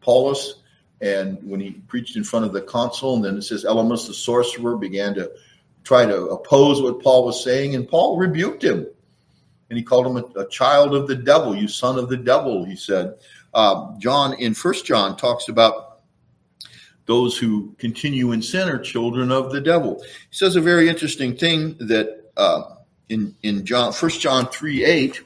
Paulus, 0.00 0.62
and 1.00 1.38
when 1.42 1.60
he 1.60 1.72
preached 1.72 2.16
in 2.16 2.24
front 2.24 2.44
of 2.44 2.52
the 2.52 2.60
consul, 2.60 3.16
and 3.16 3.24
then 3.24 3.36
it 3.36 3.42
says 3.42 3.64
Elymas 3.64 4.06
the 4.06 4.14
sorcerer 4.14 4.76
began 4.76 5.14
to 5.14 5.30
try 5.84 6.06
to 6.06 6.26
oppose 6.28 6.82
what 6.82 7.02
Paul 7.02 7.24
was 7.24 7.42
saying, 7.42 7.74
and 7.74 7.88
Paul 7.88 8.16
rebuked 8.16 8.62
him. 8.62 8.86
And 9.68 9.76
he 9.76 9.84
called 9.84 10.06
him 10.06 10.16
a, 10.16 10.40
a 10.40 10.48
child 10.48 10.94
of 10.94 11.06
the 11.06 11.14
devil, 11.14 11.54
you 11.54 11.68
son 11.68 11.98
of 11.98 12.08
the 12.08 12.16
devil, 12.16 12.64
he 12.64 12.76
said. 12.76 13.14
Uh, 13.54 13.96
John 13.98 14.34
in 14.34 14.54
First 14.54 14.84
John 14.84 15.16
talks 15.16 15.48
about 15.48 16.00
those 17.06 17.36
who 17.36 17.74
continue 17.78 18.32
in 18.32 18.42
sin 18.42 18.68
are 18.68 18.78
children 18.78 19.32
of 19.32 19.50
the 19.50 19.60
devil. 19.60 20.00
He 20.02 20.36
says 20.36 20.56
a 20.56 20.60
very 20.60 20.88
interesting 20.88 21.36
thing 21.36 21.76
that 21.78 22.30
uh, 22.36 22.62
in 23.08 23.34
in 23.42 23.64
John 23.64 23.92
First 23.92 24.20
John 24.20 24.46
three 24.48 24.84
eight, 24.84 25.22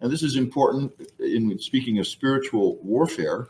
and 0.00 0.12
this 0.12 0.22
is 0.22 0.36
important 0.36 0.92
in 1.18 1.58
speaking 1.58 1.98
of 1.98 2.06
spiritual 2.06 2.78
warfare. 2.82 3.48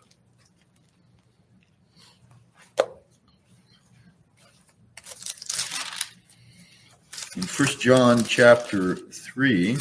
In 7.36 7.42
First 7.42 7.80
John 7.80 8.24
chapter 8.24 8.96
three. 8.96 9.76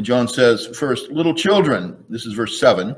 John 0.00 0.26
says, 0.26 0.66
first, 0.76 1.10
little 1.10 1.34
children, 1.34 2.02
this 2.08 2.24
is 2.24 2.32
verse 2.32 2.58
7, 2.58 2.96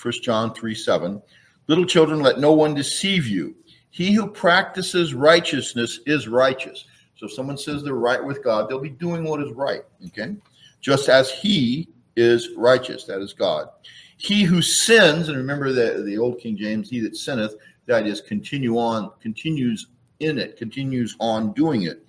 1 0.00 0.14
John 0.22 0.54
3 0.54 0.74
7. 0.74 1.20
Little 1.66 1.84
children, 1.84 2.20
let 2.20 2.38
no 2.38 2.52
one 2.52 2.74
deceive 2.74 3.26
you. 3.26 3.56
He 3.90 4.12
who 4.12 4.28
practices 4.28 5.14
righteousness 5.14 5.98
is 6.06 6.28
righteous. 6.28 6.86
So 7.16 7.26
if 7.26 7.32
someone 7.32 7.58
says 7.58 7.82
they're 7.82 7.94
right 7.94 8.24
with 8.24 8.42
God, 8.42 8.68
they'll 8.68 8.80
be 8.80 8.88
doing 8.88 9.24
what 9.24 9.42
is 9.42 9.52
right. 9.52 9.82
Okay? 10.06 10.36
Just 10.80 11.08
as 11.08 11.30
he 11.30 11.88
is 12.16 12.50
righteous, 12.56 13.04
that 13.04 13.20
is 13.20 13.32
God. 13.32 13.68
He 14.16 14.42
who 14.42 14.60
sins, 14.60 15.28
and 15.28 15.38
remember 15.38 15.72
the, 15.72 16.02
the 16.04 16.18
old 16.18 16.38
King 16.38 16.56
James, 16.56 16.90
he 16.90 17.00
that 17.00 17.16
sinneth, 17.16 17.54
that 17.86 18.06
is 18.06 18.20
continue 18.20 18.76
on, 18.76 19.10
continues 19.20 19.86
in 20.20 20.38
it, 20.38 20.56
continues 20.56 21.16
on 21.18 21.52
doing 21.52 21.82
it 21.82 22.04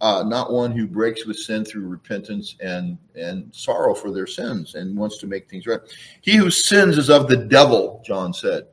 uh, 0.00 0.22
not 0.22 0.52
one 0.52 0.72
who 0.72 0.86
breaks 0.86 1.24
with 1.24 1.38
sin 1.38 1.64
through 1.64 1.86
repentance 1.86 2.56
and 2.60 2.98
and 3.14 3.48
sorrow 3.54 3.94
for 3.94 4.10
their 4.10 4.26
sins 4.26 4.74
and 4.74 4.96
wants 4.96 5.18
to 5.18 5.26
make 5.26 5.48
things 5.48 5.66
right. 5.66 5.80
He 6.20 6.36
who 6.36 6.50
sins 6.50 6.98
is 6.98 7.08
of 7.08 7.26
the 7.26 7.36
devil, 7.36 8.02
John 8.04 8.34
said. 8.34 8.66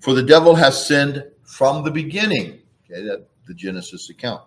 For 0.00 0.14
the 0.14 0.22
devil 0.22 0.54
has 0.54 0.86
sinned 0.86 1.24
from 1.42 1.84
the 1.84 1.90
beginning. 1.90 2.60
Okay, 2.90 3.02
that 3.02 3.26
the 3.46 3.54
Genesis 3.54 4.08
account. 4.08 4.42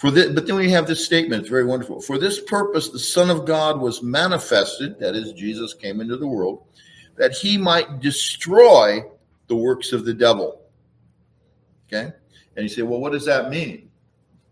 For 0.00 0.10
this, 0.10 0.32
but 0.32 0.46
then 0.46 0.56
we 0.56 0.70
have 0.70 0.86
this 0.86 1.04
statement, 1.04 1.42
it's 1.42 1.50
very 1.50 1.66
wonderful. 1.66 2.00
For 2.00 2.16
this 2.16 2.40
purpose, 2.40 2.88
the 2.88 2.98
Son 2.98 3.28
of 3.28 3.44
God 3.44 3.78
was 3.78 4.02
manifested, 4.02 4.98
that 4.98 5.14
is, 5.14 5.34
Jesus 5.34 5.74
came 5.74 6.00
into 6.00 6.16
the 6.16 6.26
world, 6.26 6.64
that 7.16 7.32
he 7.32 7.58
might 7.58 8.00
destroy 8.00 9.04
the 9.48 9.56
works 9.56 9.92
of 9.92 10.06
the 10.06 10.14
devil. 10.14 10.62
Okay? 11.86 12.14
And 12.56 12.62
you 12.62 12.70
say, 12.70 12.80
well, 12.80 12.98
what 12.98 13.12
does 13.12 13.26
that 13.26 13.50
mean? 13.50 13.90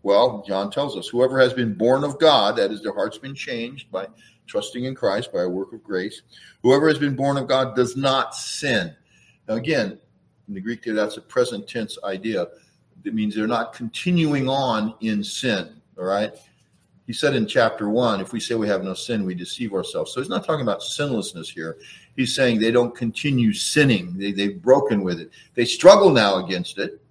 Well, 0.03 0.43
John 0.47 0.69
tells 0.69 0.95
us 0.95 1.07
whoever 1.07 1.39
has 1.39 1.51
been 1.51 1.73
born 1.73 2.03
of 2.03 2.19
God, 2.19 2.55
that 2.57 2.69
is, 2.69 2.83
their 2.83 2.93
heart's 2.93 3.17
been 3.17 3.33
changed 3.33 3.91
by 3.91 4.05
trusting 4.45 4.83
in 4.83 4.93
Christ 4.93 5.33
by 5.33 5.41
a 5.41 5.49
work 5.49 5.73
of 5.73 5.83
grace, 5.83 6.21
whoever 6.61 6.87
has 6.87 6.99
been 6.99 7.15
born 7.15 7.37
of 7.37 7.47
God 7.47 7.75
does 7.75 7.97
not 7.97 8.35
sin. 8.35 8.95
Now, 9.47 9.55
again, 9.55 9.97
in 10.47 10.53
the 10.53 10.61
Greek 10.61 10.83
there, 10.83 10.93
that's 10.93 11.17
a 11.17 11.21
present 11.21 11.67
tense 11.67 11.97
idea. 12.03 12.49
It 13.05 13.13
means 13.13 13.35
they're 13.35 13.47
not 13.47 13.73
continuing 13.73 14.49
on 14.49 14.93
in 15.01 15.23
sin. 15.23 15.81
All 15.97 16.05
right. 16.05 16.33
He 17.07 17.13
said 17.13 17.35
in 17.35 17.47
chapter 17.47 17.89
one, 17.89 18.21
if 18.21 18.33
we 18.33 18.39
say 18.39 18.53
we 18.55 18.67
have 18.67 18.83
no 18.83 18.93
sin, 18.93 19.25
we 19.25 19.33
deceive 19.33 19.73
ourselves. 19.73 20.13
So 20.13 20.21
he's 20.21 20.29
not 20.29 20.45
talking 20.45 20.61
about 20.61 20.83
sinlessness 20.83 21.49
here. 21.49 21.77
He's 22.15 22.35
saying 22.35 22.59
they 22.59 22.71
don't 22.71 22.95
continue 22.95 23.51
sinning. 23.51 24.15
They, 24.15 24.31
they've 24.31 24.61
broken 24.61 25.01
with 25.01 25.19
it. 25.19 25.31
They 25.55 25.65
struggle 25.65 26.11
now 26.11 26.45
against 26.45 26.77
it 26.77 27.01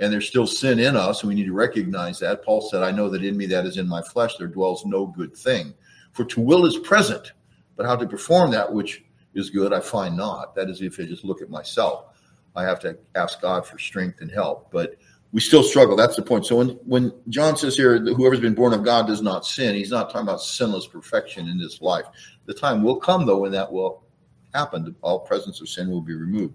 and 0.00 0.12
there's 0.12 0.26
still 0.26 0.46
sin 0.46 0.78
in 0.78 0.96
us, 0.96 1.22
and 1.22 1.28
we 1.28 1.34
need 1.34 1.46
to 1.46 1.52
recognize 1.52 2.18
that. 2.20 2.44
Paul 2.44 2.60
said, 2.60 2.82
I 2.82 2.90
know 2.90 3.08
that 3.10 3.24
in 3.24 3.36
me 3.36 3.46
that 3.46 3.64
is 3.64 3.78
in 3.78 3.88
my 3.88 4.02
flesh, 4.02 4.36
there 4.36 4.48
dwells 4.48 4.84
no 4.84 5.06
good 5.06 5.36
thing. 5.36 5.72
For 6.12 6.24
to 6.24 6.40
will 6.40 6.66
is 6.66 6.78
present, 6.78 7.32
but 7.76 7.86
how 7.86 7.96
to 7.96 8.06
perform 8.06 8.50
that 8.50 8.72
which 8.72 9.04
is 9.34 9.50
good, 9.50 9.72
I 9.72 9.80
find 9.80 10.16
not. 10.16 10.54
That 10.54 10.68
is, 10.68 10.80
if 10.80 10.98
I 10.98 11.04
just 11.04 11.24
look 11.24 11.42
at 11.42 11.50
myself, 11.50 12.06
I 12.54 12.62
have 12.62 12.80
to 12.80 12.98
ask 13.14 13.40
God 13.40 13.66
for 13.66 13.78
strength 13.78 14.20
and 14.20 14.30
help. 14.30 14.70
But 14.70 14.96
we 15.32 15.40
still 15.40 15.64
struggle. 15.64 15.96
That's 15.96 16.16
the 16.16 16.22
point. 16.22 16.46
So 16.46 16.56
when, 16.56 16.68
when 16.84 17.12
John 17.28 17.56
says 17.56 17.76
here, 17.76 17.98
whoever's 17.98 18.40
been 18.40 18.54
born 18.54 18.72
of 18.72 18.84
God 18.84 19.06
does 19.08 19.20
not 19.20 19.44
sin, 19.44 19.74
he's 19.74 19.90
not 19.90 20.10
talking 20.10 20.28
about 20.28 20.40
sinless 20.40 20.86
perfection 20.86 21.48
in 21.48 21.58
this 21.58 21.80
life. 21.80 22.04
The 22.46 22.54
time 22.54 22.82
will 22.82 22.96
come, 22.96 23.26
though, 23.26 23.38
when 23.38 23.52
that 23.52 23.70
will 23.70 24.04
happen. 24.54 24.94
all 25.02 25.18
presence 25.18 25.60
of 25.60 25.68
sin 25.68 25.90
will 25.90 26.00
be 26.00 26.14
removed. 26.14 26.54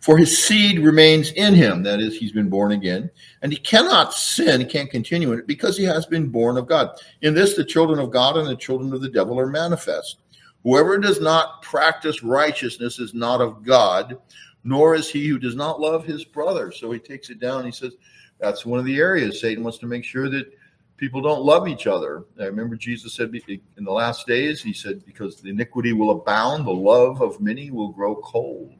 For 0.00 0.16
his 0.16 0.44
seed 0.44 0.78
remains 0.78 1.32
in 1.32 1.54
him, 1.54 1.82
that 1.82 2.00
is, 2.00 2.16
he's 2.16 2.32
been 2.32 2.48
born 2.48 2.72
again, 2.72 3.10
and 3.42 3.52
he 3.52 3.58
cannot 3.58 4.14
sin, 4.14 4.60
he 4.60 4.66
can't 4.66 4.90
continue 4.90 5.32
in 5.32 5.40
it 5.40 5.46
because 5.46 5.76
he 5.76 5.84
has 5.84 6.06
been 6.06 6.28
born 6.28 6.56
of 6.56 6.66
God. 6.66 6.90
In 7.22 7.34
this, 7.34 7.56
the 7.56 7.64
children 7.64 7.98
of 7.98 8.10
God 8.10 8.36
and 8.36 8.48
the 8.48 8.56
children 8.56 8.92
of 8.92 9.00
the 9.00 9.08
devil 9.08 9.38
are 9.38 9.48
manifest. 9.48 10.18
Whoever 10.62 10.96
does 10.98 11.20
not 11.20 11.62
practice 11.62 12.22
righteousness 12.22 13.00
is 13.00 13.14
not 13.14 13.40
of 13.40 13.64
God, 13.64 14.18
nor 14.64 14.94
is 14.94 15.10
he 15.10 15.26
who 15.28 15.38
does 15.38 15.56
not 15.56 15.80
love 15.80 16.04
his 16.04 16.24
brother. 16.24 16.72
So 16.72 16.90
he 16.90 16.98
takes 16.98 17.30
it 17.30 17.40
down. 17.40 17.64
He 17.64 17.72
says, 17.72 17.94
that's 18.38 18.66
one 18.66 18.78
of 18.78 18.84
the 18.84 18.98
areas 18.98 19.40
Satan 19.40 19.62
wants 19.62 19.78
to 19.78 19.86
make 19.86 20.04
sure 20.04 20.28
that 20.28 20.52
people 20.96 21.20
don't 21.20 21.42
love 21.42 21.66
each 21.66 21.86
other. 21.86 22.24
I 22.40 22.44
remember 22.44 22.76
Jesus 22.76 23.14
said 23.14 23.32
in 23.34 23.84
the 23.84 23.90
last 23.90 24.26
days, 24.26 24.62
he 24.62 24.72
said, 24.72 25.04
because 25.04 25.40
the 25.40 25.50
iniquity 25.50 25.92
will 25.92 26.10
abound, 26.10 26.66
the 26.66 26.70
love 26.70 27.20
of 27.20 27.40
many 27.40 27.70
will 27.70 27.90
grow 27.90 28.16
cold. 28.16 28.74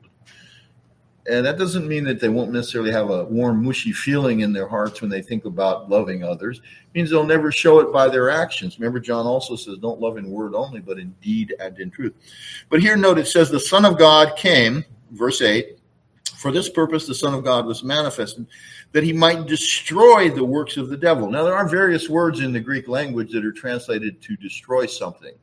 And 1.30 1.46
that 1.46 1.56
doesn't 1.56 1.86
mean 1.86 2.02
that 2.04 2.18
they 2.18 2.28
won't 2.28 2.50
necessarily 2.50 2.90
have 2.90 3.10
a 3.10 3.24
warm, 3.24 3.64
mushy 3.64 3.92
feeling 3.92 4.40
in 4.40 4.52
their 4.52 4.66
hearts 4.66 5.00
when 5.00 5.10
they 5.10 5.22
think 5.22 5.44
about 5.44 5.88
loving 5.88 6.24
others. 6.24 6.58
It 6.58 6.98
means 6.98 7.10
they'll 7.10 7.24
never 7.24 7.52
show 7.52 7.78
it 7.78 7.92
by 7.92 8.08
their 8.08 8.28
actions. 8.28 8.78
Remember, 8.78 8.98
John 8.98 9.24
also 9.24 9.54
says, 9.54 9.78
don't 9.78 10.00
love 10.00 10.16
in 10.16 10.28
word 10.28 10.56
only, 10.56 10.80
but 10.80 10.98
in 10.98 11.14
deed 11.22 11.54
and 11.60 11.78
in 11.78 11.92
truth. 11.92 12.14
But 12.70 12.80
here, 12.80 12.96
note 12.96 13.18
it 13.18 13.28
says, 13.28 13.50
the 13.50 13.60
Son 13.60 13.84
of 13.84 13.98
God 13.98 14.36
came, 14.36 14.84
verse 15.12 15.40
8, 15.40 15.78
for 16.36 16.50
this 16.50 16.68
purpose 16.68 17.06
the 17.06 17.14
Son 17.14 17.34
of 17.34 17.44
God 17.44 17.66
was 17.66 17.84
manifested 17.84 18.46
that 18.92 19.04
he 19.04 19.12
might 19.12 19.46
destroy 19.46 20.28
the 20.28 20.44
works 20.44 20.76
of 20.76 20.88
the 20.88 20.96
devil. 20.96 21.30
Now, 21.30 21.44
there 21.44 21.56
are 21.56 21.68
various 21.68 22.08
words 22.08 22.40
in 22.40 22.52
the 22.52 22.60
Greek 22.60 22.88
language 22.88 23.32
that 23.32 23.44
are 23.44 23.52
translated 23.52 24.20
to 24.22 24.36
destroy 24.36 24.86
something. 24.86 25.34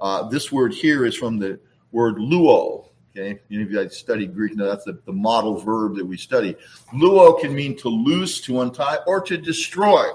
Uh, 0.00 0.28
this 0.28 0.50
word 0.50 0.74
here 0.74 1.06
is 1.06 1.16
from 1.16 1.38
the 1.38 1.58
word 1.92 2.16
luo. 2.16 2.88
Okay, 3.16 3.40
any 3.50 3.62
of 3.62 3.70
you 3.70 3.78
that 3.78 3.94
studied 3.94 4.34
Greek 4.34 4.56
know 4.56 4.66
that's 4.66 4.84
the, 4.84 4.98
the 5.06 5.12
model 5.12 5.56
verb 5.56 5.96
that 5.96 6.04
we 6.04 6.18
study. 6.18 6.54
Luo 6.92 7.40
can 7.40 7.54
mean 7.54 7.76
to 7.78 7.88
loose, 7.88 8.42
to 8.42 8.60
untie, 8.60 8.98
or 9.06 9.22
to 9.22 9.38
destroy. 9.38 10.10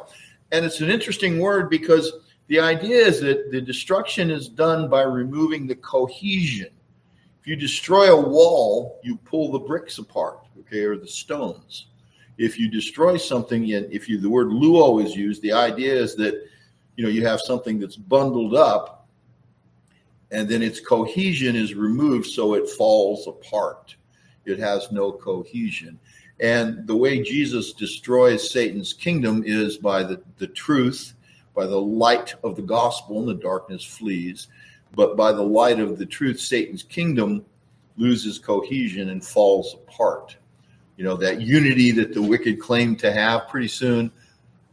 And 0.51 0.65
it's 0.65 0.81
an 0.81 0.89
interesting 0.91 1.39
word 1.39 1.69
because 1.69 2.11
the 2.47 2.59
idea 2.59 2.97
is 2.97 3.21
that 3.21 3.51
the 3.51 3.61
destruction 3.61 4.29
is 4.29 4.49
done 4.49 4.87
by 4.87 5.01
removing 5.01 5.65
the 5.65 5.75
cohesion. 5.75 6.69
If 7.41 7.47
you 7.47 7.55
destroy 7.55 8.13
a 8.13 8.21
wall, 8.21 8.99
you 9.03 9.17
pull 9.17 9.51
the 9.51 9.59
bricks 9.59 9.97
apart, 9.97 10.39
okay, 10.59 10.83
or 10.83 10.95
the 10.95 11.07
stones. 11.07 11.87
If 12.37 12.59
you 12.59 12.69
destroy 12.69 13.17
something, 13.17 13.67
if 13.67 14.07
you 14.07 14.19
the 14.19 14.29
word 14.29 14.47
luo 14.47 15.03
is 15.03 15.15
used, 15.15 15.41
the 15.41 15.53
idea 15.53 15.93
is 15.93 16.15
that 16.15 16.47
you 16.95 17.03
know 17.03 17.09
you 17.09 17.25
have 17.25 17.41
something 17.41 17.79
that's 17.79 17.95
bundled 17.95 18.55
up 18.55 19.01
and 20.31 20.47
then 20.47 20.61
its 20.61 20.79
cohesion 20.79 21.55
is 21.55 21.75
removed 21.75 22.25
so 22.25 22.53
it 22.53 22.69
falls 22.69 23.27
apart. 23.27 23.95
It 24.45 24.59
has 24.59 24.91
no 24.91 25.11
cohesion. 25.11 25.99
And 26.39 26.87
the 26.87 26.95
way 26.95 27.21
Jesus 27.21 27.73
destroys 27.73 28.49
Satan's 28.49 28.93
kingdom 28.93 29.43
is 29.45 29.77
by 29.77 30.03
the, 30.03 30.21
the 30.37 30.47
truth, 30.47 31.13
by 31.53 31.67
the 31.67 31.79
light 31.79 32.33
of 32.43 32.55
the 32.55 32.61
gospel, 32.61 33.19
and 33.19 33.27
the 33.27 33.43
darkness 33.43 33.83
flees. 33.83 34.47
But 34.93 35.15
by 35.15 35.31
the 35.31 35.41
light 35.41 35.79
of 35.79 35.97
the 35.97 36.05
truth, 36.05 36.39
Satan's 36.39 36.83
kingdom 36.83 37.45
loses 37.97 38.39
cohesion 38.39 39.09
and 39.09 39.23
falls 39.23 39.75
apart. 39.75 40.35
You 40.97 41.05
know, 41.05 41.15
that 41.17 41.41
unity 41.41 41.91
that 41.91 42.13
the 42.13 42.21
wicked 42.21 42.59
claim 42.59 42.95
to 42.97 43.11
have 43.11 43.47
pretty 43.47 43.67
soon, 43.67 44.11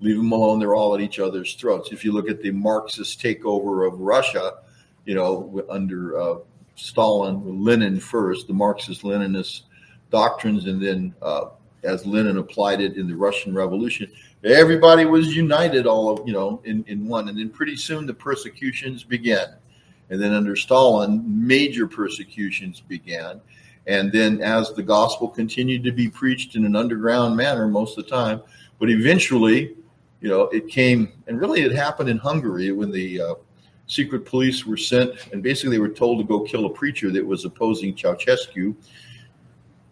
leave 0.01 0.17
them 0.17 0.33
alone. 0.33 0.59
They're 0.59 0.75
all 0.75 0.95
at 0.95 1.01
each 1.01 1.19
other's 1.19 1.55
throats. 1.55 1.93
If 1.93 2.05
you 2.05 2.13
look 2.13 2.29
at 2.29 2.43
the 2.43 2.51
Marxist 2.51 3.21
takeover 3.21 3.87
of 3.87 3.99
Russia, 4.01 4.59
you 5.05 5.15
know, 5.15 5.65
under 5.71 6.21
uh, 6.21 6.39
Stalin, 6.75 7.65
Lenin 7.65 7.99
first, 7.99 8.47
the 8.47 8.53
Marxist 8.53 9.03
Leninist 9.03 9.63
doctrines, 10.11 10.67
and 10.67 10.83
then 10.83 11.15
uh, 11.23 11.47
as 11.83 12.05
Lenin 12.07 12.39
applied 12.39 12.81
it 12.81 12.97
in 12.97 13.07
the 13.09 13.15
Russian 13.15 13.55
Revolution, 13.55 14.11
everybody 14.45 15.05
was 15.05 15.35
united, 15.35 15.87
all 15.87 16.11
of 16.11 16.27
you 16.27 16.33
know, 16.33 16.61
in, 16.65 16.85
in 16.89 17.07
one. 17.07 17.29
And 17.29 17.39
then 17.39 17.51
pretty 17.51 17.77
soon 17.77 18.07
the 18.07 18.15
persecutions 18.15 19.05
began. 19.05 19.55
And 20.11 20.21
then 20.21 20.33
under 20.33 20.57
Stalin, 20.57 21.23
major 21.27 21.87
persecutions 21.87 22.81
began. 22.81 23.41
And 23.87 24.13
then 24.13 24.43
as 24.43 24.73
the 24.73 24.83
gospel 24.83 25.29
continued 25.29 25.83
to 25.85 25.93
be 25.93 26.09
preached 26.09 26.57
in 26.57 26.65
an 26.65 26.77
underground 26.77 27.37
manner 27.37 27.67
most 27.67 27.97
of 27.99 28.05
the 28.05 28.11
time, 28.11 28.43
but 28.79 28.91
eventually, 28.91 29.77
you 30.21 30.29
know, 30.29 30.43
it 30.49 30.69
came, 30.69 31.13
and 31.27 31.41
really 31.41 31.63
it 31.63 31.73
happened 31.73 32.09
in 32.09 32.19
Hungary 32.19 32.71
when 32.73 32.91
the 32.91 33.21
uh, 33.21 33.35
secret 33.87 34.27
police 34.27 34.67
were 34.67 34.77
sent, 34.77 35.29
and 35.33 35.43
basically 35.43 35.77
they 35.77 35.81
were 35.81 35.89
told 35.89 36.19
to 36.19 36.25
go 36.25 36.41
kill 36.41 36.67
a 36.67 36.71
preacher 36.71 37.11
that 37.11 37.27
was 37.27 37.45
opposing 37.45 37.95
Ceausescu. 37.95 38.75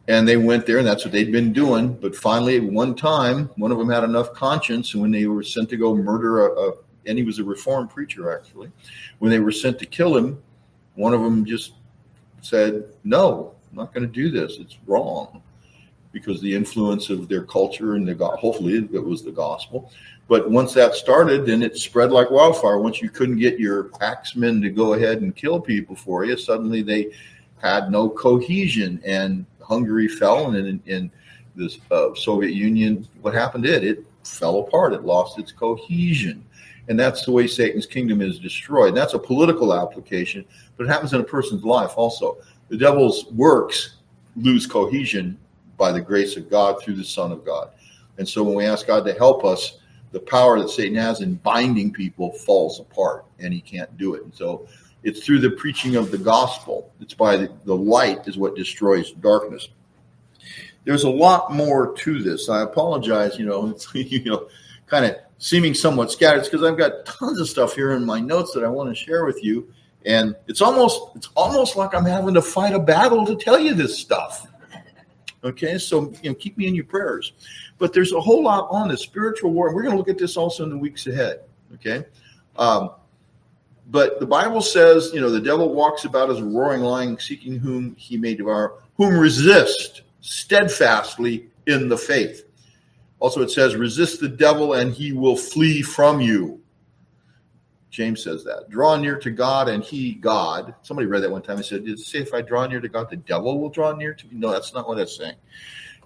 And 0.08 0.28
they 0.28 0.36
went 0.36 0.66
there, 0.66 0.78
and 0.78 0.86
that's 0.86 1.04
what 1.04 1.12
they'd 1.12 1.32
been 1.32 1.52
doing. 1.52 1.92
But 1.94 2.14
finally, 2.14 2.58
at 2.58 2.62
one 2.62 2.94
time, 2.94 3.50
one 3.56 3.72
of 3.72 3.78
them 3.78 3.90
had 3.90 4.04
enough 4.04 4.32
conscience, 4.34 4.92
and 4.92 5.02
when 5.02 5.10
they 5.10 5.26
were 5.26 5.42
sent 5.42 5.68
to 5.70 5.76
go 5.76 5.96
murder 5.96 6.46
a, 6.46 6.68
a 6.68 6.72
and 7.07 7.18
he 7.18 7.24
was 7.24 7.38
a 7.38 7.44
reformed 7.44 7.90
preacher 7.90 8.36
actually, 8.36 8.70
when 9.18 9.30
they 9.30 9.40
were 9.40 9.52
sent 9.52 9.78
to 9.78 9.86
kill 9.86 10.16
him, 10.16 10.42
one 10.94 11.14
of 11.14 11.20
them 11.22 11.44
just 11.44 11.72
said, 12.40 12.84
"No, 13.04 13.54
I'm 13.70 13.76
not 13.76 13.94
going 13.94 14.07
to 14.07 14.12
do 14.12 14.30
this. 14.30 14.59
It's 14.59 14.76
wrong." 14.86 15.42
Because 16.12 16.40
the 16.40 16.54
influence 16.54 17.11
of 17.11 17.28
their 17.28 17.42
culture 17.42 17.94
and 17.94 18.09
the 18.09 18.14
got. 18.14 18.38
hopefully 18.38 18.88
it 18.90 19.04
was 19.04 19.22
the 19.22 19.30
gospel, 19.30 19.92
but 20.28 20.50
once 20.50 20.72
that 20.72 20.94
started, 20.94 21.46
then 21.46 21.62
it 21.62 21.76
spread 21.76 22.11
like 22.11 22.30
wildfire. 22.30 22.78
Once 22.78 23.00
you 23.00 23.11
couldn't 23.11 23.36
get 23.36 23.61
your 23.61 23.90
axemen 24.00 24.61
to 24.62 24.70
go 24.70 24.94
ahead 24.94 25.20
and 25.20 25.36
kill 25.36 25.61
people 25.61 25.94
for 25.94 26.24
you, 26.24 26.36
suddenly 26.36 26.82
they 26.82 27.12
had 27.59 27.90
no 27.90 28.09
cohesion, 28.09 29.00
and 29.04 29.46
Hungary 29.61 30.09
fell, 30.09 30.50
and 30.50 30.80
in, 30.86 31.11
the 31.54 31.74
uh, 31.90 32.14
Soviet 32.14 32.52
Union, 32.52 33.09
what 33.22 33.32
happened? 33.32 33.64
It 33.64 33.82
it 33.82 34.04
fell 34.24 34.61
apart. 34.61 34.92
It 34.92 35.04
lost 35.04 35.38
its 35.38 35.52
cohesion, 35.52 36.44
and 36.89 36.99
that's 36.99 37.24
the 37.24 37.32
way 37.32 37.47
Satan's 37.47 37.87
kingdom 37.87 38.20
is 38.20 38.39
destroyed. 38.39 38.89
And 38.89 38.97
that's 38.97 39.14
a 39.14 39.18
political 39.18 39.74
application, 39.74 40.45
but 40.76 40.84
it 40.84 40.89
happens 40.89 41.12
in 41.12 41.20
a 41.20 41.24
person's 41.24 41.64
life 41.64 41.93
also. 41.97 42.39
The 42.68 42.76
devil's 42.76 43.26
works 43.32 43.97
lose 44.37 44.66
cohesion 44.66 45.39
by 45.76 45.93
the 45.93 46.01
grace 46.01 46.37
of 46.37 46.51
God 46.51 46.80
through 46.80 46.97
the 46.97 47.05
Son 47.05 47.32
of 47.32 47.45
God, 47.45 47.70
and 48.18 48.28
so 48.28 48.43
when 48.43 48.55
we 48.55 48.64
ask 48.64 48.87
God 48.87 49.05
to 49.05 49.12
help 49.14 49.45
us 49.45 49.78
the 50.12 50.20
power 50.20 50.59
that 50.59 50.70
Satan 50.70 50.97
has 50.97 51.20
in 51.20 51.34
binding 51.34 51.93
people 51.93 52.32
falls 52.32 52.80
apart 52.80 53.26
and 53.39 53.53
he 53.53 53.61
can't 53.61 53.95
do 53.99 54.14
it. 54.14 54.24
And 54.24 54.34
so 54.34 54.66
it's 55.03 55.24
through 55.24 55.41
the 55.41 55.51
preaching 55.51 55.97
of 55.97 56.11
the 56.11 56.18
gospel. 56.18 56.91
It's 57.01 57.14
by 57.14 57.37
the, 57.37 57.53
the 57.64 57.76
light 57.76 58.26
is 58.26 58.39
what 58.39 58.57
destroys 58.57 59.12
darkness. 59.12 59.68
There's 60.84 61.05
a 61.05 61.11
lot 61.11 61.53
more 61.53 61.95
to 61.95 62.22
this. 62.22 62.49
I 62.49 62.62
apologize, 62.62 63.39
you 63.39 63.45
know, 63.45 63.68
it's, 63.68 63.89
you 63.95 64.24
know, 64.24 64.49
kind 64.87 65.05
of 65.05 65.16
seeming 65.39 65.74
somewhat 65.74 66.11
scattered 66.11 66.45
because 66.45 66.62
I've 66.62 66.78
got 66.78 67.05
tons 67.05 67.41
of 67.41 67.49
stuff 67.49 67.74
here 67.74 67.93
in 67.93 68.05
my 68.05 68.20
notes 68.20 68.53
that 68.53 68.64
I 68.64 68.68
want 68.68 68.89
to 68.89 68.95
share 68.95 69.24
with 69.24 69.43
you. 69.43 69.72
And 70.05 70.37
it's 70.47 70.62
almost 70.62 71.16
it's 71.16 71.28
almost 71.34 71.76
like 71.76 71.95
I'm 71.95 72.05
having 72.05 72.34
to 72.34 72.43
fight 72.43 72.74
a 72.74 72.78
battle 72.78 73.26
to 73.26 73.37
tell 73.37 73.59
you 73.59 73.74
this 73.74 73.99
stuff. 73.99 74.47
Okay, 75.45 75.78
so 75.78 76.12
you 76.22 76.30
know, 76.30 76.34
keep 76.34 76.57
me 76.57 76.66
in 76.66 76.74
your 76.74 76.84
prayers. 76.84 77.32
But 77.78 77.93
there's 77.93 78.12
a 78.12 78.20
whole 78.20 78.43
lot 78.43 78.68
on 78.70 78.89
the 78.89 78.97
spiritual 78.97 79.53
war, 79.53 79.74
we're 79.74 79.82
going 79.82 79.93
to 79.93 79.99
look 79.99 80.09
at 80.09 80.18
this 80.18 80.37
also 80.37 80.64
in 80.64 80.70
the 80.70 80.78
weeks 80.78 81.07
ahead. 81.07 81.41
Okay, 81.74 82.05
um, 82.57 82.91
but 83.89 84.18
the 84.18 84.26
Bible 84.26 84.61
says, 84.61 85.11
you 85.12 85.20
know, 85.20 85.30
the 85.30 85.41
devil 85.41 85.72
walks 85.72 86.05
about 86.05 86.30
as 86.30 86.39
a 86.39 86.45
roaring 86.45 86.82
lion, 86.82 87.18
seeking 87.18 87.59
whom 87.59 87.95
he 87.97 88.16
may 88.16 88.34
devour, 88.34 88.82
whom 88.97 89.16
resist 89.16 90.03
steadfastly 90.20 91.49
in 91.66 91.89
the 91.89 91.97
faith. 91.97 92.45
Also, 93.18 93.40
it 93.42 93.50
says, 93.50 93.76
resist 93.76 94.20
the 94.20 94.28
devil 94.28 94.74
and 94.74 94.92
he 94.92 95.12
will 95.12 95.36
flee 95.36 95.82
from 95.82 96.20
you. 96.20 96.60
James 97.90 98.22
says 98.22 98.44
that. 98.44 98.68
Draw 98.68 98.96
near 98.96 99.18
to 99.18 99.30
God 99.30 99.68
and 99.68 99.82
he, 99.82 100.14
God. 100.14 100.74
Somebody 100.82 101.06
read 101.06 101.22
that 101.22 101.30
one 101.30 101.40
time 101.40 101.56
and 101.56 101.64
said, 101.64 101.84
Did 101.84 101.98
it 101.98 102.00
say 102.00 102.18
if 102.18 102.34
I 102.34 102.42
draw 102.42 102.66
near 102.66 102.80
to 102.80 102.88
God, 102.88 103.08
the 103.08 103.16
devil 103.16 103.58
will 103.58 103.70
draw 103.70 103.94
near 103.94 104.12
to 104.12 104.26
me? 104.26 104.32
No, 104.34 104.50
that's 104.50 104.74
not 104.74 104.86
what 104.86 104.98
that's 104.98 105.16
saying. 105.16 105.36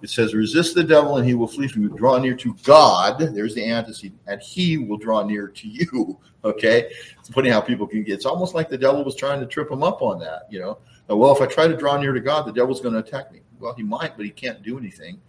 It 0.01 0.09
says, 0.09 0.33
resist 0.33 0.73
the 0.73 0.83
devil 0.83 1.17
and 1.17 1.27
he 1.27 1.35
will 1.35 1.47
flee 1.47 1.67
from 1.67 1.83
you. 1.83 1.89
Draw 1.89 2.19
near 2.19 2.35
to 2.35 2.55
God. 2.63 3.19
There's 3.19 3.53
the 3.53 3.65
antecedent, 3.65 4.19
and 4.25 4.41
he 4.41 4.77
will 4.77 4.97
draw 4.97 5.23
near 5.23 5.47
to 5.47 5.67
you. 5.67 6.19
Okay. 6.43 6.91
It's 7.19 7.29
funny 7.29 7.51
how 7.51 7.61
people 7.61 7.85
can 7.85 8.01
get, 8.01 8.13
it's 8.13 8.25
almost 8.25 8.55
like 8.55 8.67
the 8.67 8.75
devil 8.75 9.03
was 9.05 9.13
trying 9.15 9.39
to 9.41 9.45
trip 9.45 9.69
him 9.69 9.83
up 9.83 10.01
on 10.01 10.17
that, 10.21 10.47
you 10.49 10.59
know. 10.59 10.79
Well, 11.07 11.35
if 11.35 11.39
I 11.39 11.45
try 11.45 11.67
to 11.67 11.77
draw 11.77 12.01
near 12.01 12.13
to 12.13 12.19
God, 12.19 12.47
the 12.47 12.51
devil's 12.51 12.81
going 12.81 12.95
to 12.95 12.99
attack 12.99 13.31
me. 13.31 13.41
Well, 13.59 13.75
he 13.75 13.83
might, 13.83 14.17
but 14.17 14.25
he 14.25 14.31
can't 14.31 14.63
do 14.63 14.79
anything. 14.79 15.21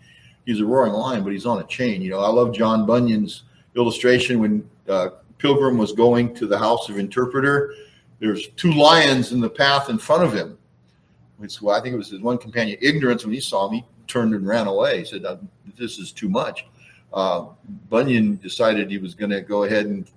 He's 0.45 0.61
a 0.61 0.67
roaring 0.67 0.93
lion, 0.93 1.23
but 1.23 1.33
he's 1.33 1.47
on 1.47 1.61
a 1.61 1.65
chain. 1.65 2.03
You 2.03 2.11
know, 2.11 2.21
I 2.21 2.29
love 2.29 2.53
John 2.53 2.87
Bunyan's 2.87 3.45
illustration 3.77 4.41
when 4.41 4.69
uh, 4.89 5.11
Pilgrim 5.39 5.79
was 5.79 5.93
going 5.93 6.35
to 6.35 6.47
the 6.47 6.59
house 6.59 6.89
of 6.89 6.99
interpreter. 6.99 7.75
There's 8.19 8.49
two 8.51 8.73
lions 8.73 9.33
in 9.33 9.41
the 9.41 9.51
path 9.51 9.89
in 9.89 9.99
front 9.99 10.25
of 10.25 10.33
him. 10.33 10.59
Which, 11.39 11.61
well, 11.61 11.77
I 11.77 11.81
think 11.81 11.95
it 11.95 11.99
was 11.99 12.11
his 12.11 12.21
one 12.21 12.39
companion, 12.39 12.79
ignorance, 12.81 13.25
when 13.25 13.35
he 13.35 13.41
saw 13.41 13.71
me, 13.71 13.85
turned 14.07 14.35
and 14.35 14.47
ran 14.47 14.67
away. 14.67 14.99
He 14.99 15.05
said, 15.05 15.25
This 15.77 15.99
is 15.99 16.13
too 16.13 16.29
much. 16.29 16.67
Uh, 17.13 17.47
Bunyan 17.89 18.37
decided 18.37 18.91
he 18.91 18.99
was 18.99 19.15
going 19.15 19.31
to 19.31 19.41
go 19.41 19.65
ahead 19.65 19.87
and 19.87 20.09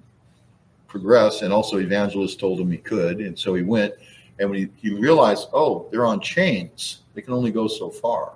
progress, 0.87 1.41
and 1.41 1.51
also 1.51 1.77
Evangelist 1.77 2.39
told 2.39 2.59
him 2.59 2.71
he 2.71 2.77
could. 2.77 3.19
And 3.19 3.37
so 3.37 3.53
he 3.53 3.63
went. 3.63 3.93
And 4.39 4.49
when 4.49 4.59
he, 4.59 4.67
he 4.77 4.93
realized, 4.93 5.47
oh, 5.53 5.87
they're 5.91 6.05
on 6.05 6.19
chains, 6.19 7.01
they 7.13 7.21
can 7.21 7.33
only 7.33 7.51
go 7.51 7.67
so 7.67 7.89
far. 7.89 8.33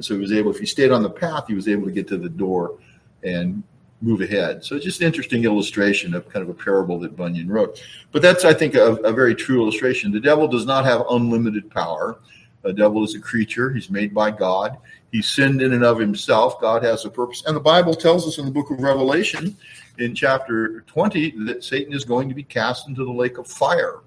And 0.00 0.04
so 0.06 0.14
he 0.14 0.20
was 0.20 0.32
able, 0.32 0.50
if 0.50 0.58
he 0.58 0.64
stayed 0.64 0.92
on 0.92 1.02
the 1.02 1.10
path, 1.10 1.44
he 1.46 1.52
was 1.52 1.68
able 1.68 1.84
to 1.84 1.92
get 1.92 2.08
to 2.08 2.16
the 2.16 2.30
door 2.30 2.78
and 3.22 3.62
move 4.00 4.22
ahead. 4.22 4.64
So 4.64 4.74
it's 4.74 4.84
just 4.86 5.02
an 5.02 5.06
interesting 5.06 5.44
illustration 5.44 6.14
of 6.14 6.26
kind 6.26 6.42
of 6.42 6.48
a 6.48 6.54
parable 6.54 6.98
that 7.00 7.18
Bunyan 7.18 7.50
wrote. 7.50 7.84
But 8.10 8.22
that's, 8.22 8.46
I 8.46 8.54
think, 8.54 8.76
a, 8.76 8.94
a 8.94 9.12
very 9.12 9.34
true 9.34 9.60
illustration. 9.60 10.10
The 10.10 10.18
devil 10.18 10.48
does 10.48 10.64
not 10.64 10.86
have 10.86 11.04
unlimited 11.10 11.70
power. 11.70 12.18
The 12.62 12.72
devil 12.72 13.04
is 13.04 13.14
a 13.14 13.20
creature. 13.20 13.74
He's 13.74 13.90
made 13.90 14.14
by 14.14 14.30
God. 14.30 14.78
He 15.12 15.20
sinned 15.20 15.60
in 15.60 15.74
and 15.74 15.84
of 15.84 15.98
himself. 15.98 16.58
God 16.62 16.82
has 16.82 17.04
a 17.04 17.10
purpose. 17.10 17.44
And 17.44 17.54
the 17.54 17.60
Bible 17.60 17.92
tells 17.92 18.26
us 18.26 18.38
in 18.38 18.46
the 18.46 18.50
book 18.50 18.70
of 18.70 18.80
Revelation, 18.80 19.54
in 19.98 20.14
chapter 20.14 20.80
20, 20.86 21.44
that 21.44 21.62
Satan 21.62 21.92
is 21.92 22.06
going 22.06 22.30
to 22.30 22.34
be 22.34 22.42
cast 22.42 22.88
into 22.88 23.04
the 23.04 23.12
lake 23.12 23.36
of 23.36 23.46
fire. 23.46 23.98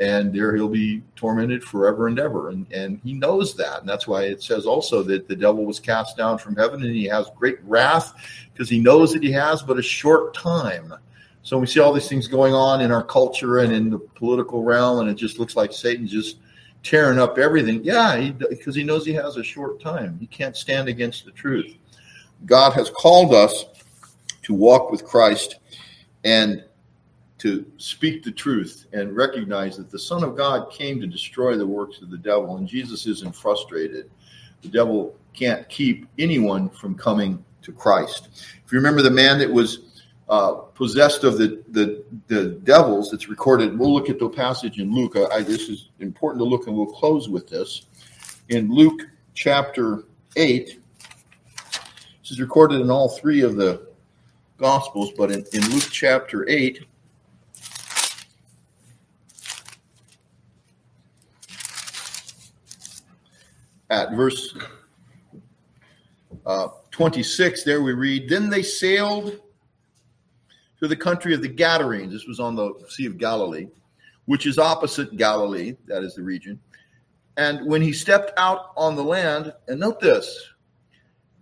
And 0.00 0.34
there 0.34 0.56
he'll 0.56 0.68
be 0.68 1.02
tormented 1.14 1.62
forever 1.62 2.08
and 2.08 2.18
ever. 2.18 2.48
And, 2.48 2.66
and 2.72 3.00
he 3.04 3.12
knows 3.12 3.54
that. 3.56 3.80
And 3.80 3.88
that's 3.88 4.08
why 4.08 4.24
it 4.24 4.42
says 4.42 4.64
also 4.64 5.02
that 5.04 5.28
the 5.28 5.36
devil 5.36 5.64
was 5.66 5.78
cast 5.78 6.16
down 6.16 6.38
from 6.38 6.56
heaven 6.56 6.82
and 6.82 6.94
he 6.94 7.04
has 7.04 7.30
great 7.36 7.58
wrath 7.64 8.14
because 8.52 8.70
he 8.70 8.78
knows 8.78 9.12
that 9.12 9.22
he 9.22 9.30
has 9.32 9.62
but 9.62 9.78
a 9.78 9.82
short 9.82 10.32
time. 10.34 10.94
So 11.42 11.58
we 11.58 11.66
see 11.66 11.80
all 11.80 11.92
these 11.92 12.08
things 12.08 12.28
going 12.28 12.54
on 12.54 12.80
in 12.80 12.92
our 12.92 13.02
culture 13.02 13.58
and 13.58 13.72
in 13.72 13.90
the 13.90 13.98
political 13.98 14.62
realm, 14.62 15.00
and 15.00 15.08
it 15.08 15.14
just 15.14 15.38
looks 15.38 15.56
like 15.56 15.72
Satan's 15.72 16.10
just 16.10 16.38
tearing 16.82 17.18
up 17.18 17.38
everything. 17.38 17.82
Yeah, 17.82 18.30
because 18.30 18.74
he, 18.74 18.82
he 18.82 18.86
knows 18.86 19.06
he 19.06 19.14
has 19.14 19.36
a 19.36 19.42
short 19.42 19.80
time. 19.80 20.18
He 20.20 20.26
can't 20.26 20.56
stand 20.56 20.88
against 20.88 21.24
the 21.24 21.30
truth. 21.30 21.74
God 22.44 22.72
has 22.74 22.90
called 22.90 23.34
us 23.34 23.64
to 24.42 24.54
walk 24.54 24.90
with 24.90 25.04
Christ, 25.04 25.56
and 26.24 26.62
to 27.40 27.64
speak 27.78 28.22
the 28.22 28.30
truth 28.30 28.86
and 28.92 29.16
recognize 29.16 29.76
that 29.78 29.90
the 29.90 29.98
Son 29.98 30.22
of 30.22 30.36
God 30.36 30.70
came 30.70 31.00
to 31.00 31.06
destroy 31.06 31.56
the 31.56 31.66
works 31.66 32.02
of 32.02 32.10
the 32.10 32.18
devil, 32.18 32.58
and 32.58 32.68
Jesus 32.68 33.06
isn't 33.06 33.34
frustrated. 33.34 34.10
The 34.62 34.68
devil 34.68 35.16
can't 35.32 35.66
keep 35.68 36.06
anyone 36.18 36.68
from 36.68 36.94
coming 36.94 37.42
to 37.62 37.72
Christ. 37.72 38.28
If 38.64 38.72
you 38.72 38.78
remember 38.78 39.00
the 39.00 39.10
man 39.10 39.38
that 39.38 39.50
was 39.50 40.02
uh, 40.28 40.52
possessed 40.74 41.24
of 41.24 41.38
the, 41.38 41.62
the, 41.68 42.04
the 42.28 42.50
devils, 42.62 43.12
it's 43.14 43.28
recorded. 43.28 43.78
We'll 43.78 43.92
look 43.92 44.10
at 44.10 44.18
the 44.18 44.28
passage 44.28 44.78
in 44.78 44.92
Luke. 44.92 45.16
I, 45.16 45.40
this 45.40 45.70
is 45.70 45.88
important 45.98 46.40
to 46.40 46.44
look, 46.44 46.66
and 46.66 46.76
we'll 46.76 46.86
close 46.86 47.28
with 47.28 47.48
this. 47.48 47.86
In 48.50 48.70
Luke 48.70 49.00
chapter 49.32 50.04
8, 50.36 50.78
this 52.22 52.30
is 52.30 52.40
recorded 52.40 52.82
in 52.82 52.90
all 52.90 53.08
three 53.08 53.40
of 53.40 53.56
the 53.56 53.88
Gospels, 54.58 55.10
but 55.16 55.30
in, 55.30 55.44
in 55.54 55.62
Luke 55.70 55.88
chapter 55.90 56.46
8, 56.46 56.84
at 63.90 64.12
verse 64.12 64.56
uh, 66.46 66.68
26, 66.90 67.64
there 67.64 67.82
we 67.82 67.92
read, 67.92 68.28
Then 68.28 68.48
they 68.48 68.62
sailed 68.62 69.40
to 70.78 70.88
the 70.88 70.96
country 70.96 71.34
of 71.34 71.42
the 71.42 71.48
Gadarenes. 71.48 72.12
This 72.12 72.26
was 72.26 72.40
on 72.40 72.54
the 72.54 72.72
Sea 72.88 73.06
of 73.06 73.18
Galilee, 73.18 73.66
which 74.24 74.46
is 74.46 74.58
opposite 74.58 75.16
Galilee, 75.16 75.76
that 75.86 76.02
is 76.02 76.14
the 76.14 76.22
region. 76.22 76.58
And 77.36 77.66
when 77.66 77.82
he 77.82 77.92
stepped 77.92 78.32
out 78.38 78.70
on 78.76 78.96
the 78.96 79.04
land, 79.04 79.52
and 79.68 79.80
note 79.80 80.00
this, 80.00 80.50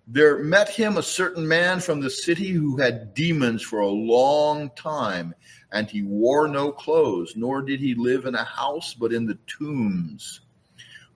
there 0.07 0.39
met 0.39 0.71
him 0.71 0.97
a 0.97 1.03
certain 1.03 1.47
man 1.47 1.81
from 1.81 2.01
the 2.01 2.09
city 2.09 2.49
who 2.49 2.79
had 2.79 3.13
demons 3.15 3.63
for 3.63 3.81
a 3.81 3.89
long 3.89 4.71
time, 4.71 5.35
and 5.73 5.89
he 5.89 6.03
wore 6.03 6.49
no 6.49 6.73
clothes, 6.73 7.35
nor 7.37 7.61
did 7.61 7.79
he 7.79 7.95
live 7.95 8.25
in 8.25 8.35
a 8.35 8.45
house, 8.45 8.95
but 8.95 9.13
in 9.13 9.27
the 9.27 9.39
tombs. 9.47 10.41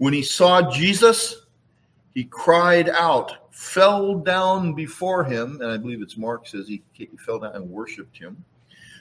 When 0.02 0.12
he 0.12 0.22
saw 0.24 0.68
Jesus, 0.68 1.46
he 2.12 2.24
cried 2.24 2.88
out, 2.88 3.54
fell 3.54 4.16
down 4.16 4.74
before 4.74 5.22
him, 5.22 5.60
and 5.60 5.70
I 5.70 5.76
believe 5.76 6.02
it's 6.02 6.16
Mark 6.16 6.48
says 6.48 6.66
he, 6.66 6.82
fell 7.24 7.38
down 7.38 7.54
and 7.54 7.70
worshiped 7.70 8.18
him, 8.18 8.44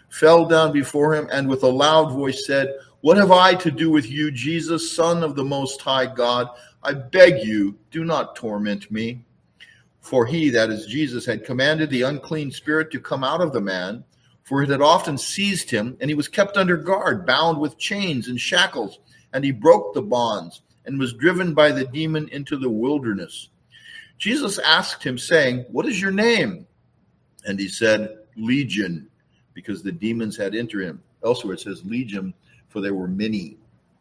fell 0.09 0.45
down 0.45 0.71
before 0.71 1.15
him, 1.15 1.27
and 1.31 1.49
with 1.49 1.63
a 1.63 1.67
loud 1.67 2.11
voice 2.11 2.45
said, 2.45 2.75
What 2.99 3.17
have 3.17 3.31
I 3.31 3.55
to 3.55 3.71
do 3.71 3.89
with 3.89 4.11
you, 4.11 4.29
Jesus, 4.29 4.95
Son 4.95 5.23
of 5.23 5.35
the 5.35 5.43
Most 5.43 5.81
High 5.81 6.05
God? 6.05 6.49
I 6.83 6.93
beg 6.93 7.43
you, 7.43 7.75
do 7.89 8.05
not 8.05 8.35
torment 8.35 8.91
me. 8.91 9.25
For 10.01 10.27
he, 10.27 10.51
that 10.51 10.69
is 10.69 10.85
Jesus, 10.85 11.25
had 11.25 11.43
commanded 11.43 11.89
the 11.89 12.03
unclean 12.03 12.51
spirit 12.51 12.91
to 12.91 12.99
come 12.99 13.23
out 13.23 13.41
of 13.41 13.53
the 13.53 13.59
man, 13.59 14.03
for 14.43 14.61
it 14.61 14.69
had 14.69 14.81
often 14.81 15.17
seized 15.17 15.71
him, 15.71 15.97
and 15.99 16.11
he 16.11 16.13
was 16.13 16.27
kept 16.27 16.57
under 16.57 16.77
guard, 16.77 17.25
bound 17.25 17.59
with 17.59 17.79
chains 17.79 18.27
and 18.27 18.39
shackles, 18.39 18.99
and 19.33 19.43
he 19.43 19.49
broke 19.49 19.95
the 19.95 20.01
bonds 20.03 20.61
and 20.85 20.99
was 20.99 21.13
driven 21.13 21.53
by 21.53 21.71
the 21.71 21.85
demon 21.85 22.27
into 22.29 22.57
the 22.57 22.69
wilderness. 22.69 23.49
Jesus 24.17 24.59
asked 24.59 25.03
him, 25.03 25.17
saying, 25.17 25.65
What 25.71 25.85
is 25.85 26.01
your 26.01 26.11
name? 26.11 26.67
And 27.45 27.59
he 27.59 27.67
said, 27.67 28.19
Legion, 28.35 29.07
because 29.53 29.83
the 29.83 29.91
demons 29.91 30.37
had 30.37 30.55
entered 30.55 30.83
him. 30.83 31.01
Elsewhere 31.23 31.53
it 31.53 31.59
says 31.59 31.83
legion, 31.85 32.33
for 32.69 32.81
there 32.81 32.95
were 32.95 33.07
many. 33.07 33.57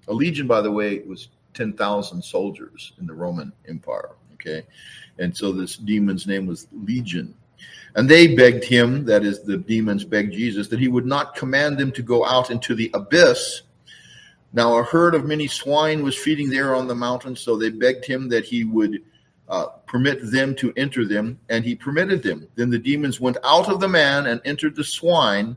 A 0.08 0.12
legion, 0.12 0.46
by 0.46 0.60
the 0.60 0.70
way, 0.70 1.00
was 1.00 1.28
10,000 1.54 2.22
soldiers 2.22 2.92
in 2.98 3.06
the 3.06 3.12
Roman 3.12 3.52
Empire. 3.68 4.10
Okay. 4.34 4.64
And 5.18 5.36
so 5.36 5.52
this 5.52 5.76
demon's 5.76 6.26
name 6.26 6.46
was 6.46 6.66
Legion. 6.72 7.34
And 7.94 8.08
they 8.08 8.34
begged 8.34 8.64
him, 8.64 9.04
that 9.04 9.24
is, 9.24 9.42
the 9.42 9.58
demons 9.58 10.04
begged 10.04 10.32
Jesus, 10.32 10.68
that 10.68 10.78
he 10.78 10.88
would 10.88 11.04
not 11.04 11.34
command 11.34 11.76
them 11.76 11.92
to 11.92 12.02
go 12.02 12.24
out 12.24 12.50
into 12.50 12.74
the 12.74 12.90
abyss 12.94 13.62
now 14.52 14.76
a 14.76 14.82
herd 14.82 15.14
of 15.14 15.24
many 15.24 15.46
swine 15.46 16.02
was 16.02 16.16
feeding 16.16 16.50
there 16.50 16.74
on 16.74 16.88
the 16.88 16.94
mountain, 16.94 17.36
so 17.36 17.56
they 17.56 17.70
begged 17.70 18.04
him 18.04 18.28
that 18.30 18.44
he 18.44 18.64
would 18.64 19.02
uh, 19.48 19.66
permit 19.86 20.30
them 20.30 20.54
to 20.56 20.72
enter 20.76 21.06
them, 21.06 21.38
and 21.48 21.64
he 21.64 21.74
permitted 21.74 22.22
them. 22.22 22.48
Then 22.56 22.70
the 22.70 22.78
demons 22.78 23.20
went 23.20 23.36
out 23.44 23.68
of 23.68 23.80
the 23.80 23.88
man 23.88 24.26
and 24.26 24.40
entered 24.44 24.76
the 24.76 24.84
swine, 24.84 25.56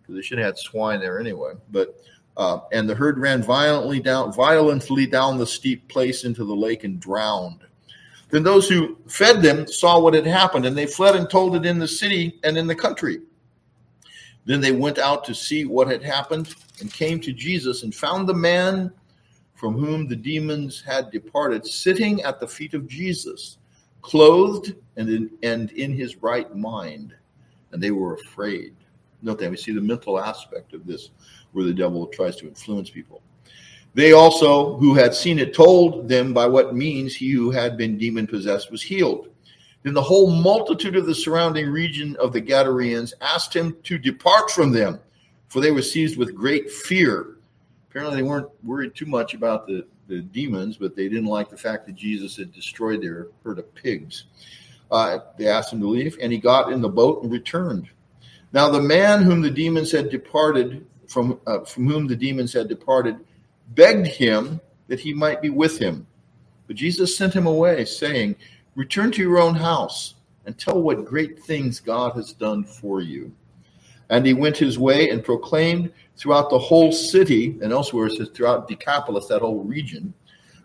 because 0.00 0.14
they 0.14 0.22
should 0.22 0.38
have 0.38 0.46
had 0.46 0.58
swine 0.58 1.00
there 1.00 1.18
anyway. 1.18 1.52
But 1.70 2.00
uh, 2.36 2.60
and 2.72 2.88
the 2.88 2.94
herd 2.94 3.18
ran 3.18 3.42
violently 3.42 4.00
down, 4.00 4.32
violently 4.32 5.06
down 5.06 5.38
the 5.38 5.46
steep 5.46 5.88
place 5.88 6.24
into 6.24 6.44
the 6.44 6.54
lake 6.54 6.84
and 6.84 6.98
drowned. 6.98 7.60
Then 8.30 8.42
those 8.42 8.68
who 8.68 8.96
fed 9.06 9.42
them 9.42 9.66
saw 9.66 10.00
what 10.00 10.14
had 10.14 10.26
happened, 10.26 10.66
and 10.66 10.76
they 10.76 10.86
fled 10.86 11.14
and 11.14 11.30
told 11.30 11.54
it 11.54 11.64
in 11.64 11.78
the 11.78 11.86
city 11.86 12.40
and 12.42 12.58
in 12.58 12.66
the 12.66 12.74
country. 12.74 13.20
Then 14.44 14.60
they 14.60 14.72
went 14.72 14.98
out 14.98 15.24
to 15.24 15.34
see 15.34 15.64
what 15.64 15.88
had 15.88 16.02
happened 16.02 16.54
and 16.80 16.92
came 16.92 17.20
to 17.20 17.32
Jesus 17.32 17.82
and 17.82 17.94
found 17.94 18.28
the 18.28 18.34
man 18.34 18.92
from 19.54 19.74
whom 19.74 20.06
the 20.06 20.16
demons 20.16 20.82
had 20.82 21.10
departed 21.10 21.66
sitting 21.66 22.22
at 22.22 22.40
the 22.40 22.48
feet 22.48 22.74
of 22.74 22.86
Jesus, 22.86 23.58
clothed 24.02 24.74
and 24.96 25.08
in, 25.08 25.30
and 25.42 25.70
in 25.72 25.92
his 25.92 26.16
right 26.22 26.54
mind. 26.54 27.14
And 27.72 27.82
they 27.82 27.90
were 27.90 28.14
afraid. 28.14 28.74
Note 29.22 29.38
that 29.38 29.50
we 29.50 29.56
see 29.56 29.72
the 29.72 29.80
mental 29.80 30.20
aspect 30.20 30.74
of 30.74 30.86
this, 30.86 31.10
where 31.52 31.64
the 31.64 31.72
devil 31.72 32.06
tries 32.06 32.36
to 32.36 32.46
influence 32.46 32.90
people. 32.90 33.22
They 33.94 34.12
also, 34.12 34.76
who 34.76 34.94
had 34.94 35.14
seen 35.14 35.38
it, 35.38 35.54
told 35.54 36.08
them 36.08 36.34
by 36.34 36.46
what 36.46 36.74
means 36.74 37.14
he 37.14 37.30
who 37.30 37.50
had 37.50 37.78
been 37.78 37.96
demon 37.96 38.26
possessed 38.26 38.70
was 38.70 38.82
healed. 38.82 39.28
Then 39.84 39.94
the 39.94 40.02
whole 40.02 40.30
multitude 40.30 40.96
of 40.96 41.04
the 41.04 41.14
surrounding 41.14 41.68
region 41.68 42.16
of 42.16 42.32
the 42.32 42.40
Gadarenes 42.40 43.12
asked 43.20 43.54
him 43.54 43.76
to 43.84 43.98
depart 43.98 44.50
from 44.50 44.72
them, 44.72 44.98
for 45.48 45.60
they 45.60 45.70
were 45.70 45.82
seized 45.82 46.16
with 46.16 46.34
great 46.34 46.70
fear. 46.70 47.36
Apparently, 47.90 48.16
they 48.16 48.26
weren't 48.26 48.48
worried 48.64 48.94
too 48.94 49.04
much 49.04 49.34
about 49.34 49.66
the, 49.66 49.86
the 50.08 50.22
demons, 50.22 50.78
but 50.78 50.96
they 50.96 51.06
didn't 51.08 51.26
like 51.26 51.50
the 51.50 51.56
fact 51.56 51.86
that 51.86 51.94
Jesus 51.94 52.34
had 52.34 52.50
destroyed 52.52 53.02
their 53.02 53.28
herd 53.44 53.58
of 53.58 53.72
pigs. 53.74 54.24
Uh, 54.90 55.18
they 55.36 55.46
asked 55.46 55.72
him 55.72 55.80
to 55.80 55.88
leave, 55.88 56.16
and 56.20 56.32
he 56.32 56.38
got 56.38 56.72
in 56.72 56.80
the 56.80 56.88
boat 56.88 57.22
and 57.22 57.30
returned. 57.30 57.88
Now, 58.54 58.70
the 58.70 58.80
man 58.80 59.22
whom 59.22 59.42
the 59.42 59.50
demons 59.50 59.92
had 59.92 60.08
departed, 60.08 60.86
from, 61.08 61.38
uh, 61.46 61.60
from 61.60 61.88
whom 61.88 62.06
the 62.06 62.16
demons 62.16 62.54
had 62.54 62.68
departed, 62.68 63.18
begged 63.74 64.06
him 64.06 64.60
that 64.88 64.98
he 65.00 65.12
might 65.12 65.42
be 65.42 65.50
with 65.50 65.78
him. 65.78 66.06
But 66.66 66.76
Jesus 66.76 67.16
sent 67.16 67.34
him 67.34 67.46
away, 67.46 67.84
saying, 67.84 68.36
Return 68.74 69.12
to 69.12 69.22
your 69.22 69.38
own 69.38 69.54
house 69.54 70.14
and 70.46 70.58
tell 70.58 70.80
what 70.80 71.04
great 71.04 71.42
things 71.42 71.80
God 71.80 72.12
has 72.14 72.32
done 72.32 72.64
for 72.64 73.00
you. 73.00 73.32
And 74.10 74.26
he 74.26 74.34
went 74.34 74.56
his 74.56 74.78
way 74.78 75.10
and 75.10 75.24
proclaimed 75.24 75.92
throughout 76.16 76.50
the 76.50 76.58
whole 76.58 76.92
city, 76.92 77.58
and 77.62 77.72
elsewhere 77.72 78.06
it 78.06 78.16
says 78.16 78.28
throughout 78.30 78.68
Decapolis, 78.68 79.26
that 79.28 79.40
whole 79.40 79.62
region, 79.64 80.12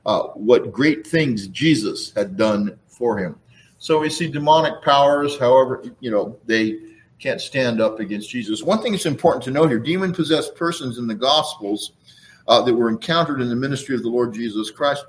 uh, 0.06 0.24
what 0.30 0.72
great 0.72 1.08
things 1.08 1.48
Jesus 1.48 2.12
had 2.14 2.38
done 2.38 2.78
for 2.88 3.18
him. 3.18 3.36
So 3.78 4.00
we 4.00 4.10
see 4.10 4.28
demonic 4.28 4.84
powers, 4.84 5.38
however, 5.40 5.84
you 6.00 6.12
know, 6.12 6.38
they 6.46 6.80
can't 7.20 7.40
stand 7.40 7.82
up 7.82 8.00
against 8.00 8.30
Jesus. 8.30 8.64
One 8.64 8.82
thing 8.82 8.92
that's 8.92 9.06
important 9.06 9.44
to 9.46 9.52
note 9.52 9.70
here 9.70 9.80
demon 9.80 10.14
possessed 10.14 10.56
persons 10.56 10.98
in 10.98 11.08
the 11.08 11.16
Gospels 11.16 11.94
uh, 12.48 12.62
that 12.62 12.74
were 12.74 12.90
encountered 12.90 13.42
in 13.42 13.50
the 13.50 13.56
ministry 13.56 13.96
of 13.96 14.04
the 14.04 14.10
Lord 14.10 14.34
Jesus 14.34 14.72
Christ, 14.72 15.06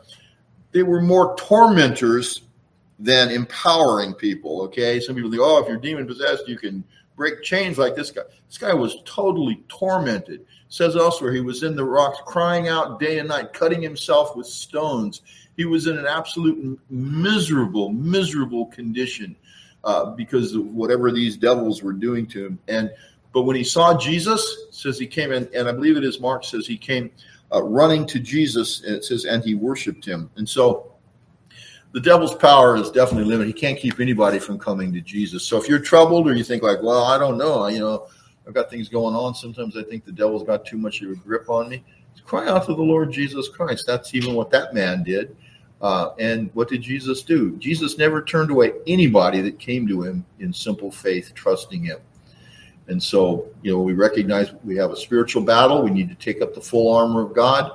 they 0.72 0.82
were 0.82 1.01
more 1.01 1.36
tormentors 1.36 2.42
than 3.01 3.30
empowering 3.30 4.14
people. 4.14 4.62
Okay, 4.62 5.01
some 5.01 5.14
people 5.14 5.30
think, 5.30 5.42
oh, 5.42 5.62
if 5.62 5.68
you're 5.68 5.78
demon 5.78 6.07
possessed, 6.07 6.46
you 6.46 6.59
can 6.59 6.84
break 7.16 7.42
chains 7.42 7.78
like 7.78 7.96
this 7.96 8.11
guy. 8.11 8.22
This 8.46 8.59
guy 8.59 8.74
was 8.74 8.98
totally 9.05 9.64
tormented. 9.68 10.40
It 10.40 10.46
says 10.68 10.96
elsewhere, 10.96 11.32
he 11.32 11.40
was 11.40 11.62
in 11.62 11.74
the 11.74 11.84
rocks, 11.84 12.18
crying 12.26 12.68
out 12.68 13.01
day 13.01 13.18
and 13.18 13.28
night, 13.28 13.53
cutting 13.53 13.82
himself 13.82 14.36
with 14.36 14.46
stones. 14.46 15.22
He 15.57 15.64
was 15.64 15.86
in 15.86 15.98
an 15.98 16.07
absolute 16.07 16.78
miserable, 16.90 17.90
miserable 17.90 18.66
condition 18.66 19.34
uh, 19.82 20.07
because 20.11 20.55
of 20.55 20.66
whatever 20.66 21.11
these 21.11 21.36
devils 21.36 21.82
were 21.82 21.92
doing 21.92 22.26
to 22.28 22.46
him. 22.46 22.59
And 22.68 22.90
but 23.32 23.42
when 23.42 23.57
he 23.57 23.64
saw 23.64 23.96
Jesus, 23.96 24.66
says 24.70 24.98
he 24.98 25.07
came 25.07 25.32
in, 25.32 25.48
and 25.55 25.68
I 25.68 25.72
believe 25.72 25.96
it 25.96 26.05
is 26.05 26.20
Mark 26.20 26.44
says 26.44 26.66
he 26.66 26.76
came 26.76 27.11
uh, 27.53 27.62
running 27.62 28.07
to 28.07 28.18
Jesus, 28.18 28.82
and 28.82 28.96
it 28.96 29.05
says, 29.05 29.24
and 29.24 29.44
he 29.44 29.55
worshipped 29.55 30.05
him. 30.05 30.30
And 30.36 30.48
so 30.48 30.89
the 31.93 32.01
devil's 32.01 32.34
power 32.34 32.76
is 32.76 32.91
definitely 32.91 33.24
limited. 33.24 33.55
He 33.55 33.61
can't 33.61 33.78
keep 33.78 34.01
anybody 34.01 34.38
from 34.38 34.59
coming 34.59 34.93
to 34.93 35.01
Jesus. 35.01 35.45
So 35.45 35.59
if 35.59 35.68
you're 35.68 35.80
troubled 35.80 36.28
or 36.28 36.34
you 36.34 36.45
think 36.45 36.62
like, 36.62 36.82
well, 36.82 37.05
I 37.05 37.18
don't 37.18 37.36
know, 37.36 37.66
you 37.66 37.80
know, 37.80 38.07
I've 38.47 38.55
got 38.55 38.70
things 38.70 38.88
going 38.88 39.14
on. 39.14 39.34
Sometimes 39.34 39.76
I 39.76 39.82
think 39.82 40.05
the 40.05 40.12
devil's 40.12 40.45
got 40.45 40.64
too 40.64 40.78
much 40.78 41.03
of 41.03 41.11
a 41.11 41.14
grip 41.16 41.49
on 41.49 41.68
me. 41.68 41.84
Cry 42.24 42.47
out 42.47 42.66
to 42.66 42.74
the 42.74 42.82
Lord 42.82 43.11
Jesus 43.11 43.49
Christ. 43.49 43.86
That's 43.88 44.14
even 44.14 44.34
what 44.34 44.51
that 44.51 44.72
man 44.72 45.03
did. 45.03 45.36
Uh, 45.80 46.11
and 46.18 46.51
what 46.55 46.68
did 46.68 46.82
Jesus 46.82 47.22
do? 47.22 47.57
Jesus 47.57 47.99
never 47.99 48.22
turned 48.22 48.51
away 48.51 48.72
anybody 48.86 49.41
that 49.41 49.59
came 49.59 49.88
to 49.88 50.03
him 50.03 50.24
in 50.38 50.53
simple 50.53 50.93
faith, 50.93 51.32
trusting 51.34 51.82
him. 51.82 51.99
And 52.86 53.03
so, 53.03 53.49
you 53.62 53.72
know, 53.72 53.80
we 53.80 53.95
recognize 53.95 54.53
we 54.62 54.76
have 54.76 54.91
a 54.91 54.97
spiritual 54.97 55.43
battle. 55.43 55.82
We 55.82 55.91
need 55.91 56.09
to 56.09 56.14
take 56.14 56.43
up 56.43 56.55
the 56.55 56.61
full 56.61 56.95
armor 56.95 57.22
of 57.22 57.34
God. 57.34 57.72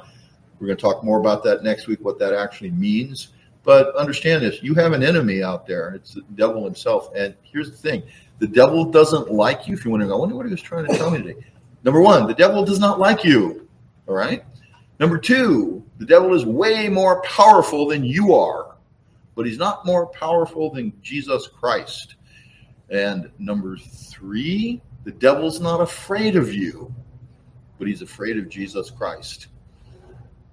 We're 0.59 0.68
going 0.68 0.78
to 0.78 0.82
talk 0.82 1.03
more 1.03 1.20
about 1.20 1.43
that 1.43 1.63
next 1.63 1.88
week, 1.88 1.99
what 2.01 2.20
that 2.20 2.34
actually 2.34 2.72
means. 2.72 3.30
But 3.66 3.95
understand 3.95 4.43
this 4.43 4.61
you 4.61 4.76
have 4.76 4.93
an 4.93 5.03
enemy 5.03 5.43
out 5.43 5.66
there. 5.66 5.89
It's 5.95 6.13
the 6.13 6.22
devil 6.36 6.63
himself. 6.63 7.09
And 7.16 7.36
here's 7.41 7.72
the 7.72 7.78
thing 7.78 8.03
the 8.39 8.47
devil 8.47 8.86
doesn't 8.86 9.32
like 9.32 9.68
you. 9.68 9.74
If 9.74 9.84
you 9.84 9.91
want 9.91 10.03
to 10.03 10.09
I 10.09 10.16
wonder 10.16 10.36
what 10.36 10.45
he 10.45 10.51
was 10.51 10.61
trying 10.61 10.86
to 10.86 10.95
tell 10.95 11.11
me 11.11 11.22
today. 11.22 11.43
Number 11.84 12.01
one, 12.01 12.28
the 12.28 12.34
devil 12.34 12.63
does 12.63 12.80
not 12.80 12.99
like 12.99 13.24
you. 13.24 13.68
All 14.07 14.16
right. 14.16 14.43
Number 14.99 15.18
two, 15.18 15.84
the 15.97 16.05
devil 16.05 16.34
is 16.34 16.45
way 16.45 16.88
more 16.89 17.22
powerful 17.24 17.88
than 17.88 18.03
you 18.03 18.34
are, 18.34 18.76
but 19.36 19.45
he's 19.45 19.57
not 19.57 19.86
more 19.86 20.07
powerful 20.07 20.72
than 20.72 20.93
Jesus 21.01 21.47
Christ. 21.47 22.16
And 22.89 23.30
number 23.39 23.78
three, 23.78 24.82
the 25.03 25.11
devil's 25.11 25.59
not 25.59 25.82
afraid 25.82 26.36
of 26.36 26.53
you, 26.53 26.93
but 27.78 27.88
he's 27.88 28.01
afraid 28.01 28.38
of 28.38 28.47
Jesus 28.47 28.89
Christ. 28.89 29.47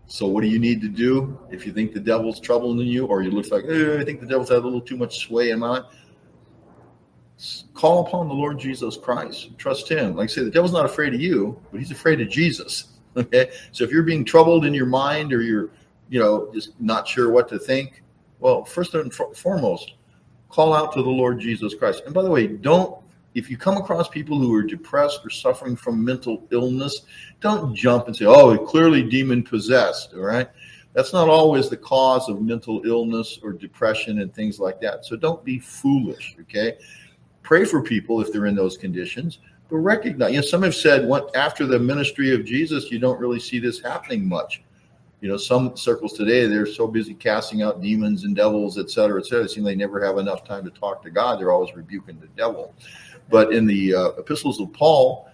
So, 0.06 0.26
what 0.26 0.42
do 0.42 0.48
you 0.48 0.58
need 0.58 0.80
to 0.82 0.88
do 0.88 1.38
if 1.50 1.66
you 1.66 1.72
think 1.72 1.94
the 1.94 2.00
devil's 2.00 2.38
troubling 2.38 2.86
you, 2.86 3.06
or 3.06 3.22
you 3.22 3.30
look 3.30 3.50
like, 3.50 3.64
eh, 3.64 3.98
I 3.98 4.04
think 4.04 4.20
the 4.20 4.26
devil's 4.26 4.50
had 4.50 4.58
a 4.58 4.60
little 4.60 4.80
too 4.80 4.96
much 4.96 5.20
sway 5.20 5.50
in 5.50 5.60
my? 5.60 5.82
Call 7.74 8.06
upon 8.06 8.28
the 8.28 8.34
Lord 8.34 8.58
Jesus 8.58 8.96
Christ. 8.96 9.56
Trust 9.58 9.88
Him. 9.88 10.14
Like 10.14 10.30
I 10.30 10.32
say, 10.32 10.44
the 10.44 10.50
devil's 10.50 10.72
not 10.72 10.84
afraid 10.84 11.14
of 11.14 11.20
you, 11.20 11.60
but 11.70 11.80
he's 11.80 11.90
afraid 11.90 12.20
of 12.20 12.28
Jesus. 12.28 12.88
Okay, 13.14 13.50
so 13.72 13.84
if 13.84 13.90
you're 13.90 14.04
being 14.04 14.24
troubled 14.24 14.64
in 14.64 14.72
your 14.72 14.86
mind, 14.86 15.34
or 15.34 15.42
you're, 15.42 15.68
you 16.08 16.18
know, 16.18 16.50
just 16.54 16.70
not 16.80 17.06
sure 17.06 17.30
what 17.30 17.46
to 17.50 17.58
think, 17.58 18.02
well, 18.40 18.64
first 18.64 18.94
and 18.94 19.12
foremost, 19.12 19.96
call 20.48 20.72
out 20.72 20.94
to 20.94 21.02
the 21.02 21.10
Lord 21.10 21.38
Jesus 21.38 21.74
Christ. 21.74 22.04
And 22.06 22.14
by 22.14 22.22
the 22.22 22.30
way, 22.30 22.46
don't 22.46 23.01
if 23.34 23.50
you 23.50 23.56
come 23.56 23.76
across 23.76 24.08
people 24.08 24.38
who 24.38 24.54
are 24.54 24.62
depressed 24.62 25.20
or 25.24 25.30
suffering 25.30 25.76
from 25.76 26.04
mental 26.04 26.46
illness, 26.50 27.02
don't 27.40 27.74
jump 27.74 28.06
and 28.06 28.16
say, 28.16 28.26
oh, 28.26 28.56
clearly 28.58 29.02
demon 29.02 29.42
possessed. 29.42 30.14
All 30.14 30.20
right. 30.20 30.48
That's 30.92 31.12
not 31.12 31.28
always 31.28 31.70
the 31.70 31.76
cause 31.76 32.28
of 32.28 32.42
mental 32.42 32.82
illness 32.84 33.38
or 33.42 33.52
depression 33.52 34.20
and 34.20 34.34
things 34.34 34.58
like 34.58 34.80
that. 34.82 35.06
So 35.06 35.16
don't 35.16 35.42
be 35.44 35.58
foolish. 35.58 36.36
Okay. 36.42 36.76
Pray 37.42 37.64
for 37.64 37.82
people 37.82 38.20
if 38.20 38.32
they're 38.32 38.46
in 38.46 38.54
those 38.54 38.76
conditions, 38.76 39.38
but 39.68 39.78
recognize, 39.78 40.32
you 40.32 40.36
know, 40.36 40.46
some 40.46 40.62
have 40.62 40.74
said 40.74 41.06
what 41.06 41.34
after 41.34 41.66
the 41.66 41.78
ministry 41.78 42.34
of 42.34 42.44
Jesus, 42.44 42.90
you 42.90 42.98
don't 42.98 43.18
really 43.18 43.40
see 43.40 43.58
this 43.58 43.80
happening 43.80 44.28
much. 44.28 44.61
You 45.22 45.28
know, 45.28 45.36
some 45.36 45.76
circles 45.76 46.14
today, 46.14 46.46
they're 46.46 46.66
so 46.66 46.88
busy 46.88 47.14
casting 47.14 47.62
out 47.62 47.80
demons 47.80 48.24
and 48.24 48.34
devils, 48.34 48.76
et 48.76 48.90
cetera, 48.90 49.20
et 49.20 49.26
cetera. 49.26 49.44
It 49.44 49.52
seems 49.52 49.64
they 49.64 49.76
never 49.76 50.04
have 50.04 50.18
enough 50.18 50.44
time 50.44 50.64
to 50.64 50.70
talk 50.70 51.00
to 51.04 51.10
God. 51.10 51.38
They're 51.38 51.52
always 51.52 51.76
rebuking 51.76 52.18
the 52.18 52.26
devil. 52.36 52.74
But 53.30 53.52
in 53.52 53.64
the 53.64 53.94
uh, 53.94 54.08
epistles 54.18 54.60
of 54.60 54.72
Paul, 54.72 55.30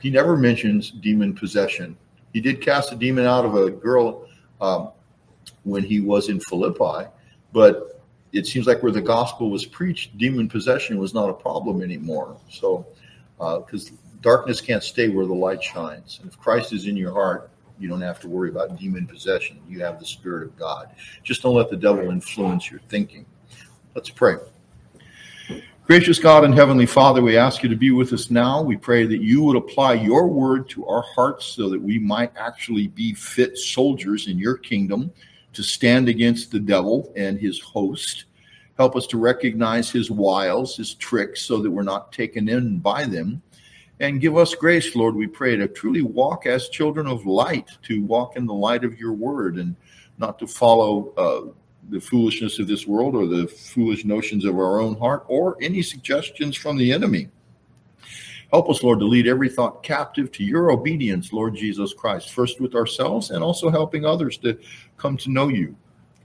he 0.00 0.10
never 0.10 0.36
mentions 0.36 0.90
demon 0.90 1.34
possession. 1.34 1.96
He 2.32 2.40
did 2.40 2.60
cast 2.60 2.90
a 2.90 2.96
demon 2.96 3.24
out 3.24 3.44
of 3.44 3.54
a 3.54 3.70
girl 3.70 4.26
um, 4.60 4.90
when 5.62 5.84
he 5.84 6.00
was 6.00 6.28
in 6.28 6.40
Philippi, 6.40 7.08
but 7.52 8.02
it 8.32 8.48
seems 8.48 8.66
like 8.66 8.82
where 8.82 8.90
the 8.90 9.00
gospel 9.00 9.50
was 9.50 9.64
preached, 9.64 10.18
demon 10.18 10.48
possession 10.48 10.98
was 10.98 11.14
not 11.14 11.30
a 11.30 11.34
problem 11.34 11.80
anymore. 11.80 12.36
So, 12.50 12.84
because 13.38 13.92
uh, 13.92 13.94
darkness 14.20 14.60
can't 14.60 14.82
stay 14.82 15.10
where 15.10 15.26
the 15.26 15.32
light 15.34 15.62
shines. 15.62 16.18
And 16.20 16.28
if 16.28 16.36
Christ 16.40 16.72
is 16.72 16.88
in 16.88 16.96
your 16.96 17.12
heart, 17.12 17.51
you 17.78 17.88
don't 17.88 18.00
have 18.00 18.20
to 18.20 18.28
worry 18.28 18.50
about 18.50 18.78
demon 18.78 19.06
possession. 19.06 19.60
You 19.68 19.80
have 19.82 19.98
the 19.98 20.06
Spirit 20.06 20.44
of 20.44 20.56
God. 20.56 20.90
Just 21.22 21.42
don't 21.42 21.54
let 21.54 21.70
the 21.70 21.76
devil 21.76 22.08
influence 22.10 22.70
your 22.70 22.80
thinking. 22.88 23.26
Let's 23.94 24.10
pray. 24.10 24.36
Gracious 25.84 26.20
God 26.20 26.44
and 26.44 26.54
Heavenly 26.54 26.86
Father, 26.86 27.20
we 27.20 27.36
ask 27.36 27.62
you 27.62 27.68
to 27.68 27.76
be 27.76 27.90
with 27.90 28.12
us 28.12 28.30
now. 28.30 28.62
We 28.62 28.76
pray 28.76 29.04
that 29.04 29.20
you 29.20 29.42
would 29.42 29.56
apply 29.56 29.94
your 29.94 30.28
word 30.28 30.68
to 30.70 30.86
our 30.86 31.02
hearts 31.14 31.46
so 31.46 31.68
that 31.68 31.82
we 31.82 31.98
might 31.98 32.32
actually 32.36 32.86
be 32.86 33.14
fit 33.14 33.58
soldiers 33.58 34.28
in 34.28 34.38
your 34.38 34.56
kingdom 34.56 35.12
to 35.52 35.62
stand 35.62 36.08
against 36.08 36.52
the 36.52 36.60
devil 36.60 37.12
and 37.16 37.38
his 37.38 37.60
host. 37.60 38.26
Help 38.78 38.96
us 38.96 39.06
to 39.08 39.18
recognize 39.18 39.90
his 39.90 40.10
wiles, 40.10 40.76
his 40.76 40.94
tricks, 40.94 41.42
so 41.42 41.60
that 41.60 41.70
we're 41.70 41.82
not 41.82 42.12
taken 42.12 42.48
in 42.48 42.78
by 42.78 43.04
them. 43.04 43.42
And 44.02 44.20
give 44.20 44.36
us 44.36 44.56
grace, 44.56 44.96
Lord, 44.96 45.14
we 45.14 45.28
pray, 45.28 45.54
to 45.54 45.68
truly 45.68 46.02
walk 46.02 46.44
as 46.44 46.68
children 46.68 47.06
of 47.06 47.24
light, 47.24 47.70
to 47.84 48.02
walk 48.02 48.36
in 48.36 48.46
the 48.46 48.52
light 48.52 48.82
of 48.82 48.98
your 48.98 49.12
word 49.12 49.58
and 49.58 49.76
not 50.18 50.40
to 50.40 50.46
follow 50.48 51.12
uh, 51.16 51.52
the 51.88 52.00
foolishness 52.00 52.58
of 52.58 52.66
this 52.66 52.84
world 52.84 53.14
or 53.14 53.26
the 53.26 53.46
foolish 53.46 54.04
notions 54.04 54.44
of 54.44 54.56
our 54.56 54.80
own 54.80 54.98
heart 54.98 55.24
or 55.28 55.56
any 55.62 55.82
suggestions 55.82 56.56
from 56.56 56.76
the 56.76 56.92
enemy. 56.92 57.28
Help 58.50 58.68
us, 58.68 58.82
Lord, 58.82 58.98
to 58.98 59.06
lead 59.06 59.28
every 59.28 59.48
thought 59.48 59.84
captive 59.84 60.32
to 60.32 60.42
your 60.42 60.72
obedience, 60.72 61.32
Lord 61.32 61.54
Jesus 61.54 61.94
Christ, 61.94 62.30
first 62.30 62.60
with 62.60 62.74
ourselves 62.74 63.30
and 63.30 63.42
also 63.44 63.70
helping 63.70 64.04
others 64.04 64.36
to 64.38 64.58
come 64.96 65.16
to 65.18 65.30
know 65.30 65.46
you. 65.46 65.76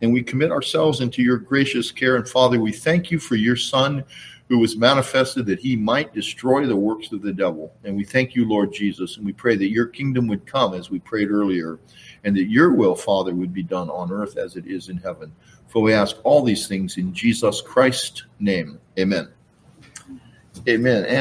And 0.01 0.11
we 0.11 0.23
commit 0.23 0.51
ourselves 0.51 1.01
into 1.01 1.21
your 1.21 1.37
gracious 1.37 1.91
care. 1.91 2.15
And 2.15 2.27
Father, 2.27 2.59
we 2.59 2.71
thank 2.71 3.11
you 3.11 3.19
for 3.19 3.35
your 3.35 3.55
Son 3.55 4.03
who 4.49 4.59
was 4.59 4.77
manifested 4.77 5.45
that 5.45 5.59
he 5.59 5.75
might 5.75 6.13
destroy 6.13 6.65
the 6.65 6.75
works 6.75 7.11
of 7.11 7.21
the 7.21 7.33
devil. 7.33 7.73
And 7.83 7.95
we 7.95 8.05
thank 8.05 8.33
you, 8.33 8.47
Lord 8.47 8.71
Jesus, 8.71 9.17
and 9.17 9.25
we 9.25 9.33
pray 9.33 9.55
that 9.57 9.69
your 9.69 9.87
kingdom 9.87 10.27
would 10.27 10.45
come 10.45 10.73
as 10.73 10.89
we 10.89 10.99
prayed 10.99 11.29
earlier, 11.29 11.79
and 12.23 12.35
that 12.35 12.49
your 12.49 12.73
will, 12.73 12.95
Father, 12.95 13.33
would 13.33 13.53
be 13.53 13.63
done 13.63 13.89
on 13.89 14.11
earth 14.11 14.37
as 14.37 14.55
it 14.55 14.65
is 14.65 14.89
in 14.89 14.97
heaven. 14.97 15.33
For 15.67 15.81
we 15.81 15.93
ask 15.93 16.15
all 16.23 16.43
these 16.43 16.67
things 16.67 16.97
in 16.97 17.13
Jesus 17.13 17.61
Christ's 17.61 18.23
name. 18.39 18.79
Amen. 18.97 19.27
Amen. 20.67 21.05
And 21.05 21.15